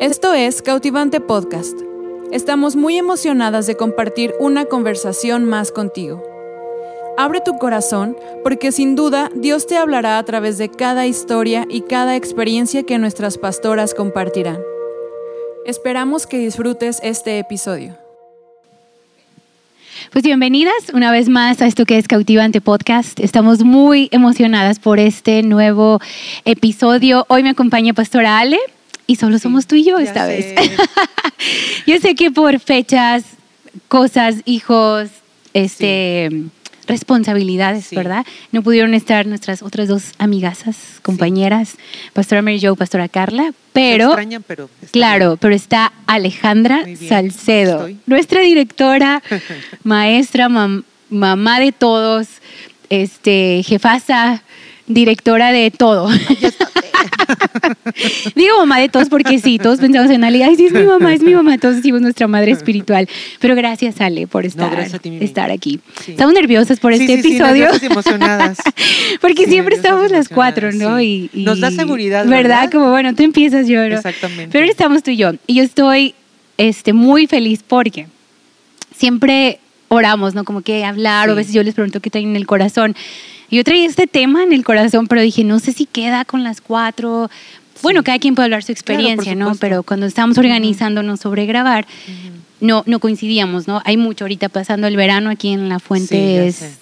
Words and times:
Esto 0.00 0.32
es 0.32 0.62
Cautivante 0.62 1.20
Podcast. 1.20 1.76
Estamos 2.30 2.76
muy 2.76 2.96
emocionadas 2.96 3.66
de 3.66 3.76
compartir 3.76 4.32
una 4.38 4.64
conversación 4.64 5.44
más 5.44 5.72
contigo. 5.72 6.22
Abre 7.16 7.40
tu 7.44 7.58
corazón 7.58 8.16
porque 8.44 8.70
sin 8.70 8.94
duda 8.94 9.28
Dios 9.34 9.66
te 9.66 9.76
hablará 9.76 10.18
a 10.18 10.24
través 10.24 10.56
de 10.56 10.68
cada 10.68 11.08
historia 11.08 11.66
y 11.68 11.80
cada 11.80 12.14
experiencia 12.14 12.84
que 12.84 12.96
nuestras 12.98 13.38
pastoras 13.38 13.92
compartirán. 13.92 14.60
Esperamos 15.66 16.28
que 16.28 16.38
disfrutes 16.38 17.00
este 17.02 17.40
episodio. 17.40 17.98
Pues 20.12 20.22
bienvenidas 20.22 20.90
una 20.94 21.10
vez 21.10 21.28
más 21.28 21.60
a 21.60 21.66
esto 21.66 21.84
que 21.86 21.98
es 21.98 22.06
Cautivante 22.06 22.60
Podcast. 22.60 23.18
Estamos 23.18 23.64
muy 23.64 24.08
emocionadas 24.12 24.78
por 24.78 25.00
este 25.00 25.42
nuevo 25.42 25.98
episodio. 26.44 27.26
Hoy 27.28 27.42
me 27.42 27.50
acompaña 27.50 27.94
Pastora 27.94 28.38
Ale 28.38 28.60
y 29.08 29.16
solo 29.16 29.38
somos 29.38 29.66
tú 29.66 29.74
y 29.74 29.84
yo 29.84 29.98
esta 29.98 30.26
vez. 30.26 30.54
yo 31.86 31.98
sé 31.98 32.14
que 32.14 32.30
por 32.30 32.60
fechas, 32.60 33.24
cosas, 33.88 34.36
hijos, 34.44 35.08
este, 35.54 36.30
responsabilidades, 36.86 37.90
¿verdad? 37.90 38.26
No 38.52 38.62
pudieron 38.62 38.92
estar 38.92 39.26
nuestras 39.26 39.62
otras 39.62 39.88
dos 39.88 40.12
amigasas, 40.18 40.76
compañeras, 41.00 41.76
Pastora 42.12 42.42
Mary 42.42 42.60
Jo, 42.60 42.76
Pastora 42.76 43.08
Carla, 43.08 43.54
pero, 43.72 44.14
pero 44.46 44.68
claro, 44.90 45.38
pero 45.40 45.54
está 45.54 45.90
Alejandra 46.06 46.84
Salcedo, 47.08 47.88
nuestra 48.04 48.42
directora, 48.42 49.22
maestra, 49.84 50.50
mamá 51.08 51.60
de 51.60 51.72
todos, 51.72 52.28
este, 52.90 53.62
jefasa, 53.64 54.42
directora 54.88 55.52
de 55.52 55.70
todo. 55.70 56.08
Digo 58.34 58.58
mamá 58.58 58.78
de 58.80 58.88
todos 58.88 59.08
porque 59.08 59.38
sí, 59.38 59.58
todos 59.58 59.78
pensamos 59.78 60.10
en 60.10 60.24
Ale, 60.24 60.42
ay, 60.44 60.56
sí 60.56 60.66
es 60.66 60.72
mi 60.72 60.82
mamá, 60.82 61.14
es 61.14 61.22
mi 61.22 61.34
mamá, 61.34 61.58
todos 61.58 61.76
decimos 61.76 62.00
nuestra 62.00 62.26
madre 62.26 62.52
espiritual. 62.52 63.08
Pero 63.40 63.54
gracias 63.54 64.00
Ale 64.00 64.26
por 64.26 64.46
estar, 64.46 64.78
estar 65.20 65.50
aquí. 65.50 65.80
Estamos 66.06 66.34
nerviosas 66.34 66.80
por 66.80 66.92
este 66.92 67.14
episodio. 67.14 67.68
Sí, 67.78 67.86
emocionadas. 67.86 68.58
porque 69.20 69.46
siempre 69.46 69.76
estamos 69.76 70.10
las 70.10 70.28
cuatro, 70.28 70.72
¿no? 70.72 71.00
Y, 71.00 71.30
Nos 71.32 71.60
da 71.60 71.70
seguridad. 71.70 72.26
¿verdad? 72.26 72.70
Como 72.72 72.90
bueno, 72.90 73.14
tú 73.14 73.22
empiezas 73.22 73.68
yo. 73.68 73.82
Exactamente. 73.82 74.48
Pero 74.50 74.66
estamos 74.66 75.02
tú 75.02 75.12
y 75.12 75.16
yo. 75.16 75.32
Y 75.46 75.54
yo 75.54 75.62
estoy 75.62 76.14
este, 76.56 76.92
muy 76.92 77.26
feliz 77.26 77.62
porque 77.66 78.06
siempre 78.96 79.60
oramos, 79.88 80.34
¿no? 80.34 80.44
Como 80.44 80.62
que 80.62 80.84
hablar, 80.84 81.28
o 81.28 81.32
a 81.32 81.34
veces 81.34 81.52
yo 81.52 81.62
les 81.62 81.74
pregunto 81.74 82.00
qué 82.00 82.10
traen 82.10 82.30
en 82.30 82.36
el 82.36 82.46
corazón. 82.46 82.96
Yo 83.50 83.64
traía 83.64 83.86
este 83.86 84.06
tema 84.06 84.42
en 84.42 84.52
el 84.52 84.64
corazón, 84.64 85.06
pero 85.06 85.22
dije, 85.22 85.44
no 85.44 85.58
sé 85.58 85.72
si 85.72 85.86
queda 85.86 86.24
con 86.24 86.44
las 86.44 86.60
cuatro. 86.60 87.30
Bueno, 87.82 88.02
cada 88.02 88.18
quien 88.18 88.34
puede 88.34 88.46
hablar 88.46 88.62
su 88.62 88.72
experiencia, 88.72 89.34
¿no? 89.34 89.54
Pero 89.54 89.82
cuando 89.82 90.06
estábamos 90.06 90.36
organizándonos 90.38 91.20
sobre 91.20 91.46
grabar, 91.46 91.86
no, 92.60 92.82
no 92.86 92.98
coincidíamos, 92.98 93.66
¿no? 93.66 93.80
Hay 93.84 93.96
mucho 93.96 94.24
ahorita 94.24 94.48
pasando 94.48 94.86
el 94.86 94.96
verano 94.96 95.30
aquí 95.30 95.48
en 95.48 95.68
La 95.68 95.78
Fuente, 95.78 96.46
es 96.48 96.78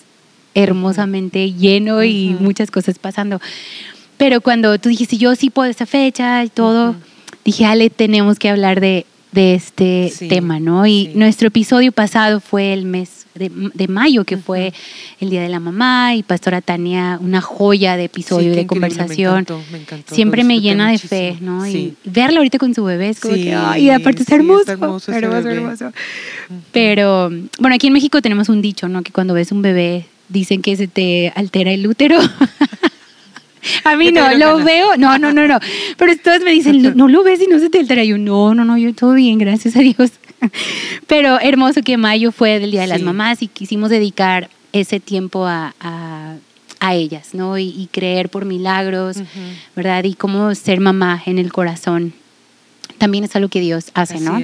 hermosamente 0.55 1.53
lleno 1.53 2.03
y 2.03 2.37
muchas 2.41 2.70
cosas 2.70 2.98
pasando. 2.98 3.41
Pero 4.17 4.41
cuando 4.41 4.78
tú 4.78 4.89
dijiste, 4.89 5.19
yo 5.19 5.34
sí 5.37 5.50
puedo 5.50 5.70
esta 5.70 5.87
fecha 5.87 6.42
y 6.42 6.48
todo, 6.48 6.97
dije, 7.44 7.67
Ale, 7.67 7.91
tenemos 7.91 8.39
que 8.39 8.48
hablar 8.48 8.81
de, 8.81 9.05
de 9.32 9.55
este 9.55 10.12
tema, 10.28 10.60
¿no? 10.60 10.86
Y 10.86 11.12
nuestro 11.14 11.48
episodio 11.48 11.92
pasado 11.92 12.41
fue 12.41 12.72
el 12.72 12.86
mes 12.86 13.27
de, 13.38 13.88
mayo, 13.88 14.24
que 14.24 14.36
fue 14.36 14.72
el 15.20 15.30
Día 15.30 15.42
de 15.42 15.48
la 15.48 15.60
Mamá, 15.60 16.14
y 16.14 16.22
Pastora 16.22 16.60
Tania, 16.60 17.19
una 17.20 17.41
joya 17.41 17.97
de 17.97 18.04
episodio, 18.04 18.54
de 18.54 18.66
conversación. 18.66 19.47
Me 19.70 19.78
encantó, 19.78 20.14
Siempre 20.14 20.44
me 20.44 20.60
llena 20.60 20.91
de 20.91 20.98
fe, 20.98 21.36
¿no? 21.41 21.66
Y 21.66 21.94
verla 22.04 22.38
ahorita 22.38 22.58
con 22.58 22.74
su 22.74 22.84
bebé 22.84 23.10
es 23.10 23.20
como 23.20 23.34
que, 23.34 23.54
ay, 23.54 23.91
aparte 23.91 24.22
es 24.22 24.30
hermoso, 24.30 24.72
hermoso, 24.72 25.12
hermoso, 25.12 25.48
hermoso. 25.48 25.92
Pero, 26.72 27.31
bueno, 27.59 27.75
aquí 27.75 27.88
en 27.88 27.92
México 27.92 28.22
tenemos 28.22 28.48
un 28.48 28.62
dicho, 28.62 28.88
¿no? 28.88 29.03
Que 29.03 29.12
cuando 29.12 29.34
ves 29.34 29.53
un 29.53 29.62
bebé 29.62 30.06
dicen 30.28 30.62
que 30.62 30.76
se 30.76 30.88
te 30.88 31.32
altera 31.34 31.70
el 31.72 31.86
útero. 31.86 32.19
A 33.84 33.97
mí 33.97 34.12
no, 34.12 34.32
lo 34.34 34.62
veo, 34.62 34.97
no, 34.97 35.19
no, 35.19 35.32
no, 35.32 35.47
no. 35.47 35.59
Pero 35.97 36.16
todos 36.19 36.41
me 36.41 36.50
dicen, 36.50 36.94
no, 36.97 37.09
lo 37.09 37.22
ves 37.22 37.41
y 37.41 37.47
no 37.47 37.59
se 37.59 37.71
te 37.71 37.78
altera. 37.78 38.04
Yo, 38.04 38.19
no, 38.19 38.54
no, 38.54 38.65
no, 38.65 38.77
yo 38.78 38.94
todo 38.94 39.15
bien, 39.15 39.38
gracias 39.38 39.77
a 39.77 39.81
Dios. 39.81 40.12
Pero 41.06 41.41
hermoso 41.41 41.82
que 41.82 41.97
mayo 41.97 42.32
fue 42.32 42.56
el 42.56 42.71
Día 42.71 42.82
de 42.82 42.87
las 42.88 43.03
Mamás 43.03 43.43
y 43.43 43.49
quisimos 43.49 43.91
dedicar 43.91 44.50
ese 44.72 45.00
tiempo 45.00 45.47
a, 45.47 45.75
a, 45.81 46.37
ellas, 46.94 47.31
¿no? 47.32 47.59
Y, 47.59 47.88
creer 47.91 48.28
por 48.28 48.44
milagros, 48.44 49.16
¿verdad? 49.75 50.04
Y 50.04 50.15
cómo 50.15 50.54
ser 50.54 50.78
mamá 50.78 51.21
en 51.27 51.38
el 51.38 51.53
corazón. 51.53 52.12
También 52.98 53.25
es 53.25 53.34
algo 53.34 53.48
que 53.48 53.60
Dios 53.60 53.91
hace, 53.94 54.21
¿no? 54.21 54.41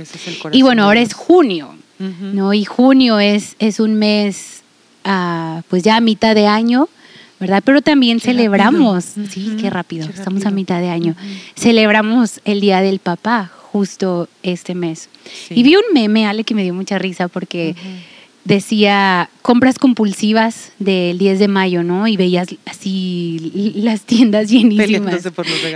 y 0.50 0.62
bueno, 0.62 0.84
ahora 0.84 1.00
es 1.00 1.14
junio, 1.14 1.74
¿no? 1.98 2.52
Y 2.52 2.64
junio 2.64 3.20
es, 3.20 3.54
es 3.60 3.78
un 3.78 3.94
mes, 3.94 4.62
uh, 5.04 5.62
pues 5.68 5.84
ya 5.84 5.96
a 5.96 6.00
mitad 6.00 6.34
de 6.34 6.48
año, 6.48 6.88
¿verdad? 7.42 7.60
Pero 7.64 7.82
también 7.82 8.20
celebramos, 8.20 9.04
sí, 9.28 9.56
qué 9.60 9.68
rápido, 9.68 10.08
estamos 10.08 10.46
a 10.46 10.52
mitad 10.52 10.80
de 10.80 10.90
año. 10.90 11.16
Celebramos 11.56 12.40
el 12.44 12.60
Día 12.60 12.80
del 12.80 13.00
Papá 13.00 13.50
justo 13.52 14.28
este 14.44 14.76
mes. 14.76 15.08
Y 15.50 15.64
vi 15.64 15.74
un 15.74 15.82
meme, 15.92 16.24
Ale, 16.24 16.44
que 16.44 16.54
me 16.54 16.62
dio 16.62 16.72
mucha 16.72 17.00
risa 17.00 17.26
porque 17.26 17.74
decía 18.44 19.28
compras 19.42 19.80
compulsivas 19.80 20.70
del 20.78 21.18
10 21.18 21.40
de 21.40 21.48
mayo, 21.48 21.82
¿no? 21.82 22.06
Y 22.06 22.16
veías 22.16 22.46
así 22.64 23.72
las 23.74 24.02
tiendas 24.02 24.48
llenísimas. 24.48 25.26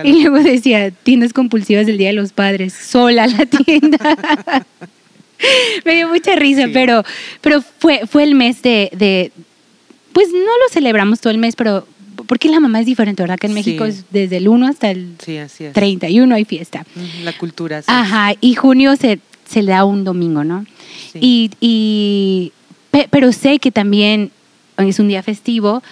Y 0.04 0.22
luego 0.22 0.38
decía 0.38 0.92
tiendas 0.92 1.32
compulsivas 1.32 1.86
del 1.86 1.98
Día 1.98 2.08
de 2.08 2.14
los 2.14 2.32
Padres, 2.32 2.74
sola 2.74 3.26
la 3.26 3.44
tienda. 3.44 3.98
me 5.84 5.96
dio 5.96 6.08
mucha 6.08 6.36
risa, 6.36 6.66
pero, 6.72 7.02
pero 7.40 7.60
fue, 7.60 8.02
fue 8.06 8.22
el 8.22 8.36
mes 8.36 8.62
de, 8.62 8.88
de, 8.92 9.32
pues 10.16 10.32
no 10.32 10.38
lo 10.38 10.70
celebramos 10.70 11.20
todo 11.20 11.30
el 11.30 11.36
mes, 11.36 11.56
pero 11.56 11.86
porque 12.26 12.48
la 12.48 12.58
mamá 12.58 12.80
es 12.80 12.86
diferente, 12.86 13.22
¿verdad? 13.22 13.38
Que 13.38 13.48
en 13.48 13.52
México 13.52 13.84
es 13.84 14.06
desde 14.10 14.38
el 14.38 14.48
1 14.48 14.66
hasta 14.66 14.90
el 14.90 15.14
31 15.74 16.34
hay 16.34 16.46
fiesta. 16.46 16.86
La 17.22 17.36
cultura. 17.36 17.82
Ajá, 17.86 18.32
y 18.40 18.54
junio 18.54 18.96
se, 18.96 19.18
se 19.46 19.60
le 19.62 19.72
da 19.72 19.84
un 19.84 20.04
domingo, 20.04 20.42
¿no? 20.42 20.64
Y, 21.12 21.50
y, 21.60 22.54
pero 23.10 23.30
sé 23.30 23.58
que 23.58 23.70
también 23.70 24.30
es 24.78 24.98
un 25.00 25.08
día 25.08 25.22
festivo, 25.22 25.82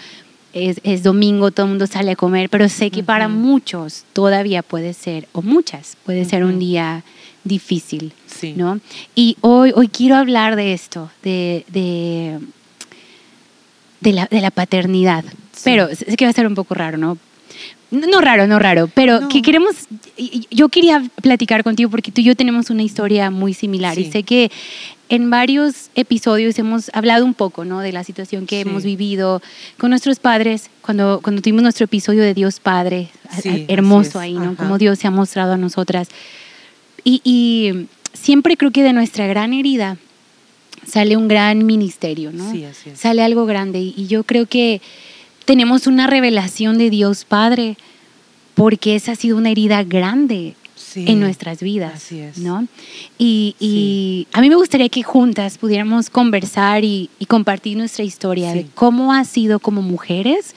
es, 0.55 0.81
es, 0.85 1.03
domingo, 1.03 1.51
todo 1.51 1.67
el 1.67 1.71
mundo 1.73 1.87
sale 1.87 2.13
a 2.13 2.17
comer, 2.17 2.49
pero 2.49 2.71
sé 2.71 2.91
que 2.91 3.03
para 3.03 3.29
muchos 3.29 4.05
todavía 4.15 4.63
puede 4.63 4.95
ser, 4.95 5.29
o 5.33 5.43
muchas, 5.43 5.99
puede 6.03 6.25
ser 6.25 6.45
un 6.45 6.59
día 6.59 7.05
difícil, 7.45 8.15
¿no? 8.57 8.81
Y 9.15 9.37
hoy, 9.43 9.73
hoy 9.75 9.89
quiero 9.89 10.17
hablar 10.17 10.57
de 10.57 10.73
esto, 10.73 11.11
de, 11.23 11.67
de, 11.69 12.39
de, 14.05 14.13
la, 14.13 14.27
de 14.27 14.41
la 14.41 14.51
paternidad, 14.51 15.25
pero 15.65 15.89
sé 15.95 16.17
que 16.17 16.25
va 16.25 16.31
a 16.31 16.35
ser 16.35 16.47
un 16.47 16.55
poco 16.55 16.75
raro, 16.75 16.99
¿no? 16.99 17.19
No 17.91 18.21
raro, 18.21 18.47
no 18.47 18.59
raro, 18.59 18.91
pero 18.93 19.29
que 19.29 19.41
queremos, 19.41 19.75
yo 20.51 20.69
quería 20.69 21.03
platicar 21.23 21.63
contigo 21.63 21.91
porque 21.91 22.11
tú 22.11 22.21
y 22.21 22.25
yo 22.25 22.35
tenemos 22.35 22.71
una 22.71 22.83
historia 22.83 23.31
muy 23.31 23.55
similar 23.55 23.99
y 23.99 24.11
sé 24.11 24.25
que 24.25 24.51
en 25.09 25.31
varios 25.31 25.91
episodios 25.95 26.59
hemos 26.59 26.91
hablado 26.93 27.25
un 27.25 27.35
poco, 27.35 27.65
¿no? 27.65 27.81
De 27.81 27.93
la 27.93 28.03
situación 28.03 28.47
que 28.47 28.61
hemos 28.61 28.85
vivido 28.85 29.41
con 29.79 29.91
nuestros 29.91 30.19
padres, 30.19 30.71
cuando, 30.81 31.21
cuando 31.23 31.41
tuvimos 31.41 31.63
nuestro 31.63 31.85
episodio 31.85 32.23
de 32.23 32.35
Dios 32.35 32.59
Padre, 32.59 33.11
hermoso 33.69 34.19
ahí, 34.19 34.35
¿no? 34.35 34.57
Como 34.57 34.79
Dios 34.79 34.99
se 34.99 35.07
ha 35.07 35.11
mostrado 35.13 35.53
a 35.53 35.57
nosotras. 35.57 36.09
Y, 37.05 37.21
y 37.23 37.87
siempre 38.13 38.57
creo 38.57 38.73
que 38.73 38.83
de 38.83 38.93
nuestra 38.93 39.27
gran 39.27 39.53
herida 39.53 39.99
sale 40.87 41.17
un 41.17 41.29
gran 41.29 41.65
ministerio, 41.67 42.33
¿no? 42.33 42.51
Sí, 42.51 42.65
así 42.65 42.91
es. 42.91 42.99
Sale 42.99 43.23
algo 43.23 43.47
grande 43.47 43.81
y 43.81 44.07
yo 44.07 44.25
creo 44.25 44.47
que 44.47 44.81
tenemos 45.45 45.87
una 45.87 46.07
revelación 46.07 46.79
de 46.79 46.91
Dios 46.91 47.25
Padre, 47.25 47.77
porque 48.55 48.95
esa 48.95 49.13
ha 49.13 49.17
sido 49.17 49.37
una 49.37 49.51
herida 49.51 49.83
grande 49.83 50.55
en 50.97 51.21
nuestras 51.21 51.61
vidas. 51.61 51.95
Así 51.95 52.21
es. 52.21 52.39
¿no? 52.39 52.67
Y, 53.19 54.27
a 54.33 54.41
mí 54.41 54.49
me 54.49 54.57
gustaría 54.57 54.89
que 54.89 55.03
juntas 55.03 55.59
pudiéramos 55.59 56.11
conversar 56.11 56.85
y, 56.85 57.11
compartir 57.29 57.77
nuestra 57.77 58.05
historia 58.05 58.53
de 58.53 58.67
cómo 58.75 59.13
ha 59.13 59.25
sido 59.25 59.59
como 59.59 59.83
mujeres 59.83 60.55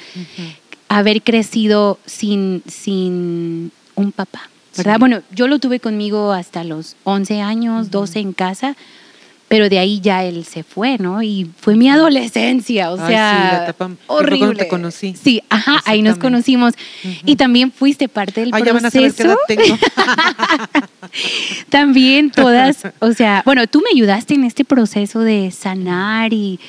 haber 0.90 1.22
crecido 1.22 2.00
sin, 2.06 2.62
sin 2.68 3.72
un 3.96 4.12
papá. 4.12 4.50
¿verdad? 4.78 5.00
Bueno, 5.00 5.22
yo 5.32 5.48
lo 5.48 5.58
tuve 5.58 5.80
conmigo 5.80 6.32
hasta 6.34 6.64
los 6.64 6.96
11 7.04 7.42
años, 7.42 7.90
12 7.90 8.20
en 8.20 8.34
casa, 8.34 8.76
pero 9.48 9.70
de 9.70 9.80
ahí 9.80 10.02
ya 10.02 10.24
él 10.26 10.44
se 10.44 10.64
fue, 10.64 10.98
¿no? 10.98 11.24
Y 11.24 11.50
fue 11.60 11.76
mi 11.76 11.90
adolescencia, 11.90 12.92
o 12.92 12.98
sea, 12.98 13.74
sí, 13.78 13.86
horrible. 14.08 14.56
te 14.56 14.68
conocí. 14.68 15.16
Sí, 15.16 15.42
ajá, 15.50 15.82
ahí 15.86 16.02
nos 16.02 16.18
conocimos. 16.18 16.74
Y 17.26 17.38
también 17.38 17.72
fuiste 17.72 18.10
parte 18.10 18.42
del 18.42 18.50
proceso. 18.50 18.66
Ya 18.66 18.74
van 18.74 18.86
a 18.86 18.92
saber 18.92 19.14
qué 19.14 19.24
edad 19.24 19.38
tengo. 19.48 19.78
también 21.70 22.30
todas, 22.32 22.88
o 23.00 23.14
sea, 23.14 23.42
bueno, 23.46 23.68
tú 23.68 23.82
me 23.82 23.90
ayudaste 23.94 24.34
en 24.34 24.44
este 24.44 24.66
proceso 24.66 25.22
de 25.22 25.52
sanar 25.52 26.34
y, 26.34 26.60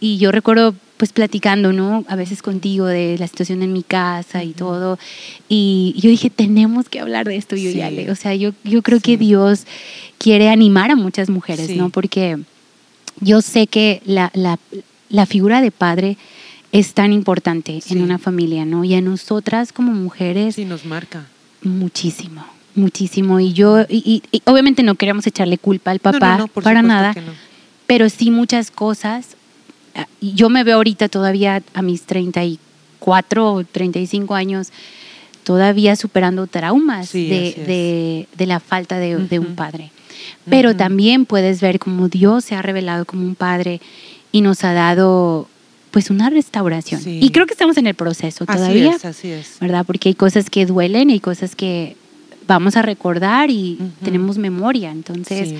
y 0.00 0.18
yo 0.18 0.32
recuerdo 0.32 0.74
pues 0.96 1.12
platicando, 1.12 1.72
¿no? 1.72 2.04
A 2.08 2.16
veces 2.16 2.42
contigo 2.42 2.86
de 2.86 3.16
la 3.18 3.26
situación 3.26 3.62
en 3.62 3.72
mi 3.72 3.82
casa 3.82 4.44
y 4.44 4.52
todo. 4.52 4.98
Y 5.48 5.94
yo 5.98 6.08
dije, 6.08 6.30
tenemos 6.30 6.88
que 6.88 7.00
hablar 7.00 7.26
de 7.26 7.36
esto, 7.36 7.56
yo 7.56 7.70
ya 7.70 7.90
le. 7.90 8.10
O 8.10 8.14
sea, 8.14 8.34
yo, 8.34 8.52
yo 8.62 8.82
creo 8.82 9.00
que 9.00 9.16
Dios 9.16 9.66
quiere 10.18 10.48
animar 10.48 10.90
a 10.90 10.96
muchas 10.96 11.30
mujeres, 11.30 11.70
¿no? 11.76 11.90
Porque 11.90 12.38
yo 13.20 13.42
sé 13.42 13.66
que 13.66 14.02
la, 14.04 14.30
la, 14.34 14.58
la, 15.08 15.26
figura 15.26 15.60
de 15.60 15.70
padre 15.70 16.16
es 16.72 16.94
tan 16.94 17.12
importante 17.12 17.80
en 17.88 18.02
una 18.02 18.18
familia, 18.18 18.64
¿no? 18.64 18.84
Y 18.84 18.94
a 18.94 19.00
nosotras 19.00 19.72
como 19.72 19.92
mujeres... 19.92 20.54
Sí, 20.56 20.64
nos 20.64 20.84
marca. 20.84 21.26
Muchísimo, 21.62 22.44
muchísimo. 22.74 23.40
Y 23.40 23.52
yo, 23.52 23.82
y, 23.88 24.22
obviamente 24.44 24.82
no 24.82 24.94
queremos 24.94 25.26
echarle 25.26 25.58
culpa 25.58 25.90
al 25.90 25.98
papá, 25.98 26.46
para 26.62 26.82
nada, 26.82 27.14
pero 27.86 28.08
sí 28.08 28.30
muchas 28.30 28.70
cosas. 28.70 29.36
Yo 30.20 30.48
me 30.48 30.64
veo 30.64 30.76
ahorita 30.76 31.08
todavía 31.08 31.62
a 31.74 31.82
mis 31.82 32.02
34 32.02 33.52
o 33.52 33.64
35 33.64 34.34
años, 34.34 34.72
todavía 35.44 35.96
superando 35.96 36.46
traumas 36.46 37.12
de, 37.12 38.26
de, 38.36 38.46
la 38.46 38.60
falta 38.60 38.98
de, 38.98 39.16
de 39.16 39.38
un 39.38 39.54
padre. 39.54 39.90
Pero 40.48 40.74
también 40.74 41.26
puedes 41.26 41.60
ver 41.60 41.78
cómo 41.78 42.08
Dios 42.08 42.44
se 42.44 42.54
ha 42.54 42.62
revelado 42.62 43.04
como 43.04 43.24
un 43.24 43.34
padre 43.34 43.80
y 44.32 44.40
nos 44.40 44.64
ha 44.64 44.72
dado 44.72 45.48
pues 45.90 46.10
una 46.10 46.28
restauración. 46.28 47.00
Y 47.06 47.30
creo 47.30 47.46
que 47.46 47.52
estamos 47.52 47.76
en 47.76 47.86
el 47.86 47.94
proceso 47.94 48.44
todavía. 48.46 48.96
Así 48.96 48.96
es, 48.96 49.04
así 49.04 49.28
es. 49.30 49.56
¿Verdad? 49.60 49.86
Porque 49.86 50.08
hay 50.08 50.16
cosas 50.16 50.50
que 50.50 50.66
duelen, 50.66 51.10
hay 51.10 51.20
cosas 51.20 51.54
que 51.54 51.96
vamos 52.48 52.76
a 52.76 52.82
recordar 52.82 53.50
y 53.50 53.78
tenemos 54.02 54.36
memoria. 54.36 54.90
Entonces, 54.90 55.54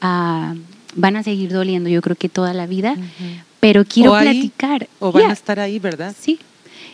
ah, 0.00 0.54
van 0.94 1.16
a 1.16 1.22
seguir 1.22 1.52
doliendo, 1.52 1.88
yo 1.88 2.02
creo 2.02 2.16
que 2.16 2.28
toda 2.28 2.54
la 2.54 2.66
vida. 2.66 2.96
Pero 3.60 3.84
quiero 3.84 4.12
platicar. 4.12 4.88
o 4.98 5.12
van 5.12 5.30
a 5.30 5.32
estar 5.32 5.58
ahí, 5.58 5.78
¿verdad? 5.78 6.14
Sí. 6.18 6.38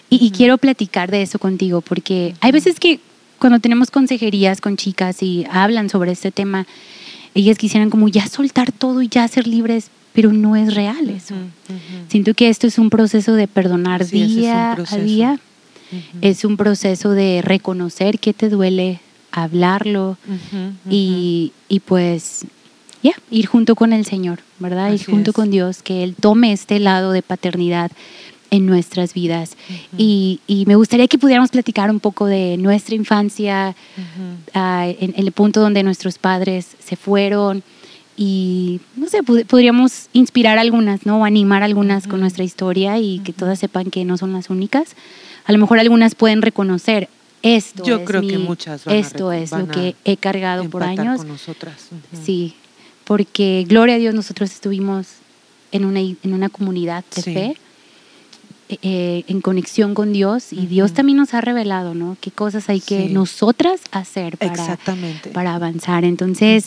y, 0.09 0.31
quiero 0.31 0.59
platicar 0.59 1.11
de 1.11 1.23
eso 1.23 1.39
contigo, 1.39 1.81
porque 1.81 2.35
hay 2.41 2.53
veces 2.53 2.81
que 2.81 3.01
cuando 3.41 3.59
tenemos 3.59 3.91
consejerías 3.91 4.61
con 4.61 4.77
chicas 4.77 5.23
y 5.23 5.47
hablan 5.51 5.89
sobre 5.89 6.13
este 6.13 6.31
tema, 6.31 6.67
ellas 7.35 7.59
quisieran 7.59 7.91
como 7.91 8.09
ya 8.09 8.27
soltar 8.29 8.71
todo 8.71 9.03
y 9.03 9.09
ya 9.09 9.27
ser 9.29 9.47
libres, 9.47 9.91
pero 10.13 10.33
no 10.33 10.57
es 10.57 10.75
real 10.75 11.09
eso. 11.09 11.35
Siento 12.09 12.35
que 12.35 12.49
esto 12.49 12.67
es 12.67 12.79
un 12.79 12.91
proceso 12.91 13.35
de 13.35 13.49
perdonar 13.49 14.07
día 14.07 14.73
a 14.73 14.97
día, 14.97 15.41
es 16.21 16.45
un 16.45 16.57
proceso 16.57 17.11
de 17.11 17.41
reconocer 17.43 18.19
qué 18.19 18.33
te 18.33 18.49
duele, 18.49 19.01
hablarlo 19.33 20.19
y, 20.89 21.53
pues 21.87 22.45
ya, 23.03 23.13
ir 23.31 23.47
junto 23.47 23.75
con 23.75 23.93
el 23.93 24.05
Señor, 24.05 24.41
¿verdad? 24.59 24.93
ir 24.93 25.05
junto 25.05 25.33
con 25.33 25.51
Dios, 25.51 25.83
que 25.83 26.03
Él 26.05 26.15
tome 26.19 26.53
este 26.53 26.79
lado 26.81 27.13
de 27.13 27.23
paternidad 27.23 27.91
en 28.51 28.67
nuestras 28.67 29.15
vidas. 29.15 29.57
y, 29.97 30.41
me 30.67 30.75
gustaría 30.75 31.09
que 31.09 31.19
pudiéramos 31.19 31.51
platicar 31.51 31.91
un 31.91 32.01
poco 32.01 32.27
de 32.27 32.57
nuestra 32.57 32.95
infancia, 32.95 33.75
ah, 34.55 34.87
en, 34.87 35.15
el 35.17 35.33
punto 35.33 35.61
donde 35.61 35.83
nuestros 35.83 36.19
padres 36.19 36.77
se 36.79 36.97
fueron 36.97 37.63
y, 38.17 38.81
no 38.97 39.09
sé, 39.09 39.23
podríamos 39.23 40.09
inspirar 40.13 40.59
algunas, 40.59 41.07
¿no? 41.07 41.21
O 41.21 41.25
animar 41.25 41.63
algunas 41.63 42.07
con 42.07 42.21
nuestra 42.21 42.45
historia 42.45 42.99
y 42.99 43.21
que 43.21 43.33
todas 43.33 43.59
sepan 43.59 43.91
que 43.91 44.05
no 44.05 44.19
son 44.19 44.33
las 44.35 44.51
únicas. 44.51 44.95
A 45.47 45.53
lo 45.53 45.59
mejor 45.59 45.79
algunas 45.79 46.15
pueden 46.15 46.43
reconocer 46.43 47.09
esto. 47.43 47.83
Yo 47.85 48.05
creo 48.05 48.21
que 48.21 48.37
muchas 48.37 48.87
Esto 48.87 49.33
es 49.33 49.53
lo 49.53 49.67
que 49.69 49.97
he 50.05 50.19
cargado 50.19 50.69
por 50.69 50.83
años. 50.83 51.19
Con 51.19 51.29
nosotras. 51.29 51.89
Sí, 52.23 52.55
porque 53.11 53.67
gloria 53.67 53.97
a 53.97 53.99
Dios 53.99 54.15
nosotros 54.15 54.53
estuvimos 54.53 55.09
en 55.73 55.85
una, 55.85 55.99
en 55.99 56.33
una 56.33 56.49
comunidad 56.49 57.05
de 57.17 57.23
fe 57.23 57.57
eh, 58.83 59.25
en 59.27 59.41
conexión 59.41 59.95
con 59.95 60.13
Dios 60.13 60.53
y 60.53 60.67
Dios 60.67 60.93
también 60.93 61.19
nos 61.19 61.35
ha 61.35 61.41
revelado, 61.41 61.93
¿no? 61.93 62.17
Qué 62.21 62.31
cosas 62.31 62.69
hay 62.69 62.81
que 62.81 63.09
nosotras 63.09 63.81
hacer 63.91 64.39
para, 64.39 64.79
para 65.33 65.57
avanzar. 65.57 66.05
Entonces, 66.05 66.67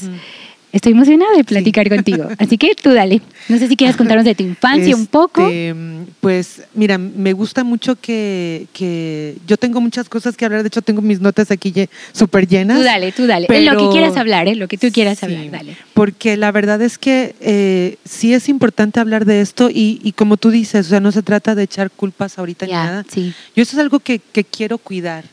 Estoy 0.73 0.93
emocionada 0.93 1.37
de 1.37 1.43
platicar 1.43 1.87
contigo. 1.87 2.27
Así 2.39 2.57
que 2.57 2.73
tú 2.73 2.91
dale. 2.91 3.21
No 3.47 3.59
sé 3.59 3.67
si 3.67 3.75
quieres 3.75 3.95
contarnos 3.95 4.25
de 4.25 4.33
tu 4.33 4.41
infancia 4.41 4.95
un 4.95 5.05
poco. 5.05 5.47
Este, 5.47 5.75
pues 6.19 6.63
mira, 6.73 6.97
me 6.97 7.31
gusta 7.33 7.63
mucho 7.63 7.95
que, 7.95 8.65
que, 8.73 9.35
yo 9.45 9.55
tengo 9.57 9.79
muchas 9.81 10.09
cosas 10.09 10.35
que 10.35 10.45
hablar. 10.45 10.63
De 10.63 10.69
hecho, 10.69 10.81
tengo 10.81 11.03
mis 11.03 11.21
notas 11.21 11.51
aquí 11.51 11.71
súper 12.11 12.47
llenas. 12.47 12.79
Tú 12.79 12.83
dale, 12.83 13.11
tú 13.11 13.27
dale. 13.27 13.47
lo 13.61 13.77
que 13.77 13.89
quieras 13.91 14.17
hablar, 14.17 14.47
¿eh? 14.47 14.55
lo 14.55 14.67
que 14.67 14.79
tú 14.79 14.91
quieras 14.91 15.21
hablar, 15.23 15.51
dale. 15.51 15.77
Porque 15.93 16.37
la 16.37 16.51
verdad 16.51 16.81
es 16.81 16.97
que 16.97 17.35
eh, 17.39 17.97
sí 18.03 18.33
es 18.33 18.49
importante 18.49 18.99
hablar 18.99 19.25
de 19.25 19.41
esto 19.41 19.69
y, 19.69 20.01
y, 20.03 20.13
como 20.13 20.37
tú 20.37 20.49
dices, 20.49 20.87
o 20.87 20.89
sea, 20.89 20.99
no 20.99 21.11
se 21.11 21.21
trata 21.21 21.53
de 21.53 21.61
echar 21.61 21.91
culpas 21.91 22.39
ahorita 22.39 22.65
ni 22.65 22.71
nada. 22.71 23.05
Sí. 23.07 23.31
Yo 23.55 23.61
eso 23.61 23.77
es 23.77 23.79
algo 23.79 23.99
que, 23.99 24.17
que 24.17 24.43
quiero 24.43 24.79
cuidar. 24.79 25.25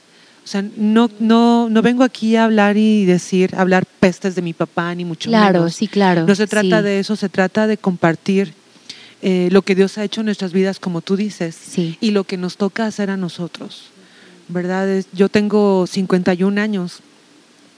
O 0.50 0.52
sea, 0.52 0.64
no, 0.76 1.08
no, 1.20 1.69
no 1.70 1.81
vengo 1.81 2.02
aquí 2.02 2.35
a 2.35 2.43
hablar 2.43 2.76
y 2.76 3.05
decir, 3.05 3.55
hablar 3.55 3.87
pestes 3.87 4.35
de 4.35 4.43
mi 4.43 4.52
papá, 4.52 4.93
ni 4.97 5.05
mucho 5.05 5.31
menos. 5.31 5.49
Claro, 5.49 5.70
sí, 5.70 5.87
claro. 5.87 6.26
No 6.26 6.35
se 6.35 6.49
trata 6.49 6.82
de 6.82 6.99
eso, 6.99 7.14
se 7.14 7.29
trata 7.29 7.69
de 7.69 7.76
compartir 7.76 8.52
eh, 9.23 9.49
lo 9.52 9.62
que 9.62 9.76
Dios 9.76 9.97
ha 9.97 10.02
hecho 10.02 10.23
en 10.23 10.25
nuestras 10.25 10.52
vidas, 10.52 10.81
como 10.81 11.02
tú 11.02 11.14
dices, 11.14 11.56
y 11.76 12.11
lo 12.11 12.25
que 12.25 12.37
nos 12.37 12.56
toca 12.56 12.85
hacer 12.85 13.11
a 13.11 13.17
nosotros. 13.17 13.91
¿Verdad? 14.49 15.05
Yo 15.12 15.29
tengo 15.29 15.87
51 15.87 16.61
años. 16.61 16.99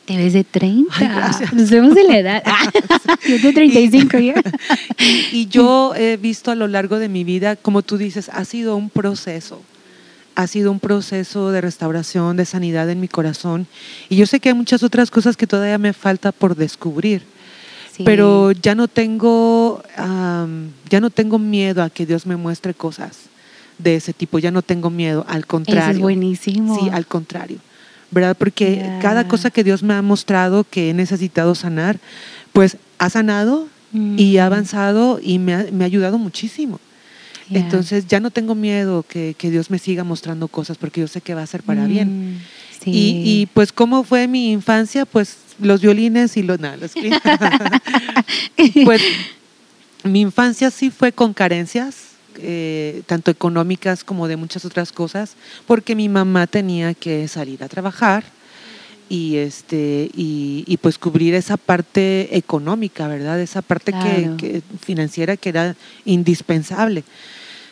Te 0.07 0.17
ves 0.17 0.33
de 0.33 0.43
30. 0.43 1.51
Nos 1.53 1.69
vemos 1.69 1.95
de 1.95 2.05
la 2.05 2.19
edad. 2.21 2.43
yo 3.29 3.39
de 3.39 3.53
35 3.53 4.19
ya. 4.19 4.35
y 5.31 5.47
yo 5.49 5.95
he 5.95 6.17
visto 6.17 6.51
a 6.51 6.55
lo 6.55 6.69
largo 6.69 6.99
de 6.99 7.11
mi 7.11 7.23
vida, 7.23 7.55
como 7.55 7.83
tú 7.83 7.99
dices, 7.99 8.31
ha 8.33 8.47
sido 8.47 8.77
un 8.77 8.89
proceso 8.89 9.61
ha 10.35 10.47
sido 10.47 10.71
un 10.71 10.81
proceso 10.81 11.51
de 11.51 11.61
restauración, 11.61 12.37
de 12.37 12.45
sanidad 12.45 12.89
en 12.91 13.01
mi 13.01 13.09
corazón. 13.09 13.67
Y 14.09 14.17
yo 14.17 14.27
sé 14.27 14.41
que 14.41 14.51
hay 14.51 14.55
muchas 14.55 14.83
otras 14.83 15.11
cosas 15.11 15.37
que 15.37 15.47
todavía 15.47 15.79
me 15.79 15.93
falta 15.93 16.33
por 16.33 16.57
descubrir. 16.57 17.23
Pero 18.05 18.53
ya 18.53 18.75
no 18.75 18.89
tengo, 18.89 19.83
ya 20.89 21.01
no 21.01 21.11
tengo 21.11 21.39
miedo 21.39 21.83
a 21.83 21.91
que 21.91 22.07
Dios 22.07 22.27
me 22.27 22.37
muestre 22.37 22.75
cosas 22.75 23.19
de 23.79 23.97
ese 23.97 24.13
tipo. 24.13 24.39
Ya 24.39 24.51
no 24.51 24.63
tengo 24.63 24.91
miedo, 24.91 25.25
al 25.29 25.47
contrario. 25.47 25.83
Eso 25.83 25.91
es 25.93 25.99
buenísimo. 26.01 26.79
Sí, 26.81 26.89
al 26.91 27.07
contrario. 27.07 27.59
¿Verdad? 28.11 28.37
Porque 28.39 28.99
cada 29.01 29.29
cosa 29.29 29.51
que 29.51 29.65
Dios 29.65 29.83
me 29.83 29.95
ha 29.95 30.03
mostrado 30.03 30.65
que 30.65 30.91
he 30.91 30.95
necesitado 30.95 31.55
sanar, 31.55 31.99
pues 32.53 32.77
ha 32.99 33.09
sanado 33.09 33.69
y 33.93 34.39
ha 34.39 34.45
mm. 34.45 34.47
avanzado 34.47 35.21
y 35.23 35.39
me 35.39 35.55
ha, 35.55 35.67
me 35.71 35.85
ha 35.85 35.87
ayudado 35.87 36.19
muchísimo. 36.19 36.81
Entonces 37.51 38.07
ya 38.07 38.21
no 38.21 38.31
tengo 38.31 38.55
miedo 38.55 39.05
que, 39.07 39.35
Dios 39.41 39.71
me 39.71 39.79
siga 39.79 40.05
mostrando 40.05 40.49
cosas 40.49 40.79
porque 40.79 41.01
yo 41.01 41.09
sé 41.09 41.21
que 41.21 41.35
va 41.35 41.43
a 41.43 41.47
ser 41.47 41.63
para 41.63 41.87
bien. 41.87 42.35
Mm, 42.35 42.41
y, 42.87 43.49
pues 43.55 43.73
cómo 43.73 44.05
fue 44.05 44.27
mi 44.29 44.53
infancia, 44.53 45.07
pues 45.07 45.37
los 45.61 45.81
violines 45.81 46.37
y 46.37 46.43
los 46.43 46.59
nada, 46.59 46.79
pues 48.85 49.03
mi 50.05 50.21
infancia 50.21 50.71
sí 50.71 50.91
fue 50.91 51.13
con 51.13 51.33
carencias, 51.35 52.13
eh, 52.39 53.03
tanto 53.07 53.31
económicas 53.31 54.03
como 54.05 54.27
de 54.27 54.37
muchas 54.37 54.65
otras 54.65 54.91
cosas, 54.91 55.37
porque 55.67 55.95
mi 55.95 56.09
mamá 56.09 56.47
tenía 56.47 56.95
que 56.95 57.29
salir 57.29 57.63
a 57.63 57.69
trabajar 57.69 58.25
y 59.09 59.37
este 59.37 60.11
y, 60.15 60.79
pues 60.81 60.99
cubrir 60.99 61.35
esa 61.35 61.57
parte 61.57 62.37
económica, 62.37 63.09
¿verdad? 63.09 63.41
Esa 63.41 63.63
parte 63.63 63.93
que, 63.93 64.63
financiera 64.81 65.37
que 65.37 65.49
era 65.49 65.77
indispensable. 66.05 67.05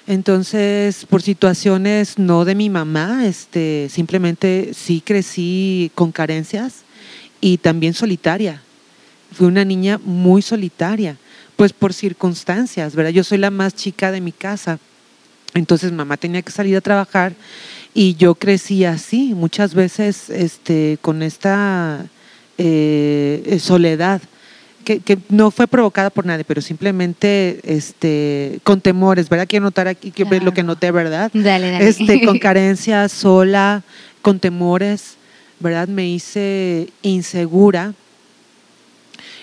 Entonces, 0.06 1.06
por 1.08 1.22
situaciones 1.22 2.18
no 2.18 2.44
de 2.44 2.54
mi 2.54 2.68
mamá, 2.68 3.26
este, 3.26 3.88
simplemente 3.90 4.72
sí 4.74 5.02
crecí 5.04 5.90
con 5.94 6.10
carencias 6.10 6.82
y 7.40 7.58
también 7.58 7.94
solitaria. 7.94 8.60
Fui 9.32 9.46
una 9.46 9.64
niña 9.64 10.00
muy 10.02 10.42
solitaria, 10.42 11.16
pues 11.56 11.72
por 11.72 11.92
circunstancias, 11.92 12.94
¿verdad? 12.94 13.12
Yo 13.12 13.22
soy 13.22 13.38
la 13.38 13.50
más 13.50 13.74
chica 13.74 14.10
de 14.10 14.20
mi 14.20 14.32
casa. 14.32 14.78
Entonces 15.54 15.92
mamá 15.92 16.16
tenía 16.16 16.42
que 16.42 16.52
salir 16.52 16.76
a 16.76 16.80
trabajar 16.80 17.34
y 17.94 18.14
yo 18.14 18.34
crecí 18.34 18.84
así, 18.84 19.34
muchas 19.34 19.74
veces 19.74 20.30
este, 20.30 20.98
con 21.00 21.22
esta 21.22 22.06
eh, 22.58 23.58
soledad 23.60 24.22
que, 24.84 25.18
no 25.28 25.50
fue 25.50 25.66
provocada 25.66 26.10
por 26.10 26.26
nadie, 26.26 26.44
pero 26.44 26.60
simplemente 26.60 27.60
este, 27.64 28.60
con 28.62 28.80
temores, 28.80 29.28
¿verdad? 29.28 29.46
Quiero 29.48 29.64
notar 29.64 29.88
aquí 29.88 30.10
que 30.10 30.24
lo 30.40 30.52
que 30.52 30.62
noté, 30.62 30.90
¿verdad? 30.90 31.30
Dale, 31.32 31.70
dale. 31.70 31.88
Este, 31.88 32.24
con 32.24 32.38
carencias, 32.40 33.12
sola, 33.12 33.82
con 34.22 34.40
temores, 34.40 35.16
¿verdad? 35.60 35.88
Me 35.88 36.08
hice 36.08 36.88
insegura. 37.02 37.94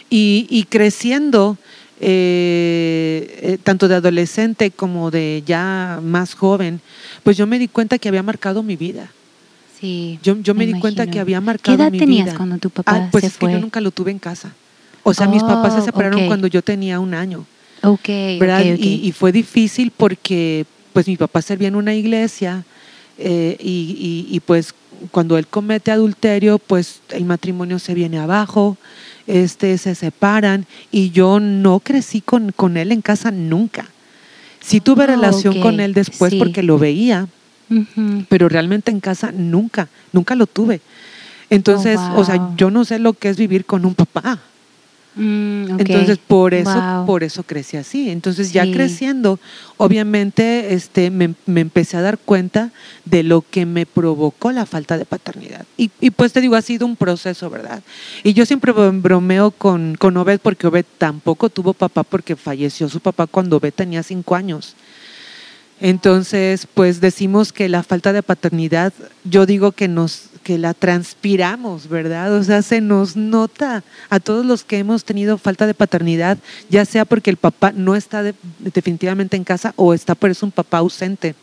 Y, 0.10 0.66
creciendo, 0.70 1.58
eh, 2.00 3.40
eh, 3.42 3.58
tanto 3.64 3.88
de 3.88 3.96
adolescente 3.96 4.72
como 4.72 5.10
de 5.10 5.44
ya 5.46 6.00
más 6.04 6.36
joven, 6.36 6.80
pues 7.24 7.38
yo 7.38 7.48
me 7.48 7.58
di 7.58 7.68
cuenta 7.68 7.98
que 7.98 8.08
había 8.08 8.24
marcado 8.24 8.62
mi 8.64 8.76
vida. 8.76 9.12
Sí. 9.80 10.20
Yo, 10.24 10.38
yo 10.40 10.56
me, 10.56 10.66
di 10.66 10.80
cuenta 10.80 11.08
que 11.08 11.20
había 11.20 11.42
marcado 11.42 11.78
mi 11.78 11.78
vida. 11.78 11.92
¿Qué 11.92 11.98
edad 11.98 12.06
tenías 12.06 12.34
cuando 12.36 12.58
tu 12.58 12.70
papá 12.70 12.96
ah, 12.96 13.10
pues 13.12 13.24
se 13.24 13.28
es 13.28 13.38
que 13.38 13.52
yo 13.52 13.60
nunca 13.60 13.82
lo 13.82 13.92
tuve 13.92 14.12
en 14.12 14.20
casa. 14.20 14.54
O 15.04 15.14
sea, 15.14 15.28
mis 15.28 15.42
papás 15.42 15.74
se 15.74 15.80
oh, 15.80 15.86
separaron 15.86 16.28
cuando 16.28 16.48
yo 16.48 16.62
tenía 16.62 17.00
un 17.00 17.14
año. 17.14 17.46
Ok, 17.84 18.10
Y, 18.10 19.12
fue 19.12 19.32
difícil 19.32 19.92
porque 19.96 20.66
pues 20.94 21.08
mi 21.08 21.16
papá 21.16 21.42
servía 21.42 21.68
en 21.68 21.76
una 21.76 21.94
iglesia 21.94 22.64
eh, 23.18 23.56
y, 23.60 24.28
y, 24.30 24.40
pues 24.42 24.74
cuando 25.12 25.38
él 25.38 25.48
comete 25.48 25.92
adulterio, 25.92 26.60
pues 26.60 27.02
el 27.10 27.26
matrimonio 27.26 27.80
se 27.80 27.94
viene 27.94 28.20
abajo, 28.20 28.78
este, 29.28 29.78
se 29.78 29.96
separan 29.96 30.66
y 30.92 31.12
yo 31.12 31.40
no 31.40 31.80
crecí 31.80 32.22
con, 32.22 32.52
con 32.52 32.78
él 32.78 32.92
en 32.92 33.02
casa 33.02 33.32
nunca. 33.32 33.86
Sí 34.60 34.82
tuve 34.82 35.04
ah, 35.04 35.08
relación 35.08 35.62
con 35.62 35.80
él 35.80 35.94
después 35.94 36.36
porque 36.36 36.64
lo 36.64 36.78
veía, 36.78 37.28
pero 38.30 38.50
realmente 38.50 38.92
en 38.92 39.00
casa 39.00 39.32
nunca, 39.32 39.88
nunca 40.12 40.36
lo 40.36 40.48
tuve. 40.48 40.82
Entonces, 41.50 42.00
oh, 42.00 42.20
o 42.20 42.26
sea, 42.26 42.52
yo 42.58 42.72
no 42.72 42.84
sé 42.84 43.00
lo 43.00 43.14
que 43.14 43.30
es 43.30 43.38
vivir 43.38 43.66
con 43.66 43.86
un 43.86 43.96
papá. 43.96 44.40
Mm, 45.18 45.80
Entonces, 45.80 46.20
por 46.20 46.54
eso, 46.54 47.04
por 47.08 47.24
eso 47.24 47.42
crecí 47.42 47.76
así. 47.76 48.12
Entonces, 48.12 48.54
ya 48.54 48.72
creciendo, 48.72 49.40
obviamente, 49.78 50.74
este, 50.76 51.10
me, 51.10 51.34
empecé 51.48 51.98
a 51.98 52.02
dar 52.02 52.20
cuenta 52.20 52.72
de 53.06 53.24
lo 53.24 53.42
que 53.42 53.66
me 53.66 53.88
provocó 53.88 54.52
la 54.52 54.68
falta 54.68 54.98
de 54.98 55.06
paternidad. 55.06 55.66
Y, 55.76 55.90
pues 56.12 56.34
te 56.34 56.42
digo, 56.42 56.56
ha 56.56 56.62
sido 56.62 56.86
un 56.86 56.96
proceso, 56.96 57.50
¿verdad? 57.50 57.82
Y 58.24 58.34
yo 58.34 58.46
siempre 58.46 58.72
bromeo 58.72 59.52
con, 59.52 59.96
con 59.96 60.16
Obed 60.18 60.40
porque 60.40 60.68
Obed 60.68 60.86
tampoco 60.98 61.50
tuvo 61.50 61.74
papá 61.74 62.04
porque 62.04 62.36
falleció 62.36 62.88
su 62.88 63.00
papá 63.00 63.26
cuando 63.26 63.58
Obed 63.58 63.74
tenía 63.74 64.04
cinco 64.04 64.36
años. 64.36 64.76
Entonces, 65.80 66.68
pues 66.74 67.02
decimos 67.02 67.54
que 67.54 67.70
la 67.70 67.84
falta 67.84 68.12
de 68.14 68.24
paternidad, 68.24 68.94
yo 69.24 69.46
digo 69.46 69.72
que 69.72 69.88
nos 69.88 70.30
que 70.48 70.58
la 70.58 70.74
transpiramos, 70.74 71.90
¿verdad? 71.90 72.34
O 72.34 72.42
sea, 72.42 72.62
se 72.62 72.80
nos 72.80 73.18
nota 73.18 73.84
a 74.10 74.22
todos 74.22 74.46
los 74.46 74.64
que 74.64 74.78
hemos 74.78 75.04
tenido 75.04 75.38
falta 75.38 75.68
de 75.68 75.74
paternidad, 75.74 76.38
ya 76.70 76.86
sea 76.86 77.04
porque 77.04 77.30
el 77.30 77.36
papá 77.36 77.74
no 77.74 77.98
está 77.98 78.24
definitivamente 78.60 79.36
en 79.36 79.44
casa 79.44 79.74
o 79.76 79.94
está 79.94 80.16
por 80.16 80.30
eso 80.30 80.46
un 80.46 80.54
papá 80.54 80.78
ausente. 80.78 81.36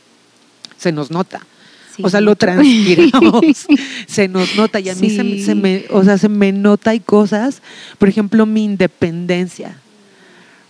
Se 0.79 0.91
nos 0.91 1.11
nota. 1.11 1.47
o 2.03 2.09
sea, 2.09 2.23
lo 2.23 2.35
transpiramos, 2.35 3.67
se 4.07 4.27
nos 4.27 4.57
nota 4.57 4.81
y 4.81 4.89
a 4.89 4.95
mí 4.95 5.11
se, 5.11 5.55
me, 5.55 5.85
o 5.91 6.03
sea, 6.03 6.17
se 6.17 6.31
me 6.31 6.51
nota 6.53 6.93
hay 6.93 7.01
cosas, 7.01 7.61
por 7.99 8.09
ejemplo, 8.09 8.47
mi 8.47 8.65
independencia. 8.65 9.77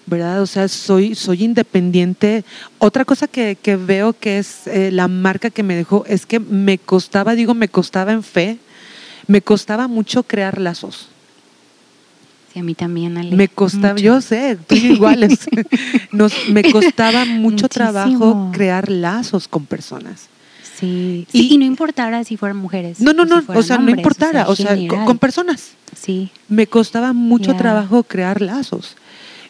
¿Verdad? 0.06 0.42
O 0.42 0.46
sea, 0.46 0.68
soy, 0.68 1.14
soy 1.14 1.44
independiente. 1.44 2.44
Otra 2.78 3.04
cosa 3.04 3.26
que, 3.26 3.56
veo 3.87 4.12
que 4.12 4.38
es 4.38 4.66
eh, 4.66 4.90
la 4.92 5.08
marca 5.08 5.50
que 5.50 5.62
me 5.62 5.75
dejó 5.75 6.04
es 6.06 6.26
que 6.26 6.40
me 6.40 6.78
costaba, 6.78 7.34
digo, 7.34 7.54
me 7.54 7.68
costaba 7.68 8.12
en 8.12 8.23
fe, 8.23 8.58
me 9.26 9.40
costaba 9.42 9.88
mucho 9.88 10.23
crear 10.23 10.61
lazos. 10.61 11.08
Sí, 12.52 12.61
a 12.61 12.62
mí 12.62 12.75
también, 12.75 13.16
Ale. 13.16 13.34
Me 13.34 13.49
costaba, 13.49 13.99
yo 13.99 14.20
sé, 14.20 14.56
tú 14.66 14.75
iguales. 14.75 15.40
Nos, 16.12 16.49
me 16.49 16.70
costaba 16.70 17.25
mucho 17.25 17.68
trabajo 17.68 18.50
crear 18.52 18.90
lazos 18.90 19.49
con 19.49 19.66
personas. 19.66 20.28
Sí. 20.78 21.26
Y, 21.32 21.56
no 21.56 21.64
importara 21.64 22.25
si 22.25 22.37
fueran 22.37 22.58
mujeres. 22.58 23.00
No, 23.00 23.12
no, 23.12 23.25
no, 23.25 23.42
o 23.46 23.62
sea, 23.62 23.78
no 23.78 23.90
importara, 23.90 24.49
o 24.49 24.56
sea, 24.56 24.76
con, 24.88 25.18
personas. 25.18 25.70
Sí. 25.96 26.30
Me 26.49 26.66
costaba 26.66 27.12
mucho 27.12 27.54
trabajo 27.54 28.02
crear 28.02 28.40
lazos 28.40 28.96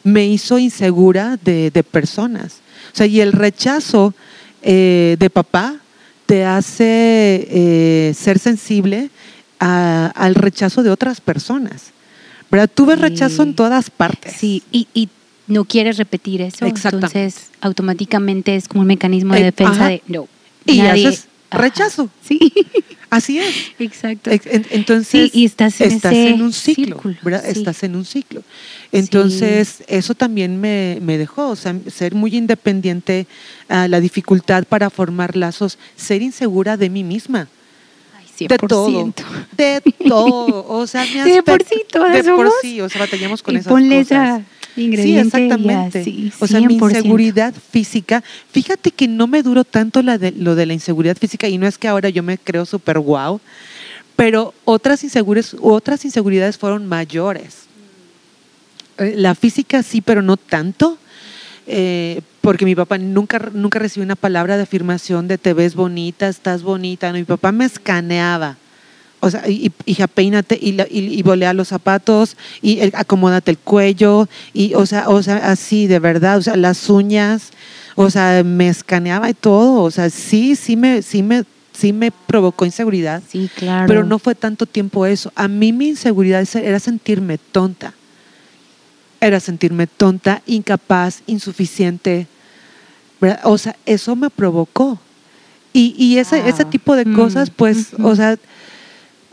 me 0.04 0.26
hizo 0.26 0.58
insegura 0.58 1.38
de, 1.42 1.84
personas. 1.90 2.60
O 2.92 2.96
sea, 2.96 3.06
y 3.06 3.20
el 3.20 3.32
rechazo 3.32 4.14
eh, 4.62 5.16
de 5.18 5.30
papá 5.30 5.76
te 6.26 6.44
hace 6.44 7.48
eh, 7.50 8.14
ser 8.14 8.38
sensible 8.38 9.10
al 9.58 10.34
rechazo 10.34 10.82
de 10.82 10.90
otras 10.90 11.22
personas. 11.22 11.92
¿Verdad? 12.50 12.70
Tú 12.72 12.84
ves 12.84 13.00
rechazo 13.00 13.42
en 13.42 13.54
todas 13.54 13.88
partes. 13.88 14.34
Sí, 14.36 14.62
y, 14.70 15.08
no 15.46 15.66
quieres 15.66 15.98
repetir 15.98 16.40
eso. 16.40 16.64
Entonces, 16.64 17.50
automáticamente 17.60 18.56
es 18.56 18.66
como 18.66 18.80
un 18.80 18.86
mecanismo 18.86 19.34
de 19.34 19.40
eh, 19.40 19.44
defensa 19.44 19.88
de 19.88 20.02
no. 20.06 20.26
Y 20.64 20.80
haces 20.80 21.28
rechazo. 21.50 22.08
Sí. 22.26 22.52
Así 23.14 23.38
es. 23.38 23.72
Exacto. 23.78 24.30
Entonces, 24.32 25.30
y 25.32 25.44
estás 25.44 25.80
en, 25.80 26.42
un 26.42 26.52
ciclo, 26.52 27.00
¿verdad? 27.22 27.44
Estás 27.46 27.84
en 27.84 27.94
un 27.94 28.04
ciclo. 28.04 28.42
Entonces, 28.90 29.84
eso 29.86 30.14
también 30.14 30.60
me, 30.60 30.98
dejó, 31.16 31.50
o 31.50 31.56
sea, 31.56 31.76
ser 31.88 32.14
muy 32.14 32.36
independiente, 32.36 33.28
uh, 33.70 33.88
la 33.88 34.00
dificultad 34.00 34.64
para 34.64 34.90
formar 34.90 35.36
lazos, 35.36 35.78
ser 35.94 36.22
insegura 36.22 36.76
de 36.76 36.90
mí 36.90 37.04
misma. 37.04 37.46
Ay, 38.16 38.26
100%. 38.36 38.48
De 38.48 38.58
todo. 38.68 39.12
De 39.56 39.94
todo. 40.08 40.66
O 40.68 40.86
sea, 40.88 41.04
mi 41.04 41.30
de 41.30 41.42
por 41.44 41.62
sí, 41.62 41.82
todas 41.88 42.12
De 42.12 42.32
por 42.32 42.50
sí, 42.62 42.80
o 42.80 42.88
sea, 42.88 43.00
batallamos 43.00 43.44
con 43.44 43.54
y 43.54 43.58
esas 43.58 43.72
cosas. 43.72 44.42
Sí, 44.74 45.16
exactamente. 45.16 46.32
o 46.40 46.46
sea, 46.46 46.60
mi 46.60 46.74
inseguridad 46.74 47.54
física, 47.54 48.24
fíjate 48.50 48.90
que 48.90 49.06
no 49.06 49.26
me 49.26 49.42
duró 49.42 49.64
tanto 49.64 50.02
la 50.02 50.18
de, 50.18 50.32
lo 50.32 50.54
de 50.54 50.66
la 50.66 50.72
inseguridad 50.72 51.16
física 51.16 51.48
y 51.48 51.58
no 51.58 51.66
es 51.66 51.78
que 51.78 51.86
ahora 51.86 52.08
yo 52.08 52.22
me 52.22 52.38
creo 52.38 52.66
súper 52.66 52.98
guau, 52.98 53.40
pero 54.16 54.52
otras, 54.64 55.04
inseguridades, 55.04 55.56
otras 55.60 56.04
inseguridades 56.04 56.58
fueron 56.58 56.86
mayores. 56.86 57.64
Eh, 58.98 59.14
la 59.16 59.34
física 59.34 59.82
sí, 59.82 60.00
pero 60.00 60.22
no 60.22 60.36
tanto. 60.36 60.98
Eh, 61.66 62.20
porque 62.40 62.66
mi 62.66 62.74
papá 62.74 62.98
nunca, 62.98 63.50
nunca 63.54 63.78
recibió 63.78 64.04
una 64.04 64.16
palabra 64.16 64.56
de 64.56 64.64
afirmación 64.64 65.28
de 65.28 65.38
te 65.38 65.54
ves 65.54 65.74
bonita, 65.74 66.28
estás 66.28 66.62
bonita. 66.62 67.10
mi 67.12 67.24
papá 67.24 67.52
me 67.52 67.64
escaneaba 67.64 68.58
o 69.24 69.30
sea, 69.30 69.48
y, 69.48 69.72
hija, 69.86 70.06
peínate 70.06 70.58
y, 70.60 70.76
y, 70.90 71.22
volea 71.22 71.54
los 71.54 71.68
zapatos 71.68 72.36
y 72.60 72.78
acomódate 72.94 73.50
el 73.50 73.56
cuello 73.58 74.28
y, 74.52 74.74
o 74.74 74.84
sea, 74.84 75.08
o 75.08 75.22
sea, 75.22 75.50
así 75.50 75.86
de 75.86 75.98
verdad, 75.98 76.36
o 76.36 76.42
sea, 76.42 76.56
las 76.56 76.90
uñas, 76.90 77.50
o 77.94 78.10
sea, 78.10 78.42
me 78.44 78.68
escaneaba 78.68 79.30
y 79.30 79.34
todo, 79.34 79.82
o 79.82 79.90
sea, 79.90 80.10
sí, 80.10 80.56
sí 80.56 80.76
me, 80.76 81.00
sí 81.00 81.22
me, 81.22 81.44
sí 81.72 81.94
me 81.94 82.10
provocó 82.10 82.66
inseguridad. 82.66 83.22
Sí, 83.26 83.50
claro. 83.56 83.86
Pero 83.86 84.04
no 84.04 84.18
fue 84.18 84.34
tanto 84.34 84.66
tiempo 84.66 85.06
eso. 85.06 85.32
A 85.34 85.48
mí 85.48 85.72
mi 85.72 85.88
inseguridad 85.88 86.46
era 86.56 86.78
sentirme 86.78 87.38
tonta. 87.38 87.94
Era 89.22 89.40
sentirme 89.40 89.86
tonta, 89.86 90.42
incapaz, 90.44 91.22
insuficiente. 91.26 92.26
O 93.44 93.56
sea, 93.56 93.74
eso 93.86 94.16
me 94.16 94.28
provocó. 94.28 94.98
Y, 95.72 95.94
y 95.96 96.18
ese, 96.18 96.46
ese 96.46 96.66
tipo 96.66 96.94
de 96.94 97.10
cosas, 97.10 97.48
pues, 97.48 97.94
o 98.00 98.14
sea, 98.14 98.38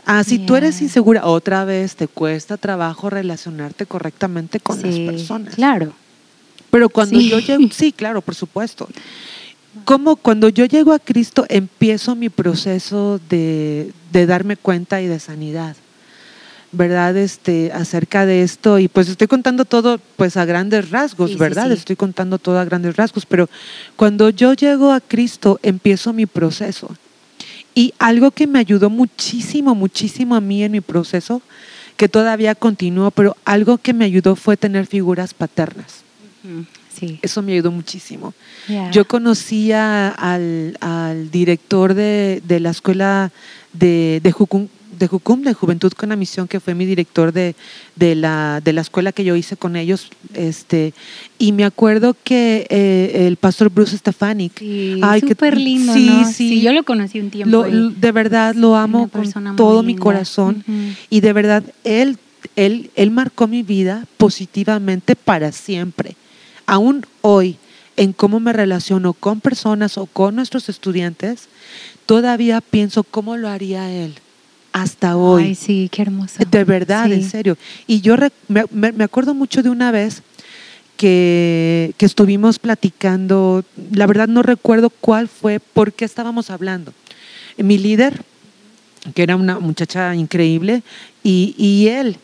Ah, 0.04 0.24
si 0.24 0.40
tú 0.40 0.56
eres 0.56 0.82
insegura, 0.82 1.26
otra 1.26 1.64
vez 1.64 1.94
te 1.94 2.08
cuesta 2.08 2.56
trabajo 2.56 3.08
relacionarte 3.08 3.86
correctamente 3.86 4.58
con 4.58 4.82
las 4.82 4.98
personas. 4.98 5.54
Claro. 5.54 5.92
Pero 6.70 6.88
cuando 6.88 7.20
yo 7.20 7.38
llego, 7.38 7.68
sí, 7.70 7.92
claro, 7.92 8.20
por 8.20 8.34
supuesto. 8.34 8.88
Como 9.84 10.16
cuando 10.16 10.48
yo 10.48 10.64
llego 10.64 10.92
a 10.92 10.98
Cristo 10.98 11.46
empiezo 11.48 12.14
mi 12.14 12.30
proceso 12.30 13.20
de, 13.28 13.92
darme 14.10 14.56
cuenta 14.56 15.00
y 15.00 15.06
de 15.06 15.20
sanidad. 15.20 15.76
¿Verdad? 16.72 17.16
Este, 17.18 17.70
acerca 17.72 18.24
de 18.24 18.42
esto. 18.42 18.78
Y 18.78 18.88
pues 18.88 19.08
estoy 19.08 19.28
contando 19.28 19.66
todo 19.66 20.00
pues 20.16 20.38
a 20.38 20.46
grandes 20.46 20.90
rasgos, 20.90 21.36
¿verdad? 21.36 21.70
estoy 21.70 21.96
contando 21.96 22.38
todo 22.38 22.58
a 22.58 22.64
grandes 22.64 22.96
rasgos. 22.96 23.26
Pero 23.26 23.48
cuando 23.94 24.30
yo 24.30 24.54
llego 24.54 24.90
a 24.90 25.00
Cristo 25.00 25.60
empiezo 25.62 26.12
mi 26.12 26.26
proceso. 26.26 26.96
Y 27.74 27.94
algo 27.98 28.30
que 28.30 28.46
me 28.46 28.58
ayudó 28.58 28.90
muchísimo, 28.90 29.74
muchísimo 29.74 30.34
a 30.34 30.40
mí 30.40 30.62
en 30.62 30.72
mi 30.72 30.80
proceso, 30.80 31.42
que 31.96 32.08
todavía 32.08 32.54
continúa, 32.54 33.10
pero 33.10 33.36
algo 33.44 33.78
que 33.78 33.92
me 33.92 34.04
ayudó 34.04 34.36
fue 34.36 34.56
tener 34.56 34.86
figuras 34.86 35.34
paternas. 35.34 36.02
Sí. 36.92 37.18
Eso 37.22 37.42
me 37.42 37.52
ayudó 37.52 37.70
muchísimo. 37.70 38.34
Yo 38.92 39.06
conocía 39.06 40.08
al, 40.08 40.76
al 40.80 41.30
director 41.30 41.94
de, 41.94 42.42
de, 42.46 42.60
la 42.60 42.70
escuela 42.70 43.30
de, 43.72 44.20
de 44.22 44.32
Jucum, 44.32 44.68
de 45.02 45.08
Jucum, 45.08 45.42
de 45.42 45.52
Juventud 45.52 45.92
con 45.92 46.10
la 46.10 46.16
Misión, 46.16 46.46
que 46.46 46.60
fue 46.60 46.74
mi 46.74 46.86
director 46.86 47.32
de, 47.32 47.56
de, 47.96 48.14
la, 48.14 48.60
de 48.62 48.72
la 48.72 48.82
escuela 48.82 49.10
que 49.10 49.24
yo 49.24 49.34
hice 49.34 49.56
con 49.56 49.74
ellos. 49.74 50.08
Este, 50.32 50.94
y 51.38 51.50
me 51.50 51.64
acuerdo 51.64 52.16
que 52.22 52.66
eh, 52.70 53.26
el 53.26 53.36
pastor 53.36 53.68
Bruce 53.68 53.98
Stefanik. 53.98 54.58
Sí, 54.58 55.00
súper 55.20 55.58
lindo, 55.58 55.92
sí, 55.92 56.06
¿no? 56.06 56.30
Sí, 56.30 56.60
yo 56.60 56.72
lo 56.72 56.84
conocí 56.84 57.18
un 57.18 57.30
tiempo. 57.30 57.64
de 57.64 58.12
verdad 58.12 58.54
lo 58.54 58.76
amo 58.76 59.08
con 59.08 59.56
todo 59.56 59.82
mi 59.82 59.96
corazón. 59.96 60.64
Y 61.10 61.20
de 61.20 61.32
verdad, 61.32 61.64
él, 61.82 62.16
él, 62.54 62.90
él 62.94 63.10
marcó 63.10 63.48
mi 63.48 63.64
vida 63.64 64.06
positivamente 64.18 65.16
para 65.16 65.50
siempre. 65.50 66.14
Aún 66.64 67.04
hoy, 67.22 67.56
en 67.96 68.12
cómo 68.12 68.38
me 68.38 68.52
relaciono 68.52 69.14
con 69.14 69.40
personas 69.40 69.98
o 69.98 70.06
con 70.06 70.36
nuestros 70.36 70.68
estudiantes, 70.68 71.48
todavía 72.06 72.60
pienso 72.60 73.02
cómo 73.02 73.36
lo 73.36 73.48
haría 73.48 73.90
él 73.90 74.14
hasta 74.72 75.16
hoy. 75.16 75.44
Ay, 75.44 75.54
sí, 75.54 75.88
qué 75.92 76.02
hermoso. 76.02 76.42
De 76.50 76.64
verdad, 76.64 77.10
en 77.12 77.28
serio. 77.28 77.56
Y 77.86 78.00
yo 78.00 78.16
me, 78.48 79.04
acuerdo 79.04 79.34
mucho 79.34 79.62
de 79.62 79.70
una 79.70 79.90
vez 79.90 80.22
que, 80.96 81.94
que, 81.98 82.06
estuvimos 82.06 82.58
platicando, 82.58 83.64
la 83.92 84.06
verdad 84.06 84.28
no 84.28 84.42
recuerdo 84.42 84.90
cuál 84.90 85.28
fue, 85.28 85.60
por 85.60 85.92
qué 85.92 86.04
estábamos 86.04 86.50
hablando. 86.50 86.92
Mi 87.56 87.78
líder, 87.78 88.22
que 89.14 89.22
era 89.22 89.36
una 89.36 89.58
muchacha 89.58 90.14
increíble, 90.14 90.82
y, 91.22 91.54
y 91.58 91.88
él, 91.88 92.16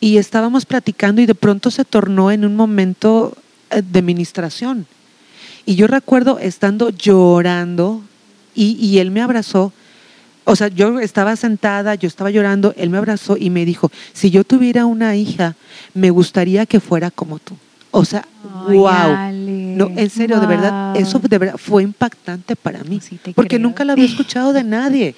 y 0.00 0.18
estábamos 0.18 0.66
platicando 0.66 1.22
y 1.22 1.26
de 1.26 1.34
pronto 1.34 1.70
se 1.70 1.84
tornó 1.84 2.30
en 2.30 2.44
un 2.44 2.56
momento 2.56 3.36
eh, 3.70 3.82
de 3.82 4.02
ministración. 4.02 4.86
Y 5.66 5.76
yo 5.76 5.86
recuerdo 5.86 6.38
estando 6.38 6.90
llorando 6.90 8.02
y, 8.54 8.72
y 8.72 8.98
él 8.98 9.10
me 9.10 9.22
abrazó. 9.22 9.72
O 10.44 10.56
sea, 10.56 10.68
yo 10.68 11.00
estaba 11.00 11.36
sentada, 11.36 11.94
yo 11.94 12.06
estaba 12.06 12.30
llorando, 12.30 12.74
él 12.76 12.90
me 12.90 12.98
abrazó 12.98 13.36
y 13.38 13.48
me 13.48 13.64
dijo, 13.64 13.90
si 14.12 14.30
yo 14.30 14.44
tuviera 14.44 14.84
una 14.84 15.16
hija, 15.16 15.56
me 15.94 16.10
gustaría 16.10 16.66
que 16.66 16.80
fuera 16.80 17.10
como 17.10 17.38
tú. 17.38 17.56
O 17.90 18.04
sea, 18.04 18.26
wow. 18.66 19.32
No, 19.32 19.90
en 19.96 20.10
serio, 20.10 20.40
de 20.40 20.46
verdad, 20.46 20.96
eso 20.96 21.18
de 21.18 21.38
verdad 21.38 21.56
fue 21.56 21.82
impactante 21.82 22.56
para 22.56 22.82
mí, 22.84 23.00
porque 23.34 23.58
nunca 23.58 23.84
lo 23.84 23.92
había 23.92 24.04
escuchado 24.04 24.52
de 24.52 24.64
nadie. 24.64 25.14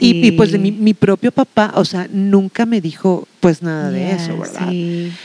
Y, 0.00 0.32
pues 0.32 0.52
de 0.52 0.58
mi, 0.58 0.94
propio 0.94 1.32
papá, 1.32 1.72
o 1.74 1.84
sea, 1.84 2.06
nunca 2.10 2.66
me 2.66 2.80
dijo 2.80 3.26
pues 3.40 3.62
nada 3.62 3.90
de 3.90 4.12
eso, 4.12 4.38
¿verdad? 4.38 4.72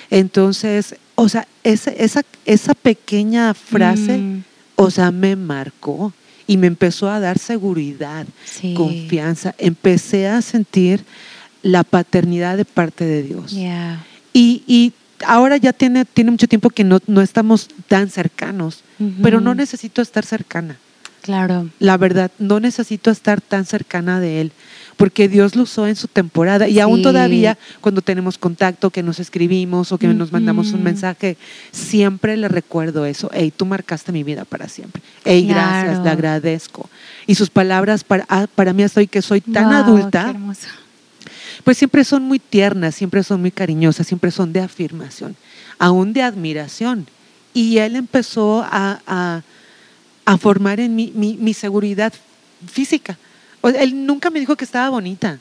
Entonces, 0.10 0.96
o 1.15 1.30
sea, 1.30 1.48
esa, 1.63 1.92
esa, 1.92 2.24
esa 2.46 2.74
pequeña 2.74 3.53
frase, 3.53 4.18
mm. 4.18 4.44
o 4.75 4.89
sea, 4.89 5.12
me 5.12 5.36
marcó 5.36 6.12
y 6.48 6.58
me 6.58 6.68
empezó 6.68 7.10
a 7.10 7.20
dar 7.20 7.40
seguridad, 7.40 8.26
confianza. 8.76 9.56
Empecé 9.58 10.28
a 10.28 10.42
sentir 10.42 11.06
la 11.62 11.84
paternidad 11.84 12.58
de 12.58 12.66
parte 12.66 13.06
de 13.06 13.24
Dios. 13.24 13.54
Y, 14.34 14.64
y, 14.68 14.94
ahora 15.26 15.58
ya 15.58 15.74
tiene, 15.74 16.06
tiene 16.06 16.32
mucho 16.32 16.48
tiempo 16.48 16.70
que 16.70 16.84
no, 16.84 17.00
no 17.08 17.22
estamos 17.22 17.70
tan 17.88 18.10
cercanos, 18.10 18.84
pero 19.22 19.40
no 19.40 19.56
necesito 19.56 20.02
estar 20.02 20.26
cercana. 20.26 20.78
Claro. 21.22 21.70
La 21.80 21.96
verdad, 21.98 22.32
no 22.38 22.60
necesito 22.60 23.10
estar 23.10 23.40
tan 23.40 23.66
cercana 23.66 24.20
de 24.20 24.42
Él, 24.42 24.52
porque 25.03 25.27
Dios 25.27 25.57
lo 25.57 25.63
usó 25.63 25.86
en 25.86 25.98
su 25.98 26.07
temporada 26.07 26.69
y 26.69 26.79
aún 26.79 27.01
todavía 27.01 27.57
cuando 27.81 28.01
tenemos 28.01 28.38
contacto, 28.38 28.89
que 28.89 29.03
nos 29.03 29.19
escribimos 29.19 29.91
o 29.91 29.98
que 29.98 30.07
nos 30.07 30.31
mandamos 30.31 30.72
un 30.72 30.81
mensaje, 30.81 31.36
siempre 31.74 32.38
le 32.38 32.48
recuerdo 32.48 33.05
eso. 33.05 33.29
Hey, 33.33 33.51
tú 33.53 33.65
marcaste 33.65 34.13
mi 34.13 34.24
vida 34.24 34.45
para 34.45 34.69
siempre. 34.69 35.01
Hey, 35.25 35.45
gracias, 35.45 36.01
le 36.01 36.10
agradezco. 36.10 36.89
Y 37.27 37.36
sus 37.36 37.50
palabras 37.50 38.05
para, 38.05 38.25
ah, 38.29 38.48
para 38.55 38.72
mí 38.72 38.81
hasta 38.81 39.01
hoy 39.01 39.07
que 39.07 39.22
soy 39.22 39.41
tan 39.41 39.74
adulta, 39.74 40.33
pues 41.65 41.77
siempre 41.77 42.05
son 42.05 42.24
muy 42.24 42.39
tiernas, 42.39 42.95
siempre 42.95 43.24
son 43.24 43.41
muy 43.41 43.51
cariñosas, 43.51 44.07
siempre 44.07 44.31
son 44.31 44.53
de 44.53 44.62
afirmación, 44.62 45.36
aún 45.79 46.13
de 46.13 46.22
admiración. 46.22 47.07
Y 47.53 47.79
Él 47.79 47.98
empezó 47.98 48.65
a 48.65 49.43
a 50.25 50.38
formar 50.38 50.79
en 50.79 50.95
mí 50.95 51.12
mi, 51.13 51.53
seguridad 51.53 52.13
física. 52.72 53.17
Él 53.70 54.05
nunca 54.05 54.29
me 54.29 54.39
dijo 54.39 54.55
que 54.55 54.65
estaba 54.65 54.89
bonita. 54.89 55.39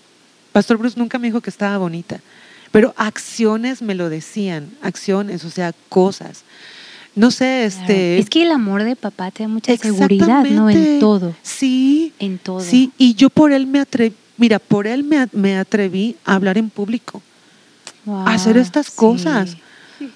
Pastor 0.52 0.76
Bruce 0.76 0.98
nunca 0.98 1.18
me 1.18 1.28
dijo 1.28 1.40
que 1.40 1.50
estaba 1.50 1.78
bonita. 1.78 2.20
Pero 2.70 2.94
acciones 2.96 3.82
me 3.82 3.94
lo 3.94 4.08
decían, 4.08 4.70
acciones, 4.80 5.44
o 5.44 5.50
sea, 5.50 5.74
cosas. 5.88 6.44
No 7.14 7.30
sé, 7.30 7.66
este. 7.66 8.18
Es 8.18 8.30
que 8.30 8.42
el 8.42 8.52
amor 8.52 8.84
de 8.84 8.96
papá 8.96 9.30
te 9.30 9.42
da 9.42 9.48
mucha 9.48 9.76
seguridad, 9.76 10.44
¿no? 10.44 10.70
En 10.70 10.98
todo. 10.98 11.34
Sí. 11.42 12.14
En 12.18 12.38
todo. 12.38 12.60
Sí, 12.60 12.90
y 12.96 13.14
yo 13.14 13.28
por 13.28 13.52
él 13.52 13.66
me 13.66 13.80
atreví, 13.80 14.14
mira, 14.38 14.58
por 14.58 14.86
él 14.86 15.04
me, 15.04 15.56
atreví 15.56 16.16
a 16.24 16.34
hablar 16.34 16.56
en 16.56 16.70
público, 16.70 17.22
a 18.06 18.32
hacer 18.32 18.56
estas 18.56 18.90
cosas. 18.90 19.56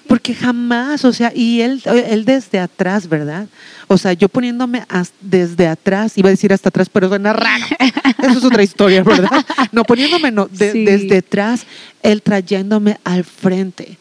Porque 0.07 0.33
jamás, 0.33 1.05
o 1.05 1.13
sea, 1.13 1.31
y 1.35 1.61
él, 1.61 1.81
él 1.85 2.25
desde 2.25 2.59
atrás, 2.59 3.07
¿verdad? 3.07 3.47
O 3.87 3.97
sea, 3.97 4.13
yo 4.13 4.29
poniéndome 4.29 4.83
desde 5.21 5.67
atrás, 5.67 6.17
iba 6.17 6.29
a 6.29 6.31
decir 6.31 6.53
hasta 6.53 6.69
atrás, 6.69 6.89
pero 6.89 7.09
suena 7.09 7.33
raro. 7.33 7.65
Eso 8.23 8.39
es 8.39 8.43
otra 8.43 8.63
historia, 8.63 9.03
¿verdad? 9.03 9.45
No, 9.71 9.83
poniéndome 9.83 10.31
no, 10.31 10.47
desde 10.51 11.17
atrás, 11.17 11.65
él 12.03 12.21
trayéndome 12.21 12.99
al 13.03 13.23
frente. 13.23 13.97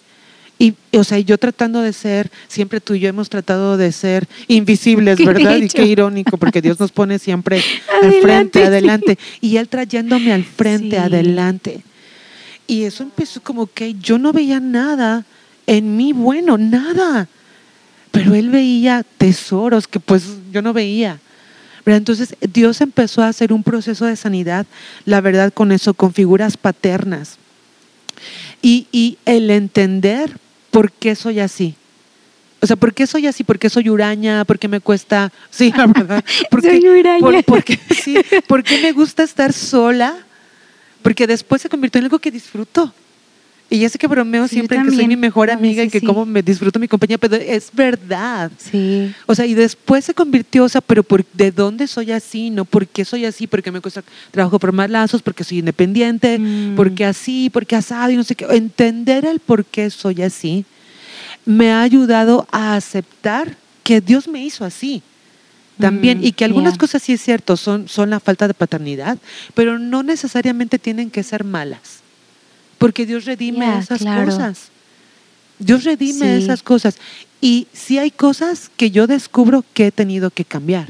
Y, 0.59 0.75
o 0.93 1.05
sea, 1.05 1.19
yo 1.19 1.37
tratando 1.37 1.83
de 1.83 1.93
ser, 1.93 2.31
siempre 2.49 2.81
tú 2.81 2.95
y 2.95 3.01
yo 3.01 3.09
hemos 3.09 3.29
tratado 3.29 3.77
de 3.77 3.93
ser 3.93 4.27
invisibles, 4.49 5.19
¿verdad? 5.25 5.57
Y 5.57 5.69
qué 5.69 5.85
irónico, 5.85 6.39
porque 6.39 6.63
Dios 6.63 6.81
nos 6.81 6.93
pone 6.93 7.19
siempre 7.19 7.63
al 8.03 8.13
frente, 8.15 8.65
adelante. 8.65 9.19
Y 9.41 9.59
Él 9.59 9.69
trayéndome 9.69 10.33
al 10.33 10.45
frente, 10.45 10.99
adelante. 10.99 11.83
Y 12.67 12.85
eso 12.85 13.03
empezó 13.03 13.43
como 13.43 13.67
que 13.67 13.95
yo 13.95 14.19
no 14.19 14.33
veía 14.33 14.59
nada 14.59 15.25
en 15.67 15.97
mí 15.97 16.13
bueno, 16.13 16.59
nada. 16.59 17.29
Pero 18.11 18.35
él 18.35 18.51
veía 18.51 19.05
tesoros 19.19 19.87
que 19.87 20.01
pues 20.01 20.25
yo 20.51 20.63
no 20.63 20.73
veía. 20.73 21.19
Entonces 21.85 22.35
Dios 22.41 22.81
empezó 22.81 23.23
a 23.23 23.29
hacer 23.29 23.53
un 23.53 23.63
proceso 23.63 24.07
de 24.07 24.17
sanidad, 24.17 24.67
la 25.05 25.21
verdad, 25.21 25.53
con 25.53 25.71
eso, 25.71 25.95
con 25.95 26.13
figuras 26.13 26.57
paternas. 26.57 27.37
Y, 28.61 28.87
y 28.91 29.19
el 29.25 29.51
entender 29.51 30.37
por 30.71 30.91
qué 30.91 31.15
soy 31.15 31.39
así. 31.41 31.77
O 32.61 32.67
sea, 32.67 32.77
¿por 32.77 32.95
qué 32.95 33.07
soy 33.07 33.27
así? 33.27 33.45
¿Por 33.45 33.59
qué 33.59 33.71
soy 33.71 33.89
uraña? 33.89 34.45
¿Por 34.45 34.59
qué 34.59 34.67
me 34.67 34.81
cuesta? 34.81 35.31
Sí, 35.51 35.73
la 35.77 35.87
verdad. 35.87 36.25
¿Por 36.51 36.63
soy 36.63 36.87
uraña. 36.89 37.43
Por, 37.43 37.65
sí, 37.95 38.17
¿Por 38.49 38.65
qué 38.65 38.81
me 38.81 38.93
gusta 38.93 39.23
estar 39.23 39.53
sola? 39.53 40.17
Porque 41.03 41.27
después 41.27 41.63
se 41.63 41.69
convirtió 41.69 42.01
en 42.01 42.07
algo 42.07 42.19
que 42.19 42.31
disfruto. 42.31 42.93
Y 43.69 43.81
ya 43.81 43.89
sé 43.89 43.99
que 43.99 44.07
bromeo 44.07 44.47
siempre 44.47 44.81
que 44.81 44.91
soy 44.93 45.09
mi 45.09 45.17
mejor 45.17 45.51
amiga 45.51 45.83
y 45.83 45.89
que 45.89 46.01
como 46.01 46.25
me 46.25 46.41
disfruto 46.41 46.79
mi 46.79 46.87
compañía, 46.87 47.19
pero 47.19 47.35
es 47.35 47.71
verdad. 47.73 48.53
Sí. 48.59 49.13
O 49.27 49.35
sea, 49.35 49.45
y 49.45 49.55
después 49.55 50.05
se 50.05 50.15
convirtió, 50.15 50.65
o 50.65 50.69
sea, 50.69 50.81
pero 50.81 51.03
por, 51.03 51.25
¿de 51.33 51.51
dónde 51.51 51.89
soy 51.89 52.13
así? 52.13 52.51
¿No? 52.51 52.65
¿Por 52.65 52.87
qué 52.87 53.05
soy 53.05 53.25
así? 53.25 53.49
Porque 53.49 53.73
me 53.73 53.81
cuesta 53.81 54.05
trabajo 54.31 54.61
por 54.61 54.71
más 54.71 54.89
lazos, 54.89 55.21
porque 55.21 55.43
soy 55.43 55.59
independiente, 55.59 56.39
mm. 56.39 56.77
porque 56.77 57.05
así, 57.05 57.51
porque 57.51 57.75
asado 57.75 58.11
y 58.11 58.17
no 58.17 58.23
sé 58.23 58.37
qué. 58.37 58.45
Entender 58.45 59.25
el 59.25 59.41
por 59.41 59.65
qué 59.65 59.91
soy 59.91 60.23
así 60.23 60.65
me 61.47 61.71
ha 61.71 61.81
ayudado 61.81 62.47
a 62.51 62.75
aceptar 62.77 63.57
que 63.83 64.03
Dios 64.03 64.29
me 64.29 64.45
hizo 64.45 64.65
así 64.65 65.03
también, 65.79 66.21
mm, 66.21 66.25
y 66.25 66.33
que 66.33 66.45
algunas 66.45 66.79
cosas 66.79 67.03
sí 67.03 67.13
es 67.13 67.23
cierto, 67.23 67.57
son, 67.57 67.89
son 67.89 68.11
la 68.11 68.19
falta 68.19 68.49
de 68.49 68.55
paternidad, 68.55 69.19
pero 69.55 69.79
no 69.79 70.03
necesariamente 70.03 70.79
tienen 70.79 71.11
que 71.11 71.23
ser 71.23 71.45
malas. 71.45 72.01
Porque 72.79 73.07
Dios 73.07 73.25
redime 73.25 73.79
esas 73.79 74.03
cosas. 74.03 74.71
Dios 75.59 75.85
redime 75.85 76.37
esas 76.37 76.63
cosas. 76.63 76.97
Y 77.41 77.67
si 77.73 77.99
hay 77.99 78.11
cosas 78.11 78.71
que 78.77 78.91
yo 78.91 79.07
descubro 79.07 79.65
que 79.75 79.87
he 79.87 79.93
tenido 79.93 80.31
que 80.31 80.45
cambiar. 80.45 80.89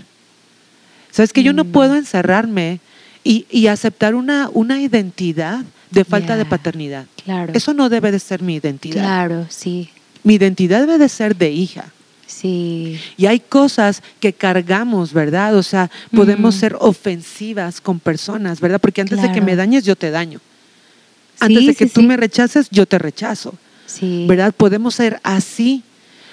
Sabes 1.11 1.33
que 1.33 1.43
yo 1.43 1.53
no 1.53 1.65
mm. 1.65 1.73
puedo 1.73 1.97
encerrarme 1.97 2.81
y, 3.25 3.67
aceptar 3.67 4.15
una, 4.15 4.49
una 4.53 4.81
identidad 4.81 5.65
de 5.91 6.05
falta 6.05 6.37
de 6.37 6.45
paternidad. 6.45 7.07
Claro. 7.25 7.53
Eso 7.55 7.75
no 7.75 7.89
debe 7.89 8.13
de 8.13 8.21
ser 8.21 8.43
mi 8.43 8.55
identidad. 8.55 9.03
Claro, 9.03 9.47
sí. 9.49 9.91
Mi 10.23 10.35
identidad 10.35 10.81
debe 10.81 10.99
de 10.99 11.09
ser 11.09 11.35
de 11.37 11.51
hija. 11.51 11.93
Sí. 12.27 13.01
Y 13.17 13.27
hay 13.27 13.41
cosas 13.41 14.03
que 14.21 14.33
cargamos, 14.33 15.13
¿verdad? 15.13 15.57
O 15.57 15.63
sea, 15.63 15.91
podemos 16.15 16.57
mm. 16.57 16.59
ser 16.59 16.77
ofensivas 16.79 17.81
con 17.81 17.99
personas, 17.99 18.61
¿verdad? 18.61 18.81
Porque 18.81 19.01
antes 19.01 19.21
de 19.21 19.33
que 19.33 19.41
me 19.41 19.57
dañes, 19.57 19.85
yo 19.85 19.97
te 19.97 20.11
daño. 20.11 20.41
Antes 21.41 21.67
de 21.67 21.75
que 21.75 21.87
tú 21.87 22.03
me 22.03 22.17
rechaces, 22.17 22.69
yo 22.71 22.87
te 22.87 22.99
rechazo. 22.99 23.55
Sí. 23.87 24.27
¿Verdad? 24.29 24.53
Podemos 24.55 24.95
ser 24.95 25.21
así, 25.23 25.83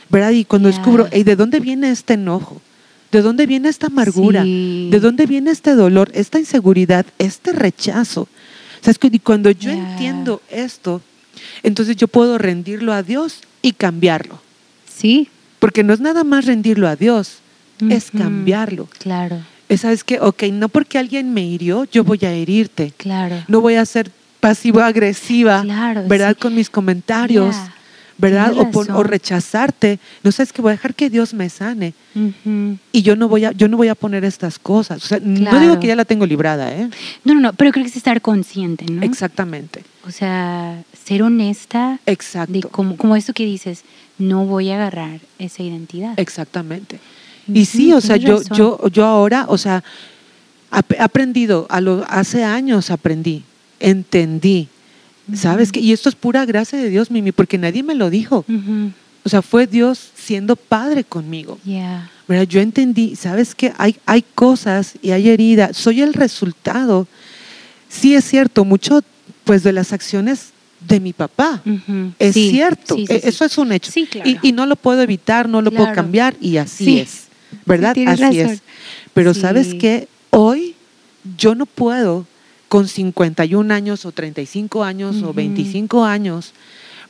¿verdad? 0.09 0.31
Y 0.31 0.45
cuando 0.45 0.69
descubro, 0.69 1.05
¿de 1.05 1.35
dónde 1.35 1.59
viene 1.59 1.91
este 1.91 2.15
enojo? 2.15 2.61
¿De 3.11 3.21
dónde 3.21 3.45
viene 3.45 3.69
esta 3.69 3.87
amargura? 3.87 4.43
¿De 4.43 4.99
dónde 4.99 5.27
viene 5.27 5.51
este 5.51 5.75
dolor, 5.75 6.09
esta 6.15 6.39
inseguridad, 6.39 7.05
este 7.19 7.51
rechazo? 7.51 8.27
¿Sabes? 8.81 8.97
Y 9.01 9.19
cuando 9.19 9.51
yo 9.51 9.69
entiendo 9.69 10.41
esto, 10.49 11.01
entonces 11.61 11.95
yo 11.95 12.07
puedo 12.07 12.37
rendirlo 12.37 12.91
a 12.91 13.03
Dios 13.03 13.41
y 13.61 13.73
cambiarlo. 13.73 14.41
Sí. 14.91 15.29
Porque 15.59 15.83
no 15.83 15.93
es 15.93 15.99
nada 15.99 16.23
más 16.23 16.45
rendirlo 16.45 16.87
a 16.87 16.95
Dios, 16.95 17.37
es 17.89 18.09
cambiarlo. 18.11 18.89
Claro. 18.97 19.41
¿Sabes 19.77 20.03
qué? 20.03 20.19
Ok, 20.19 20.43
no 20.51 20.69
porque 20.69 20.97
alguien 20.97 21.33
me 21.33 21.45
hirió, 21.45 21.85
yo 21.85 22.03
voy 22.03 22.19
a 22.23 22.31
herirte. 22.31 22.93
Claro. 22.97 23.43
No 23.47 23.61
voy 23.61 23.75
a 23.75 23.85
ser 23.85 24.11
pasivo-agresiva, 24.43 25.63
¿verdad? 26.05 26.35
Con 26.37 26.53
mis 26.53 26.69
comentarios, 26.69 27.55
¿verdad? 28.17 28.53
O, 28.57 29.03
rechazarte. 29.03 29.99
No 30.21 30.33
sabes 30.33 30.51
que 30.51 30.61
voy 30.61 30.71
a 30.71 30.73
dejar 30.73 30.93
que 30.93 31.09
Dios 31.09 31.33
me 31.33 31.49
sane. 31.49 31.93
Y 32.91 33.01
yo 33.03 33.15
no, 33.15 33.29
voy 33.29 33.45
a, 33.45 33.53
yo 33.53 33.69
no 33.69 33.77
voy 33.77 33.87
a 33.87 33.95
poner 33.95 34.25
estas 34.25 34.59
cosas. 34.59 35.01
O 35.01 35.07
sea, 35.07 35.19
no 35.21 35.59
digo 35.61 35.79
que 35.79 35.87
ya 35.87 35.95
la 35.95 36.03
tengo 36.03 36.25
librada, 36.25 36.73
¿eh? 36.73 36.89
No, 37.23 37.33
no, 37.35 37.39
no, 37.39 37.53
pero 37.53 37.71
creo 37.71 37.85
que 37.85 37.89
es 37.89 37.95
estar 37.95 38.21
consciente, 38.21 38.85
¿no? 38.91 39.01
Exactamente. 39.01 39.85
O 40.05 40.11
sea, 40.11 40.83
ser 41.05 41.23
honesta. 41.23 41.99
Exacto. 42.05 42.67
como, 42.69 42.97
como 42.97 43.15
esto 43.15 43.31
que 43.31 43.45
dices, 43.45 43.85
no 44.17 44.45
voy 44.45 44.71
a 44.71 44.75
agarrar 44.75 45.21
esa 45.39 45.63
identidad. 45.63 46.19
Exactamente. 46.19 46.99
Y 47.47 47.63
sí, 47.63 47.93
o 47.93 48.01
sea, 48.01 48.17
yo, 48.17 48.41
yo, 48.53 48.89
yo 48.89 49.05
ahora, 49.05 49.45
o 49.47 49.57
sea, 49.57 49.85
he 50.89 51.01
aprendido, 51.01 51.65
a 51.69 51.79
lo, 51.79 52.05
hace 52.09 52.43
años 52.43 52.91
aprendí 52.91 53.43
entendí. 53.83 54.69
¿Sabes 55.35 55.71
qué? 55.71 55.79
Y 55.79 55.93
esto 55.93 56.09
es 56.09 56.15
pura 56.15 56.45
gracia 56.45 56.79
de 56.79 56.89
Dios, 56.89 57.11
Mimi, 57.11 57.31
porque 57.31 57.57
nadie 57.57 57.83
me 57.83 57.95
lo 57.95 58.09
dijo. 58.09 58.45
O 59.23 59.29
sea, 59.29 59.41
fue 59.41 59.67
Dios 59.67 60.11
siendo 60.15 60.55
padre 60.55 61.03
conmigo. 61.03 61.59
Yo 62.47 62.61
entendí, 62.61 63.15
¿sabes 63.15 63.53
qué? 63.53 63.73
Hay, 63.77 63.97
hay 64.05 64.23
cosas 64.35 64.95
y 65.01 65.11
hay 65.11 65.29
heridas. 65.29 65.77
Soy 65.77 66.01
el 66.01 66.13
resultado. 66.13 67.07
Sí 67.89 68.15
es 68.15 68.25
cierto, 68.25 68.65
mucho 68.65 69.01
pues 69.43 69.63
de 69.63 69.71
las 69.71 69.93
acciones 69.93 70.51
de 70.87 70.99
mi 70.99 71.13
papá. 71.13 71.61
Es 72.19 72.33
cierto, 72.33 72.97
e, 72.97 73.21
eso 73.23 73.45
es 73.45 73.57
un 73.57 73.71
hecho. 73.71 73.91
Y, 74.41 74.51
no 74.51 74.65
lo 74.65 74.75
puedo 74.75 75.01
evitar, 75.01 75.47
no 75.47 75.61
lo 75.61 75.71
puedo 75.71 75.93
cambiar 75.93 76.35
y 76.41 76.57
así 76.57 76.99
es. 76.99 77.27
¿Verdad? 77.65 77.95
así 78.07 78.39
es. 78.39 78.61
Pero 79.13 79.33
sabes 79.33 79.73
que 79.75 80.07
hoy 80.31 80.75
yo 81.37 81.55
no 81.55 81.65
puedo 81.65 82.25
con 82.73 82.87
51 82.87 83.71
años 83.71 84.03
o 84.03 84.11
35 84.11 84.83
años 84.83 85.21
o 85.21 85.31
25 85.31 86.05
años, 86.05 86.53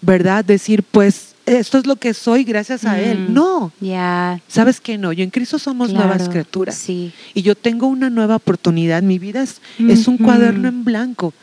¿verdad? 0.02 0.44
Decir, 0.44 0.84
pues 0.84 1.36
esto 1.46 1.78
es 1.78 1.88
lo 1.88 1.96
que 1.96 2.14
soy 2.14 2.44
gracias 2.44 2.84
a 2.84 3.00
Él. 3.00 3.34
No. 3.34 3.72
Ya. 3.80 4.42
¿Sabes 4.50 4.82
qué 4.82 4.98
no? 4.98 5.14
Yo 5.14 5.24
en 5.24 5.30
Cristo 5.30 5.58
somos 5.60 5.94
nuevas 5.94 6.28
criaturas. 6.28 6.76
Sí. 6.76 7.14
Y 7.34 7.44
yo 7.44 7.56
tengo 7.56 7.88
una 7.88 8.10
nueva 8.10 8.36
oportunidad. 8.36 9.04
Mi 9.04 9.20
vida 9.20 9.42
es, 9.42 9.62
es 9.80 10.10
un 10.10 10.18
cuaderno 10.18 10.68
en 10.68 10.84
blanco 10.84 11.34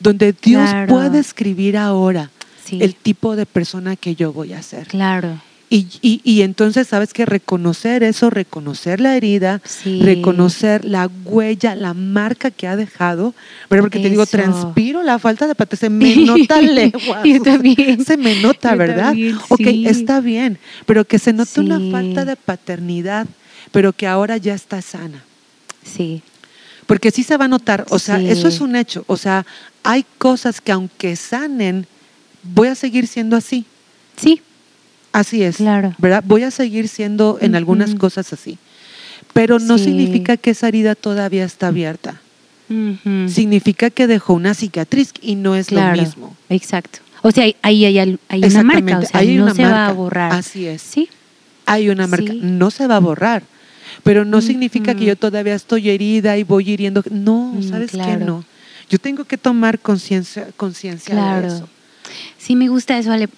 donde 0.00 0.32
Dios 0.32 0.68
puede 0.88 1.20
escribir 1.20 1.76
ahora 1.76 2.28
el 2.72 2.96
tipo 2.96 3.36
de 3.36 3.46
persona 3.46 3.94
que 3.94 4.16
yo 4.16 4.32
voy 4.32 4.52
a 4.52 4.62
ser. 4.62 4.88
Claro. 4.88 5.40
Y, 5.72 5.86
y, 6.02 6.20
y, 6.24 6.42
entonces, 6.42 6.88
¿sabes 6.88 7.12
que 7.12 7.24
Reconocer 7.24 8.02
eso, 8.02 8.28
reconocer 8.28 9.00
la 9.00 9.16
herida, 9.16 9.62
reconocer 9.84 10.84
la 10.84 11.08
huella, 11.24 11.76
la 11.76 11.94
marca 11.94 12.50
que 12.50 12.66
ha 12.66 12.74
dejado, 12.74 13.34
pero 13.68 13.84
porque 13.84 14.00
te 14.00 14.10
digo, 14.10 14.26
transpiro 14.26 15.04
la 15.04 15.20
falta 15.20 15.46
de 15.46 15.54
pata, 15.54 15.76
se 15.76 15.88
me 15.88 16.16
nota 16.16 16.60
lejos. 16.60 17.02
Se 18.04 18.16
me 18.16 18.42
nota, 18.42 18.74
¿verdad? 18.74 19.14
ok, 19.48 19.60
está 19.60 20.20
bien, 20.20 20.58
pero 20.86 21.04
que 21.04 21.20
se 21.20 21.32
note 21.32 21.60
una 21.60 21.78
falta 21.92 22.24
de 22.24 22.34
paternidad, 22.34 23.28
pero 23.70 23.92
que 23.92 24.08
ahora 24.08 24.38
ya 24.38 24.54
está 24.54 24.82
sana. 24.82 25.22
Sí. 25.84 26.22
Porque 26.88 27.12
sí 27.12 27.22
se 27.22 27.36
va 27.36 27.44
a 27.44 27.48
notar, 27.48 27.86
o 27.90 28.00
sea, 28.00 28.20
eso 28.20 28.48
es 28.48 28.60
un 28.60 28.74
hecho, 28.74 29.04
o 29.06 29.16
sea, 29.16 29.46
hay 29.84 30.04
cosas 30.18 30.60
que 30.60 30.72
aunque 30.72 31.14
sanen, 31.14 31.86
voy 32.42 32.66
a 32.66 32.74
seguir 32.74 33.06
siendo 33.06 33.36
así. 33.36 33.64
Sí. 34.16 34.42
Así 35.12 35.42
es. 35.42 35.56
Claro. 35.56 35.94
¿Verdad? 35.98 36.22
Voy 36.26 36.42
a 36.44 36.50
seguir 36.50 36.88
siendo 36.88 37.38
en 37.40 37.54
algunas 37.56 37.94
cosas 37.94 38.32
así. 38.32 38.58
Pero 39.32 39.58
no 39.58 39.78
significa 39.78 40.36
que 40.36 40.50
esa 40.50 40.68
herida 40.68 40.94
todavía 40.94 41.44
está 41.44 41.68
abierta. 41.68 42.20
Significa 43.28 43.90
que 43.90 44.06
dejó 44.06 44.34
una 44.34 44.54
cicatriz 44.54 45.12
y 45.20 45.34
no 45.34 45.56
es 45.56 45.72
lo 45.72 45.82
mismo. 45.92 46.36
Exacto. 46.48 47.00
O 47.22 47.32
sea, 47.32 47.44
ahí 47.62 47.84
hay, 47.84 47.98
hay, 47.98 48.18
una 48.44 48.62
marca, 48.62 48.98
o 48.98 49.02
sea, 49.04 49.22
no 49.22 49.54
se 49.54 49.64
va 49.64 49.86
a 49.86 49.92
borrar. 49.92 50.32
Así 50.32 50.66
es. 50.66 50.80
Sí. 50.80 51.08
Hay 51.66 51.90
una 51.90 52.06
marca, 52.06 52.32
no 52.32 52.70
se 52.70 52.86
va 52.86 52.96
a 52.96 53.00
borrar. 53.00 53.42
Pero 54.04 54.24
no 54.24 54.40
significa 54.40 54.94
que 54.94 55.04
yo 55.04 55.16
todavía 55.16 55.54
estoy 55.54 55.90
herida 55.90 56.38
y 56.38 56.44
voy 56.44 56.70
hiriendo. 56.70 57.02
No, 57.10 57.54
mm, 57.56 57.62
¿sabes 57.68 57.90
qué? 57.90 58.16
No. 58.16 58.44
Yo 58.88 58.98
tengo 58.98 59.24
que 59.24 59.36
tomar 59.36 59.78
conciencia 59.78 60.48
conciencia 60.56 61.40
de 61.40 61.48
eso. 61.48 61.68
Sí, 62.38 62.56
me 62.56 62.68
gusta 62.68 62.98
eso, 62.98 63.12
Ale 63.12 63.28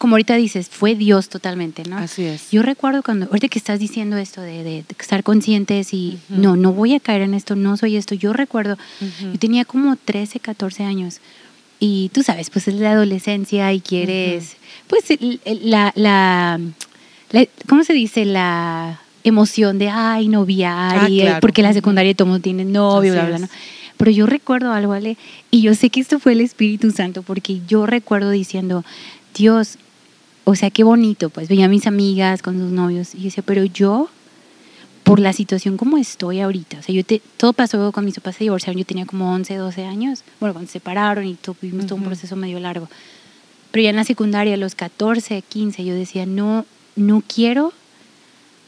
como 0.00 0.14
ahorita 0.14 0.34
dices, 0.34 0.68
fue 0.68 0.96
Dios 0.96 1.28
totalmente, 1.28 1.84
¿no? 1.84 1.98
Así 1.98 2.24
es. 2.24 2.50
Yo 2.50 2.62
recuerdo 2.62 3.04
cuando, 3.04 3.26
ahorita 3.26 3.46
que 3.46 3.58
estás 3.58 3.78
diciendo 3.78 4.16
esto 4.16 4.40
de, 4.40 4.84
estar 4.98 5.22
conscientes 5.22 5.94
y 5.94 6.18
no, 6.28 6.56
no 6.56 6.72
voy 6.72 6.94
a 6.94 7.00
caer 7.00 7.22
en 7.22 7.34
esto, 7.34 7.54
no 7.54 7.76
soy 7.76 7.96
esto, 7.96 8.16
yo 8.16 8.32
recuerdo, 8.32 8.76
yo 9.00 9.38
tenía 9.38 9.64
como 9.64 9.94
13, 9.94 10.40
14 10.40 10.82
años 10.82 11.20
y 11.78 12.10
tú 12.12 12.22
sabes, 12.22 12.50
pues 12.50 12.66
es 12.66 12.74
la 12.74 12.92
adolescencia 12.92 13.72
y 13.72 13.80
quieres, 13.80 14.56
pues 14.88 15.04
la, 15.62 15.92
la, 15.94 16.58
¿cómo 17.68 17.84
se 17.84 17.92
dice? 17.92 18.24
La 18.24 19.00
emoción 19.22 19.78
de, 19.78 19.90
ay, 19.90 20.28
noviar, 20.28 21.04
ah, 21.04 21.08
y, 21.08 21.22
porque 21.40 21.62
la 21.62 21.72
secundaria 21.72 22.14
todo 22.14 22.26
mundo 22.26 22.42
tiene 22.42 22.64
novio, 22.64 23.12
bla, 23.12 23.26
bla, 23.26 23.38
¿no? 23.38 23.48
Pero 23.98 24.10
yo 24.10 24.24
recuerdo 24.24 24.72
algo, 24.72 24.94
Ale, 24.94 25.18
y 25.50 25.60
yo 25.60 25.74
sé 25.74 25.90
que 25.90 26.00
esto 26.00 26.18
fue 26.18 26.32
el 26.32 26.40
Espíritu 26.40 26.90
Santo, 26.90 27.22
porque 27.22 27.60
yo 27.68 27.84
recuerdo 27.84 28.30
diciendo, 28.30 28.82
Dios, 29.34 29.76
o 30.50 30.56
sea, 30.56 30.70
qué 30.70 30.82
bonito, 30.82 31.30
pues 31.30 31.48
veía 31.48 31.66
a 31.66 31.68
mis 31.68 31.86
amigas 31.86 32.42
con 32.42 32.58
sus 32.58 32.70
novios 32.70 33.14
y 33.14 33.24
decía, 33.24 33.42
pero 33.46 33.64
yo, 33.64 34.08
por 35.04 35.20
la 35.20 35.32
situación 35.32 35.76
como 35.76 35.96
estoy 35.96 36.40
ahorita, 36.40 36.78
o 36.78 36.82
sea, 36.82 36.94
yo 36.94 37.04
te, 37.04 37.22
todo 37.36 37.52
pasó 37.52 37.92
con 37.92 38.04
mis 38.04 38.16
papás 38.16 38.36
se 38.36 38.44
divorciaron, 38.44 38.78
yo 38.78 38.84
tenía 38.84 39.06
como 39.06 39.32
11, 39.32 39.54
12 39.56 39.84
años, 39.84 40.24
bueno, 40.40 40.54
cuando 40.54 40.66
se 40.68 40.74
separaron 40.74 41.24
y 41.24 41.34
tuvimos 41.34 41.86
todo 41.86 41.96
un 41.96 42.04
proceso 42.04 42.34
medio 42.36 42.58
largo, 42.58 42.88
pero 43.70 43.84
ya 43.84 43.90
en 43.90 43.96
la 43.96 44.04
secundaria, 44.04 44.54
a 44.54 44.56
los 44.56 44.74
14, 44.74 45.42
15, 45.42 45.84
yo 45.84 45.94
decía, 45.94 46.26
no, 46.26 46.66
no 46.96 47.22
quiero 47.26 47.72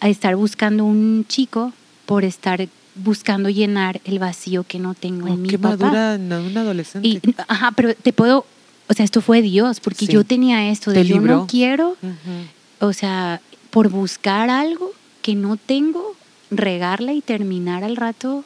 estar 0.00 0.36
buscando 0.36 0.84
un 0.84 1.24
chico 1.28 1.72
por 2.06 2.24
estar 2.24 2.68
buscando 2.94 3.48
llenar 3.48 4.00
el 4.04 4.18
vacío 4.18 4.64
que 4.64 4.78
no 4.78 4.94
tengo 4.94 5.26
en 5.26 5.32
oh, 5.32 5.36
mi 5.36 5.48
qué 5.48 5.58
madura 5.58 6.16
una 6.16 6.60
adolescente. 6.60 7.20
ajá, 7.48 7.72
pero 7.72 7.94
te 7.94 8.12
puedo 8.12 8.44
o 8.92 8.94
sea, 8.94 9.04
esto 9.04 9.22
fue 9.22 9.40
Dios, 9.40 9.80
porque 9.80 10.06
yo 10.06 10.22
tenía 10.22 10.70
esto 10.70 10.90
de 10.90 11.06
yo 11.06 11.18
no 11.18 11.46
quiero, 11.46 11.96
o 12.78 12.92
sea, 12.92 13.40
por 13.70 13.88
buscar 13.88 14.50
algo 14.50 14.92
que 15.22 15.34
no 15.34 15.56
tengo, 15.56 16.14
regarla 16.50 17.14
y 17.14 17.22
terminar 17.22 17.84
al 17.84 17.96
rato 17.96 18.44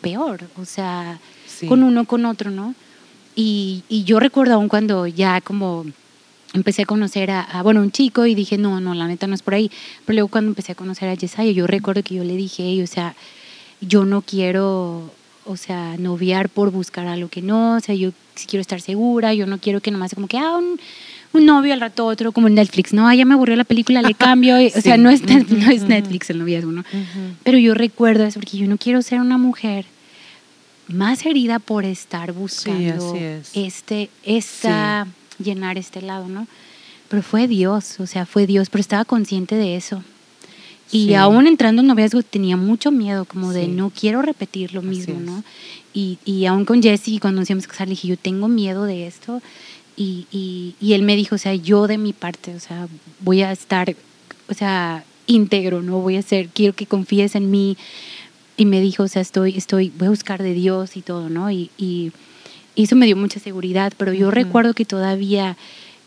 peor, 0.00 0.48
o 0.56 0.64
sea, 0.64 1.20
con 1.68 1.82
uno, 1.82 2.06
con 2.06 2.24
otro, 2.24 2.50
¿no? 2.50 2.74
Y, 3.36 3.84
y, 3.90 4.04
yo 4.04 4.18
recuerdo 4.18 4.54
aún 4.54 4.68
cuando 4.68 5.06
ya 5.06 5.42
como 5.42 5.84
empecé 6.54 6.82
a 6.82 6.86
conocer 6.86 7.30
a, 7.30 7.62
bueno, 7.62 7.80
un 7.80 7.92
chico 7.92 8.24
y 8.24 8.34
dije, 8.34 8.56
no, 8.56 8.80
no, 8.80 8.94
la 8.94 9.06
neta 9.06 9.26
no 9.26 9.34
es 9.34 9.42
por 9.42 9.54
ahí. 9.54 9.70
Pero 10.06 10.16
luego 10.16 10.28
cuando 10.28 10.50
empecé 10.50 10.72
a 10.72 10.74
conocer 10.74 11.08
a 11.10 11.14
Yesaya, 11.14 11.50
yo 11.52 11.66
recuerdo 11.66 12.02
que 12.02 12.14
yo 12.14 12.24
le 12.24 12.36
dije, 12.36 12.82
o 12.82 12.86
sea, 12.86 13.14
yo 13.80 14.06
no 14.06 14.22
quiero, 14.22 15.10
o 15.44 15.56
sea, 15.56 15.96
noviar 15.98 16.48
por 16.48 16.70
buscar 16.70 17.06
algo 17.06 17.28
que 17.28 17.42
no, 17.42 17.76
o 17.76 17.80
sea, 17.80 17.94
yo 17.94 18.10
si 18.34 18.46
quiero 18.46 18.60
estar 18.60 18.80
segura, 18.80 19.34
yo 19.34 19.46
no 19.46 19.58
quiero 19.58 19.80
que 19.80 19.90
nomás 19.90 20.10
sea 20.10 20.16
como 20.16 20.28
que, 20.28 20.38
ah, 20.38 20.56
un, 20.56 20.80
un, 21.32 21.46
novio 21.46 21.72
al 21.72 21.80
rato 21.80 22.06
otro, 22.06 22.32
como 22.32 22.48
en 22.48 22.54
Netflix, 22.54 22.92
no, 22.92 23.08
ah, 23.08 23.14
ya 23.14 23.24
me 23.24 23.34
aburrió 23.34 23.56
la 23.56 23.64
película, 23.64 24.02
le 24.02 24.14
cambio, 24.28 24.56
o 24.56 24.80
sea, 24.80 24.96
no 24.96 25.10
es, 25.10 25.22
no 25.22 25.70
es 25.70 25.82
Netflix 25.82 26.30
el 26.30 26.38
noviazgo, 26.38 26.72
¿no? 26.72 26.84
Pero 27.42 27.58
yo 27.58 27.74
recuerdo 27.74 28.24
eso, 28.24 28.40
porque 28.40 28.56
yo 28.56 28.66
no 28.66 28.78
quiero 28.78 29.02
ser 29.02 29.20
una 29.20 29.38
mujer 29.38 29.86
más 30.88 31.24
herida 31.26 31.58
por 31.58 31.84
estar 31.84 32.32
buscando 32.32 33.14
este, 33.54 34.10
esta, 34.24 35.06
llenar 35.42 35.78
este 35.78 36.02
lado, 36.02 36.28
¿no? 36.28 36.46
Pero 37.08 37.22
fue 37.22 37.46
Dios, 37.46 38.00
o 38.00 38.06
sea, 38.06 38.24
fue 38.26 38.46
Dios, 38.46 38.70
pero 38.70 38.80
estaba 38.80 39.04
consciente 39.04 39.54
de 39.54 39.76
eso. 39.76 40.02
Y 40.92 41.14
aún 41.14 41.46
entrando 41.46 41.80
en 41.80 41.88
noviazgo 41.88 42.22
tenía 42.22 42.58
mucho 42.58 42.90
miedo, 42.90 43.24
como 43.24 43.52
de 43.52 43.66
no 43.66 43.90
quiero 43.90 44.20
repetir 44.20 44.74
lo 44.74 44.82
mismo, 44.82 45.18
¿no? 45.20 45.42
Y, 45.94 46.18
y 46.26 46.44
aún 46.44 46.66
con 46.66 46.82
Jesse, 46.82 47.18
cuando 47.18 47.40
nos 47.40 47.48
íbamos 47.48 47.64
a 47.64 47.68
casar, 47.68 47.88
le 47.88 47.92
dije, 47.92 48.08
yo 48.08 48.18
tengo 48.18 48.46
miedo 48.46 48.84
de 48.84 49.06
esto. 49.06 49.40
Y, 49.96 50.26
y, 50.30 50.74
y, 50.80 50.92
él 50.92 51.02
me 51.02 51.16
dijo, 51.16 51.34
o 51.34 51.38
sea, 51.38 51.54
yo 51.54 51.86
de 51.86 51.96
mi 51.96 52.12
parte, 52.12 52.54
o 52.54 52.60
sea, 52.60 52.88
voy 53.20 53.42
a 53.42 53.52
estar, 53.52 53.94
o 54.48 54.54
sea, 54.54 55.04
íntegro, 55.26 55.82
¿no? 55.82 56.00
Voy 56.00 56.16
a 56.16 56.22
ser, 56.22 56.48
quiero 56.48 56.74
que 56.74 56.86
confíes 56.86 57.34
en 57.36 57.50
mí. 57.50 57.78
Y 58.58 58.66
me 58.66 58.80
dijo, 58.80 59.04
o 59.04 59.08
sea, 59.08 59.22
estoy, 59.22 59.56
estoy, 59.56 59.90
voy 59.98 60.08
a 60.08 60.10
buscar 60.10 60.42
de 60.42 60.52
Dios 60.52 60.96
y 60.98 61.02
todo, 61.02 61.30
¿no? 61.30 61.50
Y, 61.50 61.70
y 61.78 62.12
eso 62.76 62.96
me 62.96 63.06
dio 63.06 63.16
mucha 63.16 63.40
seguridad, 63.40 63.92
pero 63.96 64.12
yo 64.12 64.30
recuerdo 64.30 64.74
que 64.74 64.84
todavía 64.84 65.56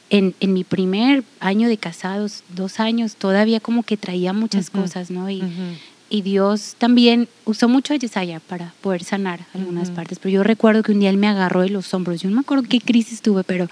en, 0.09 0.35
en, 0.39 0.53
mi 0.53 0.63
primer 0.63 1.23
año 1.39 1.67
de 1.67 1.77
casados, 1.77 2.43
dos 2.55 2.79
años, 2.79 3.15
todavía 3.15 3.59
como 3.59 3.83
que 3.83 3.97
traía 3.97 4.33
muchas 4.33 4.69
cosas, 4.69 5.09
¿no? 5.09 5.29
Y, 5.29 5.43
y, 6.09 6.21
Dios 6.21 6.75
también 6.77 7.27
usó 7.45 7.67
mucho 7.67 7.93
a 7.93 7.97
Yesaya 7.97 8.39
para 8.39 8.73
poder 8.81 9.03
sanar 9.03 9.45
algunas 9.53 9.89
partes. 9.89 10.19
Pero 10.19 10.33
yo 10.33 10.43
recuerdo 10.43 10.83
que 10.83 10.91
un 10.91 10.99
día 10.99 11.09
él 11.09 11.17
me 11.17 11.27
agarró 11.27 11.61
de 11.61 11.69
los 11.69 11.93
hombros. 11.93 12.21
Yo 12.21 12.29
no 12.29 12.35
me 12.35 12.41
acuerdo 12.41 12.63
qué 12.69 12.79
crisis 12.79 13.21
tuve, 13.21 13.43
pero 13.43 13.67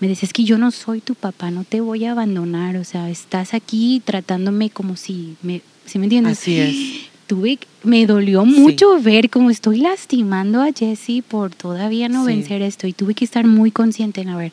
me 0.00 0.08
decía, 0.08 0.26
es 0.26 0.32
que 0.32 0.44
yo 0.44 0.58
no 0.58 0.70
soy 0.70 1.00
tu 1.00 1.14
papá, 1.14 1.50
no 1.50 1.64
te 1.64 1.80
voy 1.80 2.04
a 2.04 2.12
abandonar. 2.12 2.76
O 2.76 2.84
sea, 2.84 3.08
estás 3.08 3.54
aquí 3.54 4.02
tratándome 4.04 4.70
como 4.70 4.96
si 4.96 5.36
me... 5.42 5.62
¿Sí 5.86 5.98
me 5.98 6.06
entiendes? 6.06 6.38
Así 6.38 6.58
es. 6.58 7.10
Tuve, 7.30 7.60
me 7.84 8.06
dolió 8.06 8.44
mucho 8.44 9.00
ver 9.00 9.30
cómo 9.30 9.50
estoy 9.50 9.78
lastimando 9.78 10.62
a 10.62 10.72
Jesse 10.72 11.22
por 11.22 11.54
todavía 11.54 12.08
no 12.08 12.24
vencer 12.24 12.60
esto. 12.60 12.88
Y 12.88 12.92
tuve 12.92 13.14
que 13.14 13.24
estar 13.24 13.46
muy 13.46 13.70
consciente 13.70 14.22
en, 14.22 14.30
a 14.30 14.36
ver, 14.36 14.52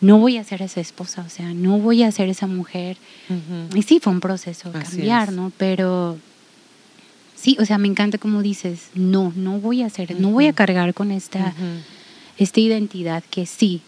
no 0.00 0.18
voy 0.18 0.36
a 0.38 0.44
ser 0.44 0.62
esa 0.62 0.80
esposa, 0.80 1.22
o 1.26 1.28
sea, 1.28 1.52
no 1.52 1.78
voy 1.78 2.02
a 2.02 2.12
ser 2.12 2.28
esa 2.28 2.46
mujer. 2.46 2.96
Y 3.74 3.82
sí, 3.82 4.00
fue 4.00 4.12
un 4.12 4.20
proceso 4.20 4.72
cambiar, 4.72 5.32
¿no? 5.32 5.52
Pero 5.56 6.18
sí, 7.36 7.56
o 7.60 7.64
sea, 7.64 7.78
me 7.78 7.88
encanta 7.88 8.18
como 8.18 8.42
dices, 8.42 8.88
no, 8.94 9.32
no 9.36 9.58
voy 9.58 9.82
a 9.82 9.86
hacer, 9.86 10.18
no 10.20 10.30
voy 10.30 10.46
a 10.46 10.52
cargar 10.52 10.94
con 10.94 11.10
esta, 11.10 11.54
esta 12.38 12.60
identidad 12.60 13.22
que 13.30 13.46
sí, 13.46 13.82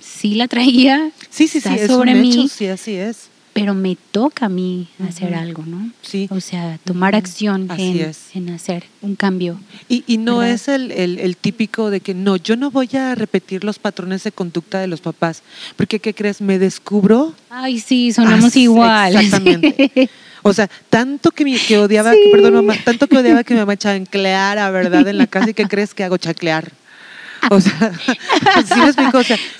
sí 0.00 0.34
la 0.34 0.48
traía. 0.48 1.10
Sí, 1.30 1.48
sí, 1.48 1.60
sí, 1.60 1.68
es 1.74 1.88
sobre 1.88 2.14
mí. 2.14 2.48
sí, 2.48 2.66
así 2.66 2.94
es 2.94 3.28
pero 3.60 3.74
me 3.74 3.96
toca 4.10 4.46
a 4.46 4.48
mí 4.48 4.88
hacer 5.06 5.34
algo, 5.34 5.64
¿no? 5.66 5.90
Sí. 6.02 6.28
O 6.30 6.40
sea, 6.40 6.78
tomar 6.84 7.14
acción 7.14 7.68
en, 7.76 8.12
en, 8.34 8.48
hacer 8.50 8.84
un 9.02 9.16
cambio. 9.16 9.60
Y, 9.88 10.04
y 10.06 10.18
no 10.18 10.42
es 10.42 10.68
el, 10.68 10.90
el, 10.92 11.36
típico 11.36 11.90
de 11.90 12.00
que 12.00 12.14
no, 12.14 12.36
yo 12.36 12.56
no 12.56 12.70
voy 12.70 12.88
a 12.96 13.14
repetir 13.14 13.64
los 13.64 13.78
patrones 13.78 14.24
de 14.24 14.32
conducta 14.32 14.80
de 14.80 14.86
los 14.86 15.00
papás, 15.00 15.42
porque 15.76 16.00
¿qué 16.00 16.14
crees? 16.14 16.40
Me 16.40 16.58
descubro. 16.58 17.34
Ay, 17.50 17.78
sí, 17.78 18.12
sonamos 18.12 18.56
igual. 18.56 19.16
Exactamente. 19.16 20.10
O 20.42 20.52
sea, 20.52 20.70
tanto 20.88 21.30
que, 21.32 21.44
me, 21.44 21.58
que 21.58 21.78
odiaba, 21.78 22.12
que, 22.12 22.30
perdón, 22.32 22.54
mamá, 22.54 22.74
tanto 22.84 23.06
que 23.06 23.18
odiaba 23.18 23.44
que 23.44 23.54
me 23.54 23.60
mamá 23.60 23.76
chancleara, 23.76 24.70
¿verdad? 24.70 25.06
En 25.08 25.18
la 25.18 25.26
casa 25.26 25.50
y 25.50 25.54
¿qué 25.54 25.66
crees 25.66 25.94
que 25.94 26.04
hago 26.04 26.16
chaclear. 26.16 26.72
O 27.50 27.60
sea, 27.60 27.92
¿sí 28.66 28.74
me 28.76 28.86
explico? 28.86 29.18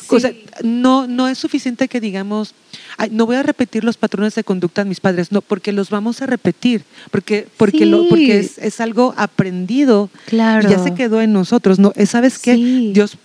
O 0.08 0.20
sea, 0.20 0.32
no, 0.62 1.06
no 1.06 1.28
es 1.28 1.38
suficiente 1.38 1.88
que 1.88 2.00
digamos, 2.00 2.54
no 3.10 3.26
voy 3.26 3.36
a 3.36 3.42
repetir 3.42 3.84
los 3.84 3.96
patrones 3.96 4.34
de 4.34 4.44
conducta 4.44 4.82
de 4.82 4.88
mis 4.88 5.00
padres, 5.00 5.32
no, 5.32 5.40
porque 5.40 5.72
los 5.72 5.90
vamos 5.90 6.20
a 6.20 6.26
repetir, 6.26 6.82
porque, 7.10 7.46
porque, 7.56 7.86
lo, 7.86 8.08
porque 8.08 8.38
es, 8.38 8.58
es, 8.58 8.80
algo 8.80 9.14
aprendido 9.16 10.10
claro. 10.26 10.68
y 10.68 10.72
ya 10.72 10.82
se 10.82 10.94
quedó 10.94 11.20
en 11.20 11.32
nosotros. 11.32 11.78
No, 11.78 11.92
¿Sabes 12.06 12.38
qué? 12.38 12.56
Dios 12.92 13.16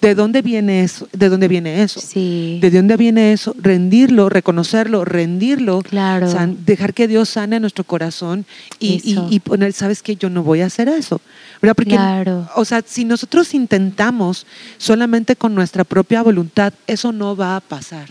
¿De 0.00 0.14
dónde 0.14 0.40
viene 0.40 0.82
eso? 0.82 1.06
¿De 1.12 1.28
dónde 1.28 1.46
viene 1.46 1.82
eso? 1.82 2.00
Sí. 2.00 2.58
¿De 2.62 2.70
dónde 2.70 2.96
viene 2.96 3.32
eso? 3.32 3.54
Rendirlo, 3.58 4.30
reconocerlo, 4.30 5.04
rendirlo. 5.04 5.82
Claro. 5.82 6.28
dejar 6.64 6.94
que 6.94 7.06
Dios 7.06 7.28
sane 7.28 7.60
nuestro 7.60 7.84
corazón 7.84 8.46
y, 8.78 9.02
y, 9.30 9.40
poner, 9.40 9.72
¿sabes 9.72 10.02
qué? 10.02 10.16
Yo 10.16 10.30
no 10.30 10.42
voy 10.42 10.62
a 10.62 10.66
hacer 10.66 10.88
eso. 10.88 11.20
¿Verdad? 11.60 11.74
Porque, 11.76 11.90
claro. 11.90 12.48
o 12.56 12.64
sea, 12.64 12.82
si 12.86 13.04
nosotros 13.04 13.52
intentamos 13.52 14.46
solamente 14.78 15.36
con 15.36 15.54
nuestra 15.54 15.84
propia 15.84 16.22
voluntad, 16.22 16.72
eso 16.86 17.12
no 17.12 17.36
va 17.36 17.56
a 17.56 17.60
pasar. 17.60 18.08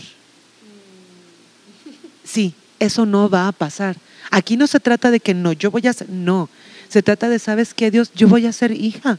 Sí, 2.22 2.54
eso 2.78 3.06
no 3.06 3.28
va 3.28 3.48
a 3.48 3.52
pasar. 3.52 3.96
Aquí 4.30 4.56
no 4.56 4.68
se 4.68 4.78
trata 4.78 5.10
de 5.10 5.18
que 5.18 5.34
no, 5.34 5.52
yo 5.52 5.72
voy 5.72 5.86
a 5.88 5.92
ser, 5.92 6.08
no. 6.08 6.48
Se 6.88 7.02
trata 7.02 7.28
de, 7.28 7.40
¿sabes 7.40 7.74
qué, 7.74 7.90
Dios? 7.90 8.12
Yo 8.14 8.28
voy 8.28 8.46
a 8.46 8.52
ser 8.52 8.70
hija. 8.70 9.18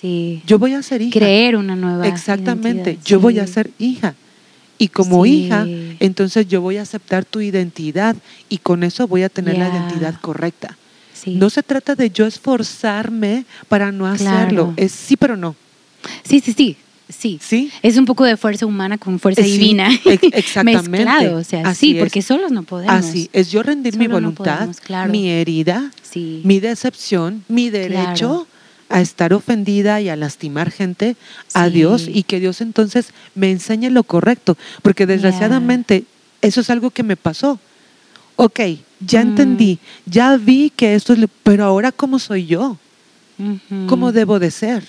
Sí. 0.00 0.42
Yo 0.46 0.58
voy 0.58 0.74
a 0.74 0.82
ser 0.82 1.02
hija. 1.02 1.18
Creer 1.18 1.56
una 1.56 1.74
nueva. 1.74 2.06
Exactamente, 2.06 2.98
yo 3.04 3.20
voy 3.20 3.38
a 3.38 3.46
ser 3.46 3.70
hija. 3.78 4.14
Y 4.80 4.88
como 4.88 5.26
hija, 5.26 5.66
entonces 5.98 6.46
yo 6.46 6.60
voy 6.60 6.76
a 6.76 6.82
aceptar 6.82 7.24
tu 7.24 7.40
identidad 7.40 8.14
y 8.48 8.58
con 8.58 8.84
eso 8.84 9.08
voy 9.08 9.24
a 9.24 9.28
tener 9.28 9.58
la 9.58 9.68
identidad 9.68 10.20
correcta. 10.20 10.76
No 11.26 11.50
se 11.50 11.64
trata 11.64 11.96
de 11.96 12.10
yo 12.10 12.26
esforzarme 12.26 13.44
para 13.68 13.90
no 13.90 14.06
hacerlo, 14.06 14.72
es 14.76 14.92
sí 14.92 15.16
pero 15.16 15.36
no. 15.36 15.56
Sí, 16.22 16.40
sí, 16.40 16.52
sí. 16.52 16.76
Sí. 17.08 17.40
sí. 17.42 17.72
Es 17.82 17.96
un 17.96 18.04
poco 18.04 18.24
de 18.24 18.36
fuerza 18.36 18.66
humana 18.66 18.98
con 18.98 19.18
fuerza 19.18 19.40
divina. 19.40 19.88
exactamente. 20.04 20.90
Mezclado, 20.90 21.38
o 21.38 21.44
sea, 21.44 21.74
sí, 21.74 21.94
porque 21.94 22.20
solos 22.20 22.52
no 22.52 22.64
podemos. 22.64 22.94
Así 22.94 23.30
es 23.32 23.50
yo 23.50 23.62
rendir 23.62 23.96
mi 23.96 24.06
voluntad, 24.06 24.68
mi 25.08 25.30
herida, 25.30 25.90
mi 26.14 26.60
decepción, 26.60 27.44
mi 27.48 27.70
derecho 27.70 28.46
a 28.88 29.00
estar 29.00 29.32
ofendida 29.32 30.00
y 30.00 30.08
a 30.08 30.16
lastimar 30.16 30.70
gente 30.70 31.16
a 31.54 31.68
Dios 31.68 32.08
y 32.08 32.22
que 32.22 32.40
Dios 32.40 32.60
entonces 32.60 33.08
me 33.34 33.50
enseñe 33.50 33.90
lo 33.90 34.02
correcto, 34.02 34.56
porque 34.82 35.06
desgraciadamente 35.06 36.04
eso 36.40 36.60
es 36.60 36.70
algo 36.70 36.90
que 36.90 37.02
me 37.02 37.16
pasó. 37.16 37.58
Ok, 38.36 38.60
ya 39.00 39.24
mm. 39.24 39.28
entendí, 39.28 39.78
ya 40.06 40.36
vi 40.36 40.70
que 40.70 40.94
esto 40.94 41.12
es, 41.12 41.20
pero 41.42 41.64
ahora 41.64 41.92
¿cómo 41.92 42.18
soy 42.18 42.46
yo? 42.46 42.78
¿Cómo 43.86 44.10
debo 44.10 44.40
de 44.40 44.50
ser? 44.50 44.84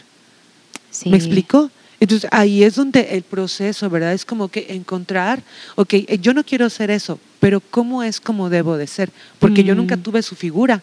¿Me 1.06 1.18
explico? 1.18 1.70
Entonces 2.00 2.30
ahí 2.34 2.64
es 2.64 2.76
donde 2.76 3.02
el 3.12 3.24
proceso, 3.24 3.90
¿verdad? 3.90 4.14
Es 4.14 4.26
como 4.26 4.48
que 4.48 4.68
encontrar, 4.70 5.44
ok, 5.76 5.94
eh, 5.94 6.18
yo 6.20 6.34
no 6.34 6.44
quiero 6.44 6.66
hacer 6.66 6.90
eso, 6.90 7.20
pero 7.40 7.60
¿cómo 7.60 8.02
es 8.02 8.20
como 8.22 8.50
debo 8.50 8.78
de 8.78 8.88
ser? 8.88 9.12
Porque 9.38 9.64
yo 9.64 9.76
nunca 9.76 9.98
mm. 9.98 10.02
tuve 10.02 10.22
su 10.24 10.36
figura. 10.36 10.82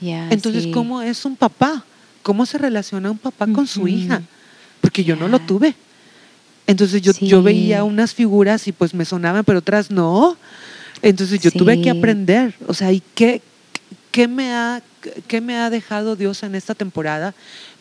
Entonces, 0.00 0.66
¿cómo 0.68 1.00
es 1.02 1.24
un 1.24 1.36
papá? 1.36 1.84
¿Cómo 2.26 2.44
se 2.44 2.58
relaciona 2.58 3.08
un 3.08 3.18
papá 3.18 3.46
con 3.46 3.68
su 3.68 3.86
hija? 3.86 4.20
Porque 4.80 5.04
yo 5.04 5.14
no 5.14 5.28
lo 5.28 5.38
tuve. 5.38 5.76
Entonces 6.66 7.00
yo, 7.00 7.12
yo 7.20 7.40
veía 7.40 7.84
unas 7.84 8.14
figuras 8.14 8.66
y 8.66 8.72
pues 8.72 8.94
me 8.94 9.04
sonaban, 9.04 9.44
pero 9.44 9.60
otras 9.60 9.92
no. 9.92 10.36
Entonces 11.02 11.38
yo 11.38 11.52
tuve 11.52 11.80
que 11.80 11.88
aprender. 11.88 12.52
O 12.66 12.74
sea, 12.74 12.90
¿y 12.90 13.00
qué, 13.14 13.42
qué, 14.10 14.26
me 14.26 14.52
ha, 14.52 14.82
qué 15.28 15.40
me 15.40 15.56
ha 15.56 15.70
dejado 15.70 16.16
Dios 16.16 16.42
en 16.42 16.56
esta 16.56 16.74
temporada? 16.74 17.32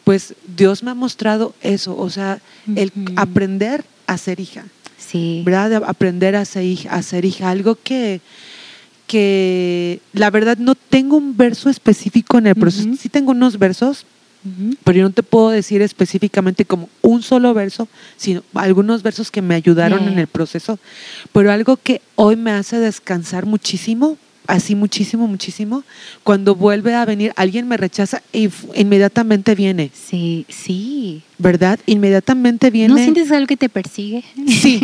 Pues 0.04 0.36
Dios 0.56 0.84
me 0.84 0.92
ha 0.92 0.94
mostrado 0.94 1.56
eso, 1.64 1.98
o 1.98 2.12
sea, 2.12 2.40
el 2.76 2.92
aprender 3.16 3.84
a 4.06 4.16
ser 4.20 4.40
hija. 4.40 4.66
Sí. 5.00 5.42
¿Verdad? 5.44 5.82
Aprender 5.88 6.36
a 6.36 6.46
ser 6.46 6.66
hija, 6.66 6.94
a 6.94 7.02
ser 7.02 7.26
hija. 7.26 7.50
Algo 7.50 7.80
que, 7.84 8.22
que 9.08 10.02
la 10.14 10.30
verdad 10.30 10.60
no 10.60 10.76
tengo 10.76 11.18
un 11.18 11.36
verso 11.36 11.68
específico 11.72 12.38
en 12.38 12.46
el 12.46 12.54
proceso. 12.54 12.88
Sí 13.00 13.10
tengo 13.10 13.32
unos 13.32 13.58
versos, 13.58 14.06
pero 14.84 14.98
yo 15.00 15.04
no 15.04 15.12
te 15.12 15.24
puedo 15.24 15.50
decir 15.50 15.82
específicamente 15.82 16.66
como 16.66 16.90
un 17.02 17.24
solo 17.24 17.54
verso, 17.54 17.88
sino 18.16 18.44
algunos 18.54 19.02
versos 19.02 19.32
que 19.32 19.42
me 19.42 19.56
ayudaron 19.56 20.08
en 20.08 20.20
el 20.20 20.28
proceso, 20.28 20.78
pero 21.34 21.52
algo 21.52 21.78
que 21.78 22.02
hoy 22.16 22.36
me 22.36 22.52
hace 22.52 22.80
descansar 22.80 23.46
muchísimo, 23.46 24.18
así 24.48 24.76
muchísimo, 24.76 25.28
muchísimo, 25.28 25.84
cuando 26.24 26.56
vuelve 26.56 26.94
a 26.94 27.06
venir, 27.06 27.34
alguien 27.36 27.68
me 27.68 27.78
rechaza 27.78 28.22
y 28.32 28.50
inmediatamente 28.76 29.56
viene. 29.56 29.90
Sí, 29.94 30.46
sí. 30.48 31.24
¿Verdad? 31.40 31.80
Inmediatamente 31.88 32.70
viene. 32.70 32.94
¿No 32.94 32.98
sientes 33.00 33.32
algo 33.32 33.48
que 33.48 33.58
te 33.58 33.70
persigue? 33.70 34.24
Sí, 34.48 34.80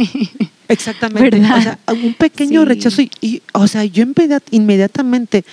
exactamente. 0.67 1.39
O 1.39 1.61
sea, 1.61 1.77
un 1.87 2.15
pequeño 2.15 2.65
rechazo 2.65 3.03
y, 3.03 3.43
o 3.53 3.67
sea, 3.67 3.85
yo 3.85 4.03
inmediatamente, 4.49 5.45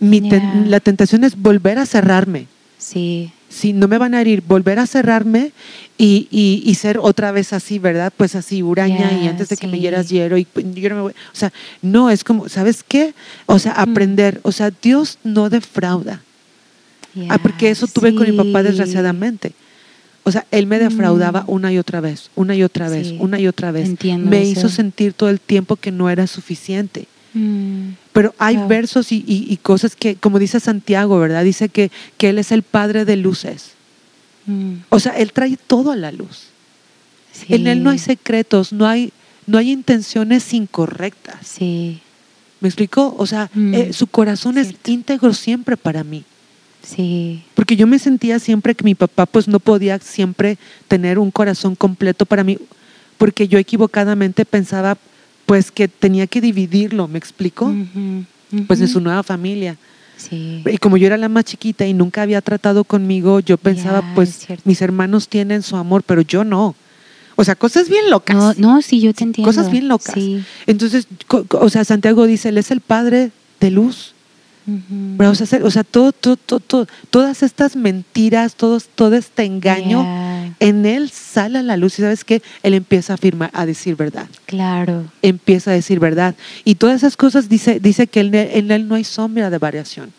mi 0.00 0.20
la 0.66 0.80
tentación 0.80 1.22
es 1.22 1.40
volver 1.40 1.78
a 1.78 1.86
cerrarme. 1.86 2.48
Sí 2.78 3.30
si 3.48 3.72
no 3.72 3.88
me 3.88 3.98
van 3.98 4.14
a 4.14 4.20
herir, 4.20 4.42
volver 4.46 4.78
a 4.78 4.86
cerrarme 4.86 5.52
y, 5.96 6.28
y, 6.30 6.74
ser 6.74 6.98
otra 6.98 7.30
vez 7.30 7.52
así, 7.52 7.78
¿verdad? 7.78 8.12
Pues 8.16 8.34
así, 8.34 8.62
huraña 8.62 9.12
y 9.12 9.28
antes 9.28 9.48
de 9.48 9.56
que 9.56 9.68
me 9.68 9.78
hieras 9.78 10.08
hiero 10.08 10.36
y 10.36 10.44
pues, 10.44 10.66
yo 10.74 10.88
no 10.88 10.96
me 10.96 11.00
voy. 11.02 11.12
O 11.12 11.36
sea, 11.36 11.52
no, 11.82 12.10
es 12.10 12.24
como, 12.24 12.48
¿sabes 12.48 12.82
qué? 12.82 13.14
O 13.46 13.60
sea, 13.60 13.72
aprender, 13.72 14.40
o 14.42 14.50
sea, 14.50 14.72
Dios 14.82 15.18
no 15.22 15.50
defrauda. 15.50 16.20
ah, 17.28 17.38
porque 17.38 17.70
eso 17.70 17.86
tuve 17.86 18.14
con 18.14 18.28
mi 18.28 18.36
papá 18.36 18.64
desgraciadamente. 18.64 19.52
O 20.24 20.32
sea, 20.32 20.46
él 20.50 20.66
me 20.66 20.78
defraudaba 20.78 21.42
mm. 21.42 21.50
una 21.50 21.72
y 21.72 21.78
otra 21.78 22.00
vez, 22.00 22.30
una 22.34 22.56
y 22.56 22.62
otra 22.62 22.88
vez, 22.88 23.12
una 23.20 23.38
y 23.38 23.46
otra 23.46 23.70
vez. 23.70 23.90
me 24.18 24.44
hizo 24.44 24.68
sentir 24.68 25.12
todo 25.12 25.28
el 25.28 25.38
tiempo 25.38 25.76
que 25.76 25.92
no 25.92 26.10
era 26.10 26.26
suficiente. 26.26 27.06
Mm. 27.34 27.90
Pero 28.12 28.34
hay 28.38 28.56
versos 28.68 29.08
y, 29.10 29.58
cosas 29.62 29.96
que, 29.96 30.14
como 30.14 30.38
dice 30.38 30.60
Santiago, 30.60 31.18
¿verdad? 31.18 31.44
Dice 31.44 31.68
que, 31.68 31.90
que 32.16 32.30
Él 32.30 32.38
es 32.38 32.52
el 32.52 32.62
Padre 32.62 33.04
de 33.04 33.16
luces. 33.16 33.72
Mm. 34.46 34.76
O 34.88 35.00
sea, 35.00 35.12
Él 35.12 35.32
trae 35.32 35.56
todo 35.56 35.90
a 35.90 35.96
la 35.96 36.12
luz. 36.12 36.48
En 37.48 37.66
Él 37.66 37.82
no 37.82 37.90
hay 37.90 37.98
secretos, 37.98 38.72
no 38.72 38.86
hay, 38.86 39.12
no 39.46 39.58
hay 39.58 39.72
intenciones 39.72 40.54
incorrectas. 40.54 41.46
Sí. 41.46 42.00
¿Me 42.60 42.68
explicó? 42.68 43.14
O 43.18 43.26
sea, 43.26 43.50
mm. 43.52 43.74
eh, 43.74 43.92
su 43.92 44.06
corazón 44.06 44.56
es 44.56 44.74
íntegro 44.86 45.34
siempre 45.34 45.76
para 45.76 46.04
mí. 46.04 46.24
Sí. 46.82 47.42
Porque 47.54 47.76
yo 47.76 47.86
me 47.86 47.98
sentía 47.98 48.38
siempre 48.38 48.74
que 48.74 48.84
mi 48.84 48.94
papá 48.94 49.26
pues 49.26 49.48
no 49.48 49.58
podía 49.58 49.98
siempre 49.98 50.58
tener 50.86 51.18
un 51.18 51.30
corazón 51.30 51.74
completo 51.74 52.26
para 52.26 52.44
mí, 52.44 52.58
porque 53.18 53.48
yo 53.48 53.58
equivocadamente 53.58 54.44
pensaba 54.44 54.98
pues 55.46 55.70
que 55.70 55.88
tenía 55.88 56.26
que 56.26 56.40
dividirlo, 56.40 57.08
¿me 57.08 57.18
explico? 57.18 57.72
Pues 58.66 58.80
en 58.80 58.88
su 58.88 59.00
nueva 59.00 59.22
familia. 59.22 59.76
Sí. 60.16 60.62
Y 60.64 60.78
como 60.78 60.96
yo 60.96 61.06
era 61.06 61.16
la 61.16 61.28
más 61.28 61.44
chiquita 61.44 61.86
y 61.86 61.92
nunca 61.92 62.22
había 62.22 62.40
tratado 62.40 62.84
conmigo, 62.84 63.40
yo 63.40 63.56
pensaba, 63.56 64.02
pues 64.14 64.46
mis 64.64 64.80
hermanos 64.80 65.28
tienen 65.28 65.62
su 65.62 65.76
amor, 65.76 66.02
pero 66.04 66.22
yo 66.22 66.44
no. 66.44 66.74
O 67.36 67.44
sea, 67.44 67.56
cosas 67.56 67.88
bien 67.88 68.10
locas. 68.10 68.36
No, 68.36 68.54
no 68.54 68.82
sí, 68.82 69.00
yo 69.00 69.12
te 69.12 69.24
entiendo. 69.24 69.48
Cosas 69.48 69.70
bien 69.70 69.88
locas. 69.88 70.14
Entonces, 70.66 71.08
o 71.50 71.68
sea, 71.68 71.84
Santiago 71.84 72.26
dice, 72.26 72.50
Él 72.50 72.58
es 72.58 72.70
el 72.70 72.80
Padre 72.80 73.32
de 73.60 73.70
luz. 73.70 74.14
o 75.18 75.34
sea, 75.70 75.84
todo, 75.84 76.12
todo, 76.12 76.36
todo, 76.36 76.86
todas 77.10 77.42
estas 77.42 77.76
mentiras, 77.76 78.54
todo, 78.54 78.80
todo 78.94 79.16
este 79.16 79.44
engaño, 79.44 80.06
en 80.64 80.86
él 80.86 81.10
sale 81.10 81.62
la 81.62 81.76
luz 81.76 81.98
y 81.98 82.02
sabes 82.02 82.24
que 82.24 82.40
él 82.62 82.72
empieza 82.72 83.12
a 83.12 83.16
afirmar, 83.16 83.50
a 83.52 83.66
decir 83.66 83.96
verdad. 83.96 84.26
Claro. 84.46 85.04
Empieza 85.20 85.70
a 85.70 85.74
decir 85.74 86.00
verdad. 86.00 86.34
Y 86.64 86.76
todas 86.76 86.96
esas 86.96 87.18
cosas 87.18 87.50
dice, 87.50 87.80
dice 87.80 88.06
que 88.06 88.20
en 88.20 88.70
él, 88.70 88.88
no 88.88 88.94
hay 88.94 89.04
sombra 89.04 89.50
de 89.50 89.58
variación. 89.58 90.10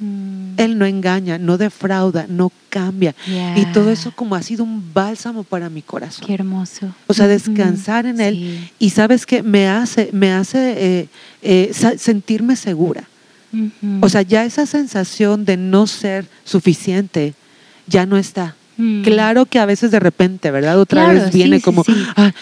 Mm. 0.00 0.54
Él 0.56 0.78
no 0.78 0.86
engaña, 0.86 1.36
no 1.36 1.58
defrauda, 1.58 2.24
no 2.30 2.50
cambia. 2.70 3.14
Y 3.56 3.66
todo 3.74 3.90
eso 3.90 4.10
como 4.10 4.36
ha 4.36 4.42
sido 4.42 4.64
un 4.64 4.82
bálsamo 4.94 5.44
para 5.44 5.68
mi 5.68 5.82
corazón. 5.82 6.26
Qué 6.26 6.32
hermoso. 6.32 6.94
O 7.06 7.12
sea, 7.12 7.26
descansar 7.26 8.06
en 8.06 8.22
Él. 8.22 8.70
Y 8.78 8.88
sabes 8.88 9.26
que 9.26 9.42
me 9.42 9.68
hace, 9.68 10.08
me 10.14 10.32
hace 10.32 11.00
eh, 11.00 11.08
eh, 11.42 11.96
sentirme 11.98 12.56
segura. 12.56 13.04
O 14.00 14.08
sea, 14.08 14.22
ya 14.22 14.46
esa 14.46 14.64
sensación 14.64 15.44
de 15.44 15.58
no 15.58 15.86
ser 15.86 16.26
suficiente 16.44 17.34
ya 17.86 18.06
no 18.06 18.16
está. 18.16 18.54
Mm. 18.78 19.02
Claro 19.02 19.44
que 19.44 19.58
a 19.58 19.66
veces 19.66 19.90
de 19.90 20.00
repente, 20.00 20.50
¿verdad? 20.50 20.80
Otra 20.80 21.12
vez 21.12 21.32
viene 21.32 21.60
como, 21.60 21.84
Ah, 22.16 22.32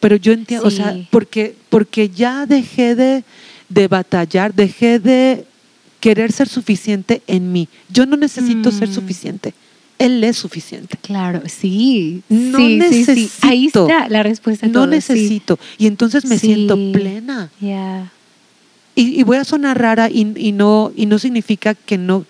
pero 0.00 0.16
yo 0.16 0.32
entiendo, 0.32 0.66
o 0.66 0.70
sea, 0.70 0.94
porque, 1.10 1.54
porque 1.70 2.10
ya 2.10 2.46
dejé 2.46 2.96
de, 2.96 3.24
de, 3.68 3.88
batallar, 3.88 4.52
dejé 4.52 4.98
de 4.98 5.46
querer 6.00 6.32
ser 6.32 6.48
suficiente 6.48 7.22
en 7.28 7.52
mí. 7.52 7.68
Yo 7.88 8.06
no 8.06 8.16
necesito 8.16 8.72
ser 8.72 8.88
mm. 8.88 8.92
suficiente. 8.92 9.54
Él 9.98 10.24
es 10.24 10.36
suficiente. 10.36 10.98
Claro, 11.00 11.42
sí. 11.46 12.22
No 12.28 12.58
necesito. 12.58 13.46
Ahí 13.46 13.66
está 13.66 14.08
la 14.08 14.24
respuesta. 14.24 14.66
no 14.66 14.88
necesito. 14.88 15.58
Y 15.78 15.86
entonces 15.86 16.24
me 16.24 16.38
siento 16.38 16.76
plena. 16.92 17.50
Ya. 17.60 18.10
Y, 18.96 19.22
voy 19.22 19.38
a 19.38 19.44
sonar 19.44 19.80
rara 19.80 20.10
y, 20.10 20.32
y, 20.36 20.52
no, 20.52 20.92
y 20.94 21.06
no 21.06 21.18
significa 21.18 21.74
que 21.74 21.98
no, 21.98 22.24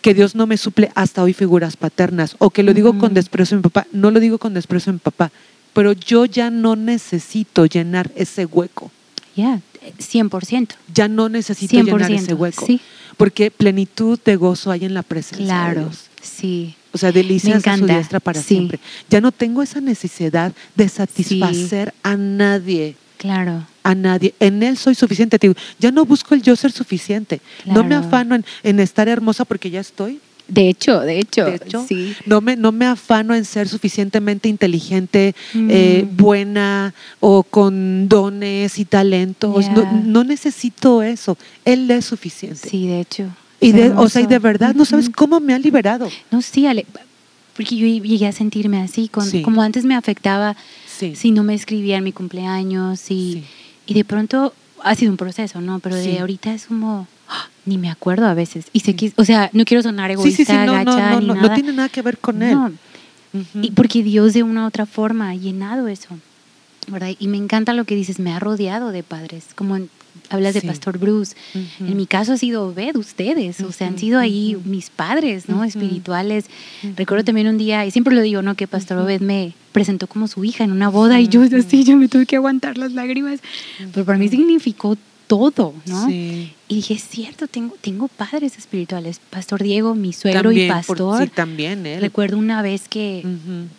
que 0.00 0.14
Dios 0.14 0.34
no 0.34 0.46
me 0.46 0.56
suple 0.56 0.90
hasta 0.94 1.22
hoy 1.22 1.32
figuras 1.32 1.76
paternas, 1.76 2.36
o 2.38 2.50
que 2.50 2.62
lo 2.62 2.74
digo 2.74 2.98
con 2.98 3.14
desprecio 3.14 3.56
a 3.56 3.58
mi 3.58 3.62
papá, 3.62 3.86
no 3.92 4.10
lo 4.10 4.20
digo 4.20 4.38
con 4.38 4.54
desprecio 4.54 4.90
a 4.90 4.92
mi 4.94 4.98
papá, 4.98 5.30
pero 5.72 5.92
yo 5.92 6.24
ya 6.24 6.50
no 6.50 6.76
necesito 6.76 7.66
llenar 7.66 8.10
ese 8.16 8.46
hueco. 8.46 8.90
Ya, 9.36 9.60
100%. 9.98 10.68
Ya 10.92 11.08
no 11.08 11.28
necesito 11.28 11.82
llenar 11.82 12.10
ese 12.10 12.34
hueco. 12.34 12.66
Porque 13.16 13.50
plenitud 13.50 14.18
de 14.24 14.36
gozo 14.36 14.70
hay 14.70 14.84
en 14.84 14.94
la 14.94 15.02
presencia 15.02 15.68
de 15.68 15.80
Dios. 15.80 16.04
sí. 16.20 16.74
O 16.92 16.98
sea, 16.98 17.12
delicias 17.12 17.64
a 17.68 17.76
su 17.76 17.86
diestra 17.86 18.18
para 18.18 18.42
siempre. 18.42 18.80
Ya 19.08 19.20
no 19.20 19.30
tengo 19.30 19.62
esa 19.62 19.80
necesidad 19.80 20.52
de 20.74 20.88
satisfacer 20.88 21.94
a 22.02 22.16
nadie. 22.16 22.96
Claro. 23.16 23.64
A 23.82 23.94
nadie. 23.94 24.34
En 24.40 24.62
Él 24.62 24.76
soy 24.76 24.94
suficiente. 24.94 25.38
Ya 25.78 25.90
no 25.90 26.04
busco 26.04 26.34
el 26.34 26.42
yo 26.42 26.54
ser 26.56 26.72
suficiente. 26.72 27.40
No 27.64 27.84
me 27.84 27.94
afano 27.94 28.38
en, 28.62 28.80
estar 28.80 29.08
hermosa 29.08 29.44
porque 29.44 29.70
ya 29.70 29.80
estoy. 29.80 30.20
De 30.48 30.68
hecho, 30.68 30.98
de 31.00 31.20
hecho, 31.20 31.46
sí. 31.86 32.16
no, 32.26 32.40
me, 32.40 32.56
no 32.56 32.72
me 32.72 32.84
afano 32.84 33.36
en 33.36 33.44
ser 33.44 33.68
suficientemente 33.68 34.48
inteligente, 34.48 35.36
eh, 35.54 36.04
mm. 36.04 36.16
buena 36.16 36.92
o 37.20 37.44
con 37.44 38.08
dones 38.08 38.80
y 38.80 38.84
talentos. 38.84 39.70
No, 39.70 40.02
no, 40.04 40.24
necesito 40.24 41.04
eso. 41.04 41.38
Él 41.64 41.88
es 41.88 42.06
suficiente. 42.06 42.68
Sí, 42.68 42.88
de 42.88 43.00
hecho. 43.00 43.28
Y 43.60 43.70
de, 43.70 43.90
o 43.90 44.08
sea, 44.08 44.22
y 44.22 44.26
de 44.26 44.40
verdad, 44.40 44.74
no 44.74 44.84
sabes 44.84 45.08
cómo 45.08 45.38
me 45.38 45.54
ha 45.54 45.58
liberado. 45.58 46.08
No, 46.32 46.42
sí, 46.42 46.66
Ale, 46.66 46.84
porque 47.54 47.76
yo 47.76 47.86
llegué 47.86 48.26
a 48.26 48.32
sentirme 48.32 48.80
así, 48.80 49.08
con, 49.08 49.30
como 49.42 49.62
antes 49.62 49.84
me 49.84 49.94
afectaba 49.94 50.56
si 50.86 51.30
no 51.30 51.44
me 51.44 51.54
escribía 51.54 51.98
en 51.98 52.04
mi 52.04 52.12
cumpleaños 52.12 53.10
y, 53.10 53.44
y 53.90 53.94
de 53.94 54.04
pronto 54.04 54.54
ha 54.84 54.94
sido 54.94 55.10
un 55.10 55.16
proceso, 55.16 55.60
¿no? 55.60 55.80
Pero 55.80 55.96
de 55.96 56.20
ahorita 56.20 56.54
es 56.54 56.66
como 56.66 57.08
¡ah! 57.28 57.48
ni 57.66 57.76
me 57.76 57.90
acuerdo 57.90 58.26
a 58.26 58.34
veces. 58.34 58.66
Y 58.72 58.80
sé 58.80 58.94
que, 58.94 59.12
o 59.16 59.24
sea, 59.24 59.50
no 59.52 59.64
quiero 59.64 59.82
sonar 59.82 60.12
egoísta, 60.12 60.64
no, 60.64 60.74
gacha, 60.74 61.10
no, 61.10 61.20
ni 61.20 61.26
nada. 61.26 61.40
No 61.40 61.54
tiene 61.54 61.72
nada 61.72 61.88
que 61.88 62.00
ver 62.00 62.18
con 62.18 62.40
él. 62.40 62.56
Y 63.54 63.72
porque 63.72 64.04
Dios 64.04 64.32
de 64.32 64.44
una 64.44 64.62
u 64.62 64.68
otra 64.68 64.86
forma 64.86 65.30
ha 65.30 65.34
llenado 65.34 65.88
eso. 65.88 66.16
¿verdad? 66.86 67.10
Y 67.18 67.26
me 67.26 67.36
encanta 67.36 67.72
lo 67.72 67.84
que 67.84 67.96
dices, 67.96 68.20
me 68.20 68.32
ha 68.32 68.38
rodeado 68.38 68.92
de 68.92 69.02
padres, 69.02 69.48
como 69.56 69.76
en, 69.76 69.90
hablas 70.28 70.54
de 70.54 70.62
Pastor 70.62 70.98
Bruce. 70.98 71.34
En 71.54 71.96
mi 71.96 72.06
caso 72.06 72.32
ha 72.32 72.36
sido 72.36 72.68
Obed, 72.68 72.96
ustedes, 72.96 73.60
o 73.60 73.72
sea, 73.72 73.88
han 73.88 73.98
sido 73.98 74.18
ahí 74.18 74.56
mis 74.64 74.90
padres, 74.90 75.48
¿no? 75.48 75.64
Espirituales. 75.64 76.46
Recuerdo 76.96 77.24
también 77.24 77.48
un 77.48 77.58
día, 77.58 77.84
y 77.86 77.90
siempre 77.90 78.14
lo 78.14 78.22
digo, 78.22 78.42
¿no? 78.42 78.54
Que 78.54 78.66
Pastor 78.66 78.98
Obed 78.98 79.20
me 79.20 79.54
presentó 79.72 80.06
como 80.06 80.28
su 80.28 80.44
hija 80.44 80.64
en 80.64 80.72
una 80.72 80.88
boda 80.88 81.20
y 81.20 81.28
yo 81.28 81.42
así, 81.42 81.84
yo 81.84 81.96
me 81.96 82.08
tuve 82.08 82.26
que 82.26 82.36
aguantar 82.36 82.78
las 82.78 82.92
lágrimas. 82.92 83.40
Pero 83.92 84.04
para 84.04 84.18
mí 84.18 84.28
significó 84.28 84.96
todo, 85.26 85.74
¿no? 85.86 86.08
Y 86.70 86.76
dije, 86.76 86.94
es 86.94 87.02
cierto, 87.02 87.48
tengo, 87.48 87.74
tengo 87.80 88.06
padres 88.06 88.56
espirituales. 88.56 89.20
Pastor 89.28 89.60
Diego, 89.60 89.96
mi 89.96 90.12
suegro 90.12 90.52
y 90.52 90.68
pastor. 90.68 91.24
sí, 91.24 91.28
también 91.28 91.84
él. 91.84 92.00
Recuerdo 92.00 92.38
una 92.38 92.62
vez 92.62 92.88
que, 92.88 93.24